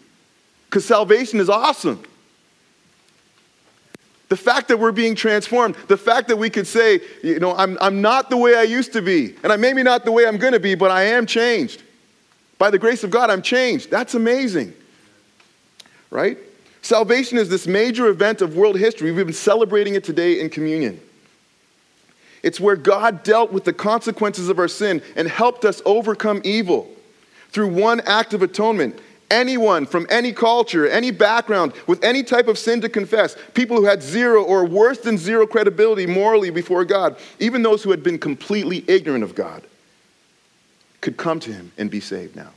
Because 0.66 0.84
salvation 0.84 1.40
is 1.40 1.48
awesome. 1.48 2.02
The 4.28 4.36
fact 4.36 4.68
that 4.68 4.78
we're 4.78 4.92
being 4.92 5.14
transformed, 5.14 5.76
the 5.86 5.96
fact 5.96 6.28
that 6.28 6.36
we 6.36 6.50
could 6.50 6.66
say, 6.66 7.00
you 7.22 7.38
know, 7.38 7.54
I'm, 7.56 7.78
I'm 7.80 8.02
not 8.02 8.28
the 8.28 8.36
way 8.36 8.56
I 8.56 8.64
used 8.64 8.92
to 8.94 9.00
be, 9.02 9.36
and 9.44 9.52
I'm 9.52 9.60
maybe 9.60 9.84
not 9.84 10.04
the 10.04 10.10
way 10.10 10.26
I'm 10.26 10.36
going 10.36 10.52
to 10.52 10.60
be, 10.60 10.74
but 10.74 10.90
I 10.90 11.04
am 11.04 11.26
changed. 11.26 11.84
By 12.58 12.70
the 12.70 12.78
grace 12.78 13.04
of 13.04 13.10
God, 13.10 13.30
I'm 13.30 13.40
changed. 13.40 13.90
That's 13.90 14.14
amazing. 14.14 14.74
Right? 16.10 16.38
Salvation 16.82 17.36
is 17.36 17.48
this 17.48 17.66
major 17.66 18.06
event 18.06 18.42
of 18.42 18.56
world 18.56 18.78
history. 18.78 19.10
We've 19.10 19.26
been 19.26 19.34
celebrating 19.34 19.94
it 19.94 20.04
today 20.04 20.40
in 20.40 20.50
communion. 20.50 21.00
It's 22.42 22.60
where 22.60 22.76
God 22.76 23.24
dealt 23.24 23.52
with 23.52 23.64
the 23.64 23.72
consequences 23.72 24.48
of 24.48 24.60
our 24.60 24.68
sin 24.68 25.02
and 25.16 25.26
helped 25.26 25.64
us 25.64 25.82
overcome 25.84 26.40
evil 26.44 26.88
through 27.48 27.68
one 27.68 28.00
act 28.02 28.34
of 28.34 28.42
atonement. 28.42 29.00
Anyone 29.32 29.86
from 29.86 30.06
any 30.08 30.32
culture, 30.32 30.86
any 30.86 31.10
background, 31.10 31.72
with 31.88 32.04
any 32.04 32.22
type 32.22 32.46
of 32.46 32.56
sin 32.56 32.80
to 32.82 32.88
confess, 32.88 33.36
people 33.54 33.76
who 33.76 33.86
had 33.86 34.00
zero 34.00 34.44
or 34.44 34.64
worse 34.64 34.98
than 34.98 35.18
zero 35.18 35.44
credibility 35.44 36.06
morally 36.06 36.50
before 36.50 36.84
God, 36.84 37.16
even 37.40 37.62
those 37.62 37.82
who 37.82 37.90
had 37.90 38.04
been 38.04 38.18
completely 38.18 38.84
ignorant 38.86 39.24
of 39.24 39.34
God, 39.34 39.64
could 41.00 41.16
come 41.16 41.40
to 41.40 41.52
Him 41.52 41.72
and 41.76 41.90
be 41.90 41.98
saved 41.98 42.36
now. 42.36 42.50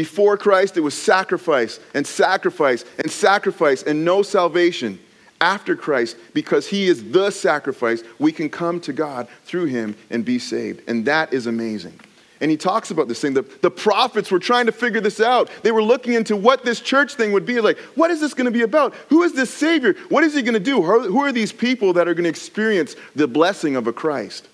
Before 0.00 0.38
Christ, 0.38 0.78
it 0.78 0.80
was 0.80 0.94
sacrifice 0.94 1.78
and 1.92 2.06
sacrifice 2.06 2.86
and 2.96 3.10
sacrifice 3.10 3.82
and 3.82 4.02
no 4.02 4.22
salvation 4.22 4.98
after 5.42 5.76
Christ, 5.76 6.16
because 6.32 6.66
he 6.66 6.88
is 6.88 7.10
the 7.10 7.30
sacrifice, 7.30 8.02
we 8.18 8.32
can 8.32 8.48
come 8.48 8.80
to 8.80 8.94
God 8.94 9.28
through 9.44 9.66
him 9.66 9.94
and 10.08 10.24
be 10.24 10.38
saved. 10.38 10.88
And 10.88 11.04
that 11.04 11.34
is 11.34 11.46
amazing. 11.46 12.00
And 12.40 12.50
he 12.50 12.56
talks 12.56 12.90
about 12.90 13.08
this 13.08 13.20
thing. 13.20 13.34
The, 13.34 13.42
the 13.60 13.70
prophets 13.70 14.30
were 14.30 14.38
trying 14.38 14.64
to 14.64 14.72
figure 14.72 15.02
this 15.02 15.20
out. 15.20 15.50
They 15.62 15.70
were 15.70 15.82
looking 15.82 16.14
into 16.14 16.34
what 16.34 16.64
this 16.64 16.80
church 16.80 17.16
thing 17.16 17.32
would 17.32 17.44
be 17.44 17.60
like. 17.60 17.76
What 17.94 18.10
is 18.10 18.20
this 18.20 18.32
going 18.32 18.46
to 18.46 18.50
be 18.50 18.62
about? 18.62 18.94
Who 19.10 19.22
is 19.22 19.34
this 19.34 19.52
Savior? 19.52 19.96
What 20.08 20.24
is 20.24 20.32
he 20.32 20.40
going 20.40 20.54
to 20.54 20.60
do? 20.60 20.80
Who 20.80 21.20
are 21.20 21.30
these 21.30 21.52
people 21.52 21.92
that 21.92 22.08
are 22.08 22.14
going 22.14 22.24
to 22.24 22.30
experience 22.30 22.96
the 23.14 23.28
blessing 23.28 23.76
of 23.76 23.86
a 23.86 23.92
Christ? 23.92 24.48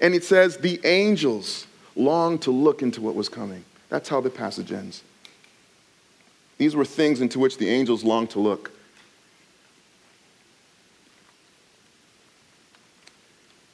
And 0.00 0.14
it 0.14 0.24
says, 0.24 0.56
the 0.56 0.80
angels 0.84 1.66
long 1.94 2.38
to 2.38 2.50
look 2.50 2.80
into 2.80 3.02
what 3.02 3.14
was 3.14 3.28
coming. 3.28 3.66
That's 3.90 4.08
how 4.08 4.20
the 4.20 4.30
passage 4.30 4.72
ends. 4.72 5.02
These 6.56 6.74
were 6.74 6.84
things 6.84 7.20
into 7.20 7.38
which 7.38 7.58
the 7.58 7.68
angels 7.68 8.04
longed 8.04 8.30
to 8.30 8.40
look. 8.40 8.70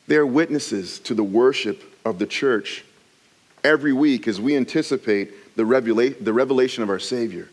They 0.09 0.17
are 0.17 0.27
witnesses 0.27 0.99
to 1.01 1.15
the 1.15 1.25
worship 1.25 1.83
of 2.05 2.19
the 2.19 2.27
church 2.27 2.85
every 3.65 3.93
week 3.93 4.29
as 4.29 4.41
we 4.41 4.57
anticipate 4.57 5.57
the, 5.57 5.65
revela- 5.65 6.23
the 6.25 6.33
revelation 6.33 6.83
of 6.83 6.91
our 6.91 7.01
Savior. 7.01 7.49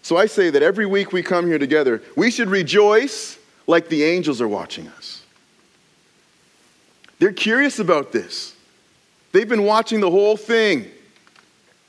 So 0.00 0.16
I 0.16 0.26
say 0.26 0.50
that 0.50 0.62
every 0.62 0.86
week 0.86 1.12
we 1.12 1.22
come 1.22 1.46
here 1.46 1.58
together, 1.58 2.02
we 2.16 2.30
should 2.30 2.48
rejoice 2.48 3.38
like 3.66 3.88
the 3.88 4.02
angels 4.02 4.40
are 4.40 4.48
watching 4.48 4.88
us. 4.88 5.22
They're 7.18 7.32
curious 7.32 7.78
about 7.78 8.12
this. 8.12 8.51
They've 9.32 9.48
been 9.48 9.64
watching 9.64 10.00
the 10.00 10.10
whole 10.10 10.36
thing 10.36 10.90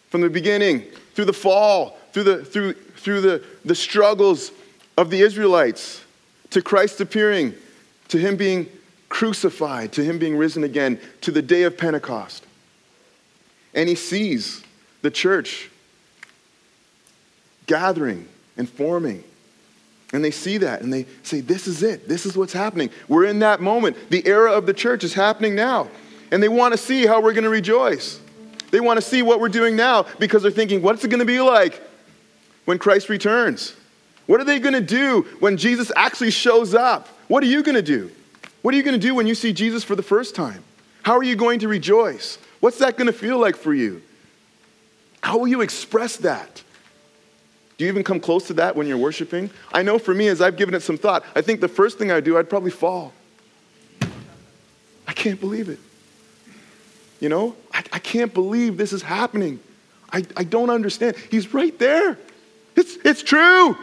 from 0.10 0.22
the 0.22 0.30
beginning, 0.30 0.82
through 1.14 1.26
the 1.26 1.34
fall, 1.34 1.98
through 2.12 2.24
the, 2.24 2.46
through, 2.46 2.74
through 2.74 3.22
the, 3.22 3.44
the 3.66 3.76
struggles 3.76 4.52
of 4.98 5.10
the 5.10 5.22
Israelites, 5.22 6.04
to 6.52 6.62
Christ 6.62 7.02
appearing, 7.02 7.54
to 8.10 8.18
him 8.18 8.36
being 8.36 8.68
crucified, 9.10 9.92
to 9.94 10.04
him 10.04 10.20
being 10.20 10.38
risen 10.38 10.64
again, 10.64 11.00
to 11.22 11.32
the 11.32 11.42
day 11.42 11.64
of 11.64 11.78
Pentecost. 11.78 12.46
And 13.74 13.90
he 13.90 13.96
sees 13.96 14.64
the 15.02 15.12
church 15.12 15.70
gathering 17.66 18.28
and 18.58 18.70
forming. 18.70 19.24
And 20.14 20.24
they 20.24 20.32
see 20.32 20.60
that 20.60 20.82
and 20.82 20.94
they 20.94 21.08
say, 21.24 21.42
This 21.42 21.68
is 21.68 21.82
it. 21.82 22.08
This 22.08 22.26
is 22.26 22.38
what's 22.38 22.54
happening. 22.54 22.92
We're 23.08 23.26
in 23.26 23.40
that 23.40 23.62
moment. 23.62 23.98
The 24.12 24.26
era 24.28 24.52
of 24.52 24.68
the 24.68 24.74
church 24.74 25.04
is 25.04 25.16
happening 25.16 25.56
now. 25.56 25.90
And 26.34 26.42
they 26.42 26.50
want 26.50 26.72
to 26.74 26.80
see 26.80 27.06
how 27.06 27.22
we're 27.22 27.34
going 27.34 27.44
to 27.44 27.52
rejoice. 27.52 28.20
They 28.72 28.80
want 28.80 28.98
to 28.98 29.06
see 29.06 29.22
what 29.22 29.40
we're 29.40 29.50
doing 29.50 29.76
now 29.76 30.08
because 30.18 30.42
they're 30.42 30.52
thinking, 30.52 30.82
What's 30.82 31.04
it 31.04 31.10
going 31.10 31.20
to 31.20 31.26
be 31.26 31.40
like 31.40 31.80
when 32.66 32.80
Christ 32.80 33.08
returns? 33.08 33.76
What 34.26 34.42
are 34.42 34.44
they 34.44 34.58
going 34.58 34.74
to 34.74 34.82
do 34.82 35.28
when 35.40 35.58
Jesus 35.58 35.92
actually 35.96 36.32
shows 36.32 36.74
up? 36.74 37.08
What 37.28 37.44
are 37.44 37.46
you 37.46 37.62
going 37.62 37.76
to 37.76 37.84
do? 37.84 38.10
What 38.64 38.74
are 38.74 38.78
you 38.78 38.82
going 38.82 39.00
to 39.00 39.08
do 39.08 39.14
when 39.14 39.28
you 39.28 39.36
see 39.36 39.54
Jesus 39.54 39.84
for 39.84 39.96
the 39.96 40.02
first 40.02 40.34
time? 40.34 40.64
How 41.04 41.16
are 41.16 41.24
you 41.24 41.36
going 41.36 41.60
to 41.60 41.68
rejoice? 41.68 42.40
What's 42.62 42.80
that 42.80 42.98
going 42.98 43.06
to 43.06 43.14
feel 43.14 43.38
like 43.38 43.56
for 43.56 43.72
you? 43.72 44.02
How 45.22 45.38
will 45.38 45.48
you 45.48 45.62
express 45.62 46.18
that? 46.18 46.64
Do 47.78 47.86
you 47.86 47.92
even 47.92 48.04
come 48.04 48.20
close 48.20 48.48
to 48.48 48.56
that 48.56 48.76
when 48.76 48.88
you're 48.88 48.98
worshiping? 48.98 49.52
I 49.72 49.84
know 49.84 50.00
for 50.00 50.16
me, 50.16 50.30
as 50.30 50.42
I've 50.42 50.58
given 50.58 50.74
it 50.74 50.82
some 50.82 50.98
thought, 50.98 51.24
I 51.36 51.42
think 51.42 51.62
the 51.62 51.68
first 51.68 52.00
thing 52.00 52.12
I 52.12 52.22
do, 52.22 52.40
I'd 52.40 52.50
probably 52.50 52.72
fall. 52.72 53.14
I 55.08 55.14
can't 55.14 55.40
believe 55.40 55.70
it. 55.70 55.78
You 57.24 57.30
know, 57.30 57.56
I, 57.74 57.82
I 57.94 58.00
can't 58.00 58.34
believe 58.34 58.76
this 58.76 58.92
is 58.92 59.02
happening. 59.02 59.62
I, 60.12 60.26
I 60.36 60.44
don't 60.44 60.70
understand. 60.70 61.16
He's 61.32 61.54
right 61.54 61.80
there. 61.80 62.20
It's, 62.76 62.98
it's 63.06 63.24
true. 63.24 63.78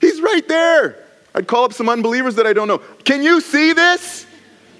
He's 0.00 0.20
right 0.20 0.48
there. 0.48 1.06
I'd 1.32 1.46
call 1.46 1.62
up 1.62 1.72
some 1.72 1.88
unbelievers 1.88 2.34
that 2.34 2.48
I 2.48 2.52
don't 2.52 2.66
know. 2.66 2.78
Can 3.04 3.22
you 3.22 3.40
see 3.40 3.72
this? 3.72 4.26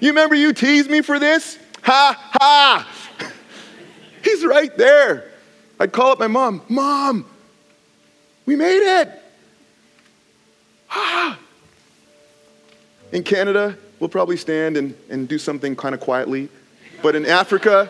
You 0.01 0.09
remember 0.09 0.35
you 0.35 0.51
teased 0.51 0.91
me 0.91 0.99
for 0.99 1.17
this? 1.17 1.57
Ha 1.83 2.31
ha. 2.33 2.87
He's 4.21 4.43
right 4.43 4.75
there. 4.75 5.31
I'd 5.79 5.93
call 5.93 6.11
up 6.11 6.19
my 6.19 6.27
mom. 6.27 6.61
Mom, 6.67 7.25
we 8.45 8.57
made 8.57 9.01
it. 9.01 9.09
Ha. 10.87 11.39
In 13.13 13.23
Canada, 13.23 13.77
we'll 14.01 14.09
probably 14.09 14.35
stand 14.35 14.75
and, 14.75 14.93
and 15.09 15.25
do 15.25 15.37
something 15.37 15.73
kind 15.77 15.95
of 15.95 16.01
quietly. 16.01 16.49
But 17.01 17.15
in 17.15 17.25
Africa, 17.25 17.89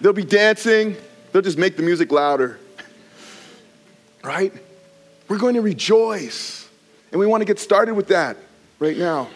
they'll 0.00 0.12
be 0.12 0.24
dancing, 0.24 0.96
they'll 1.32 1.42
just 1.42 1.58
make 1.58 1.76
the 1.76 1.82
music 1.82 2.10
louder. 2.12 2.58
Right? 4.22 4.52
We're 5.28 5.38
going 5.38 5.54
to 5.54 5.60
rejoice. 5.60 6.68
And 7.12 7.20
we 7.20 7.26
want 7.26 7.42
to 7.42 7.44
get 7.44 7.58
started 7.58 7.94
with 7.94 8.08
that 8.08 8.36
right 8.78 8.96
now. 8.96 9.28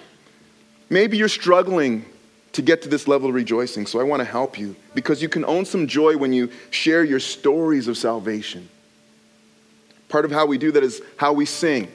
Maybe 0.91 1.17
you're 1.17 1.29
struggling 1.29 2.05
to 2.53 2.63
get 2.63 2.83
to 2.83 2.89
this 2.89 3.07
level 3.07 3.29
of 3.29 3.35
rejoicing, 3.35 3.87
so 3.87 4.01
I 4.01 4.03
want 4.03 4.21
to 4.21 4.25
help 4.25 4.59
you 4.59 4.75
because 4.95 5.23
you 5.23 5.29
can 5.29 5.45
own 5.45 5.65
some 5.65 5.87
joy 5.87 6.17
when 6.17 6.33
you 6.33 6.51
share 6.71 7.05
your 7.05 7.21
stories 7.21 7.87
of 7.87 7.97
salvation. 7.97 8.69
Part 10.09 10.25
of 10.25 10.33
how 10.33 10.47
we 10.47 10.59
do 10.59 10.73
that 10.73 10.83
is 10.83 11.03
how 11.19 11.33
we 11.33 11.45
sing. 11.45 11.89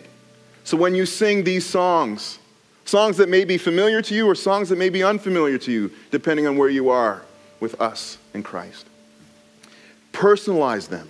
So 0.63 0.77
when 0.77 0.95
you 0.95 1.05
sing 1.05 1.43
these 1.43 1.65
songs, 1.65 2.39
songs 2.85 3.17
that 3.17 3.29
may 3.29 3.45
be 3.45 3.57
familiar 3.57 4.01
to 4.01 4.15
you 4.15 4.27
or 4.27 4.35
songs 4.35 4.69
that 4.69 4.77
may 4.77 4.89
be 4.89 5.03
unfamiliar 5.03 5.57
to 5.59 5.71
you, 5.71 5.91
depending 6.11 6.47
on 6.47 6.57
where 6.57 6.69
you 6.69 6.89
are 6.89 7.23
with 7.59 7.79
us 7.81 8.17
in 8.33 8.43
Christ, 8.43 8.85
personalize 10.11 10.89
them. 10.89 11.09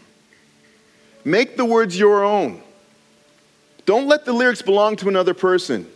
Make 1.26 1.58
the 1.58 1.66
words 1.66 1.98
your 1.98 2.24
own. 2.24 2.62
Don't 3.86 4.08
let 4.08 4.26
the 4.26 4.34
lyrics 4.34 4.62
belong 4.62 4.96
to 4.98 5.10
another 5.10 5.34
person. 5.34 5.88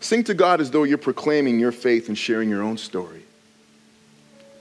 Sing 0.00 0.24
to 0.24 0.34
God 0.34 0.60
as 0.60 0.70
though 0.70 0.84
you're 0.84 0.98
proclaiming 0.98 1.60
your 1.60 1.72
faith 1.72 2.08
and 2.08 2.18
sharing 2.18 2.48
your 2.48 2.62
own 2.62 2.76
story. 2.76 3.22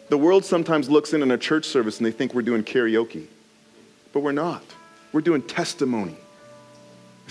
The 0.09 0.17
world 0.17 0.45
sometimes 0.45 0.89
looks 0.89 1.13
in 1.13 1.21
on 1.21 1.31
a 1.31 1.37
church 1.37 1.65
service 1.65 1.97
and 1.97 2.05
they 2.05 2.11
think 2.11 2.33
we're 2.33 2.41
doing 2.41 2.63
karaoke, 2.63 3.27
but 4.13 4.19
we're 4.19 4.33
not. 4.33 4.63
We're 5.13 5.21
doing 5.21 5.41
testimony. 5.41 6.17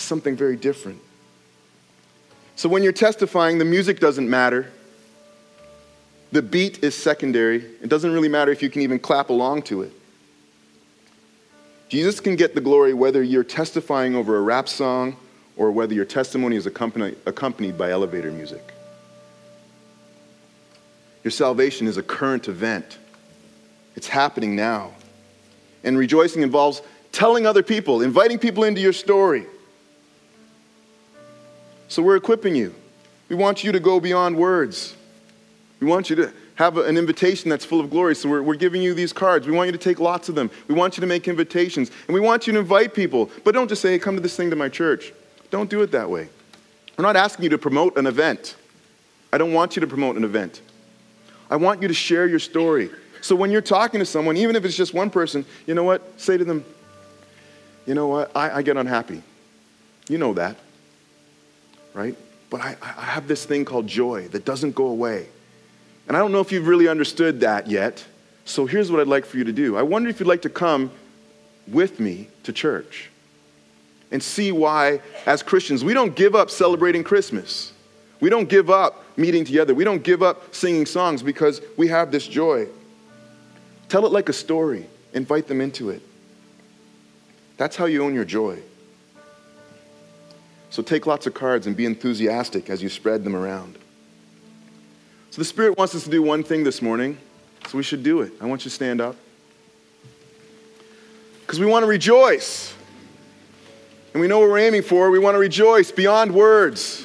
It's 0.01 0.07
something 0.07 0.35
very 0.35 0.57
different. 0.57 0.99
So 2.57 2.71
when 2.71 2.83
you're 2.83 2.91
testifying, 2.91 3.59
the 3.59 3.67
music 3.67 4.01
doesn't 4.01 4.31
matter. 4.31 4.73
The 6.33 6.41
beat 6.41 6.83
is 6.83 6.95
secondary. 6.95 7.57
It 7.83 7.91
doesn't 7.91 8.11
really 8.11 8.31
matter 8.31 8.51
if 8.51 8.63
you 8.63 8.71
can 8.71 8.81
even 8.81 8.99
clap 8.99 9.29
along 9.29 9.65
to 9.65 9.83
it. 9.83 9.93
Jesus 11.91 12.19
can 12.19 12.35
get 12.35 12.55
the 12.55 12.63
glory 12.63 12.95
whether 12.95 13.23
you're 13.23 13.45
testifying 13.45 14.17
over 14.17 14.39
a 14.39 14.41
rap 14.41 14.71
song 14.71 15.19
or 15.55 15.71
whether 15.71 15.93
your 15.93 16.07
testimony 16.07 16.57
is 16.57 16.65
accompanied 16.65 17.77
by 17.77 17.91
elevator 17.91 18.31
music. 18.31 18.73
Your 21.25 21.31
salvation 21.31 21.87
is 21.87 21.99
a 21.99 22.03
current 22.03 22.49
event, 22.49 22.97
it's 23.97 24.09
happening 24.09 24.57
now. 24.57 24.93
And 25.85 25.99
rejoicing 25.99 26.41
involves 26.41 26.81
telling 27.13 27.45
other 27.45 27.63
people, 27.63 28.01
inviting 28.01 28.39
people 28.39 28.65
into 28.65 28.81
your 28.81 28.95
story. 28.95 29.45
So 31.91 32.03
we're 32.03 32.17
equipping 32.17 32.55
you. 32.55 32.73
We 33.29 33.35
want 33.35 33.65
you 33.65 33.73
to 33.73 33.81
go 33.81 33.99
beyond 33.99 34.37
words. 34.37 34.95
We 35.81 35.89
want 35.89 36.09
you 36.09 36.17
to 36.17 36.33
have 36.55 36.77
an 36.77 36.97
invitation 36.97 37.51
that's 37.51 37.65
full 37.65 37.81
of 37.81 37.91
glory. 37.91 38.15
So 38.15 38.29
we're, 38.29 38.43
we're 38.43 38.55
giving 38.55 38.81
you 38.81 38.95
these 38.95 39.13
cards. 39.13 39.45
We 39.47 39.53
want 39.53 39.67
you 39.67 39.73
to 39.73 39.79
take 39.79 39.99
lots 39.99 40.29
of 40.29 40.37
them. 40.37 40.53
We 40.69 40.75
want 40.77 40.97
you 40.97 41.01
to 41.01 41.07
make 41.09 41.27
invitations. 41.27 41.91
And 42.07 42.15
we 42.15 42.21
want 42.21 42.47
you 42.47 42.53
to 42.53 42.61
invite 42.61 42.95
people. 42.95 43.29
But 43.43 43.55
don't 43.55 43.67
just 43.67 43.83
say, 43.83 43.91
hey, 43.91 43.99
come 43.99 44.15
to 44.15 44.21
this 44.23 44.37
thing 44.37 44.51
to 44.51 44.57
my 44.57 44.69
church. 44.69 45.13
Don't 45.51 45.69
do 45.69 45.83
it 45.83 45.91
that 45.91 46.09
way. 46.09 46.29
We're 46.97 47.03
not 47.03 47.17
asking 47.17 47.43
you 47.43 47.49
to 47.51 47.59
promote 47.59 47.99
an 47.99 48.07
event. 48.07 48.55
I 49.33 49.39
don't 49.39 49.53
want 49.53 49.75
you 49.75 49.81
to 49.81 49.87
promote 49.89 50.17
an 50.17 50.23
event. 50.23 50.61
I 51.51 51.57
want 51.57 51.83
you 51.83 51.89
to 51.89 51.95
share 51.95 52.29
your 52.29 52.39
story. 52.39 52.91
So 53.21 53.35
when 53.35 53.51
you're 53.51 53.63
talking 53.63 53.99
to 53.99 54.07
someone, 54.07 54.37
even 54.37 54.55
if 54.55 54.65
it's 54.65 54.77
just 54.77 54.95
one 54.95 55.11
person, 55.11 55.45
you 55.67 55.75
know 55.75 55.85
what? 55.85 56.21
Say 56.21 56.37
to 56.37 56.45
them, 56.45 56.65
you 57.85 57.95
know 57.95 58.07
what? 58.07 58.31
I, 58.37 58.59
I 58.59 58.63
get 58.63 58.77
unhappy. 58.77 59.25
You 60.09 60.19
know 60.19 60.35
that, 60.35 60.57
right? 61.95 62.17
But 62.49 62.61
I, 62.61 62.77
I 62.83 63.05
have 63.05 63.29
this 63.29 63.45
thing 63.45 63.65
called 63.65 63.87
joy 63.87 64.29
that 64.29 64.45
doesn't 64.45 64.75
go 64.75 64.87
away. 64.87 65.27
And 66.09 66.17
I 66.17 66.21
don't 66.21 66.33
know 66.33 66.41
if 66.41 66.51
you've 66.51 66.67
really 66.67 66.89
understood 66.89 67.41
that 67.41 67.69
yet. 67.69 68.05
So 68.45 68.67
here's 68.67 68.91
what 68.91 69.01
I'd 69.01 69.07
like 69.07 69.25
for 69.25 69.39
you 69.39 69.45
to 69.45 69.53
do. 69.53 69.77
I 69.77 69.83
wonder 69.83 70.09
if 70.09 70.19
you'd 70.19 70.27
like 70.27 70.43
to 70.43 70.51
come 70.51 70.91
with 71.69 72.01
me 72.01 72.29
to 72.43 72.53
church 72.53 73.11
and 74.11 74.21
see 74.23 74.51
why, 74.51 75.01
as 75.27 75.43
Christians, 75.43 75.85
we 75.85 75.95
don't 75.95 76.17
give 76.17 76.35
up 76.35 76.51
celebrating 76.51 77.05
Christmas. 77.05 77.73
We 78.19 78.29
don't 78.29 78.49
give 78.49 78.71
up 78.71 79.05
meeting 79.17 79.45
together. 79.45 79.75
We 79.75 79.85
don't 79.85 80.03
give 80.03 80.23
up 80.23 80.55
singing 80.55 80.87
songs 80.87 81.23
because 81.23 81.61
we 81.77 81.89
have 81.89 82.11
this 82.11 82.27
joy. 82.27 82.67
Tell 83.89 84.05
it 84.05 84.13
like 84.13 84.29
a 84.29 84.33
story, 84.33 84.87
invite 85.13 85.47
them 85.47 85.61
into 85.61 85.91
it. 85.91 86.03
That's 87.57 87.77
how 87.77 87.85
you 87.85 88.03
own 88.05 88.15
your 88.15 88.25
joy. 88.25 88.59
So 90.71 90.83
take 90.83 91.07
lots 91.07 91.27
of 91.27 91.35
cards 91.35 91.67
and 91.67 91.77
be 91.77 91.85
enthusiastic 91.85 92.71
as 92.71 92.83
you 92.83 92.89
spread 92.89 93.25
them 93.25 93.35
around. 93.35 93.77
So 95.31 95.41
the 95.41 95.45
Spirit 95.45 95.77
wants 95.77 95.95
us 95.95 96.05
to 96.05 96.11
do 96.11 96.23
one 96.23 96.43
thing 96.43 96.65
this 96.65 96.81
morning, 96.81 97.19
so 97.69 97.77
we 97.77 97.85
should 97.85 98.03
do 98.03 98.23
it. 98.23 98.33
I 98.41 98.47
want 98.47 98.63
you 98.63 98.71
to 98.71 98.75
stand 98.75 99.01
up. 99.01 99.17
Because 101.43 101.61
we 101.61 101.67
want 101.67 101.83
to 101.83 101.89
rejoice. 101.89 102.75
And 104.13 104.21
we 104.21 104.29
know 104.29 104.39
what 104.41 104.49
we're 104.49 104.59
aiming 104.59 104.83
for. 104.83 105.11
We 105.11 105.19
want 105.19 105.35
to 105.35 105.39
rejoice 105.41 105.91
beyond 105.91 106.33
words. 106.33 107.05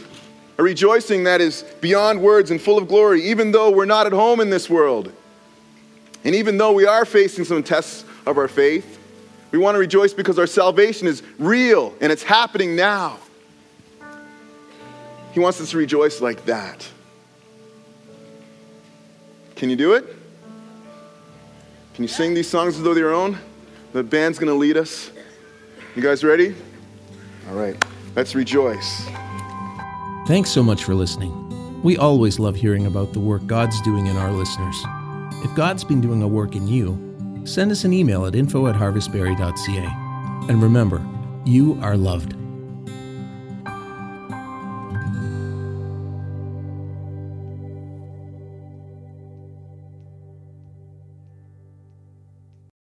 A 0.57 0.63
rejoicing 0.63 1.25
that 1.25 1.41
is 1.41 1.63
beyond 1.81 2.21
words 2.21 2.51
and 2.51 2.61
full 2.61 2.77
of 2.77 2.87
glory, 2.87 3.23
even 3.25 3.51
though 3.51 3.71
we're 3.71 3.85
not 3.85 4.05
at 4.05 4.13
home 4.13 4.39
in 4.39 4.49
this 4.49 4.69
world. 4.69 5.11
And 6.23 6.33
even 6.33 6.57
though 6.57 6.71
we 6.71 6.85
are 6.85 7.05
facing 7.05 7.45
some 7.45 7.61
tests 7.61 8.05
of 8.25 8.37
our 8.37 8.47
faith, 8.47 8.99
we 9.51 9.59
want 9.59 9.75
to 9.75 9.79
rejoice 9.79 10.13
because 10.13 10.39
our 10.39 10.47
salvation 10.47 11.07
is 11.07 11.21
real 11.37 11.93
and 12.01 12.11
it's 12.11 12.23
happening 12.23 12.75
now. 12.75 13.19
He 15.35 15.41
wants 15.41 15.59
us 15.59 15.71
to 15.71 15.77
rejoice 15.77 16.21
like 16.21 16.45
that. 16.45 16.87
Can 19.57 19.69
you 19.69 19.75
do 19.75 19.91
it? 19.91 20.05
Can 21.93 22.05
you 22.05 22.07
sing 22.07 22.33
these 22.33 22.49
songs 22.49 22.77
as 22.77 22.83
though 22.83 22.93
they're 22.93 23.03
your 23.03 23.13
own? 23.13 23.37
The 23.91 24.01
band's 24.01 24.39
going 24.39 24.47
to 24.47 24.55
lead 24.55 24.77
us. 24.77 25.11
You 25.93 26.01
guys 26.01 26.23
ready? 26.23 26.55
All 27.49 27.55
right, 27.55 27.75
let's 28.15 28.33
rejoice. 28.33 29.05
Thanks 30.25 30.51
so 30.51 30.63
much 30.63 30.85
for 30.85 30.95
listening. 30.95 31.81
We 31.83 31.97
always 31.97 32.39
love 32.39 32.55
hearing 32.55 32.85
about 32.85 33.11
the 33.11 33.19
work 33.19 33.45
God's 33.45 33.81
doing 33.81 34.07
in 34.07 34.15
our 34.15 34.31
listeners. 34.31 34.81
If 35.43 35.53
God's 35.53 35.83
been 35.83 35.99
doing 35.99 36.23
a 36.23 36.27
work 36.29 36.55
in 36.55 36.65
you, 36.65 37.43
send 37.43 37.73
us 37.73 37.83
an 37.83 37.91
email 37.91 38.25
at 38.25 38.35
info 38.35 38.67
at 38.67 38.75
harvestbarrie.ca. 38.75 40.47
And 40.47 40.63
remember, 40.63 41.05
you 41.43 41.77
are 41.81 41.97
loved. 41.97 42.37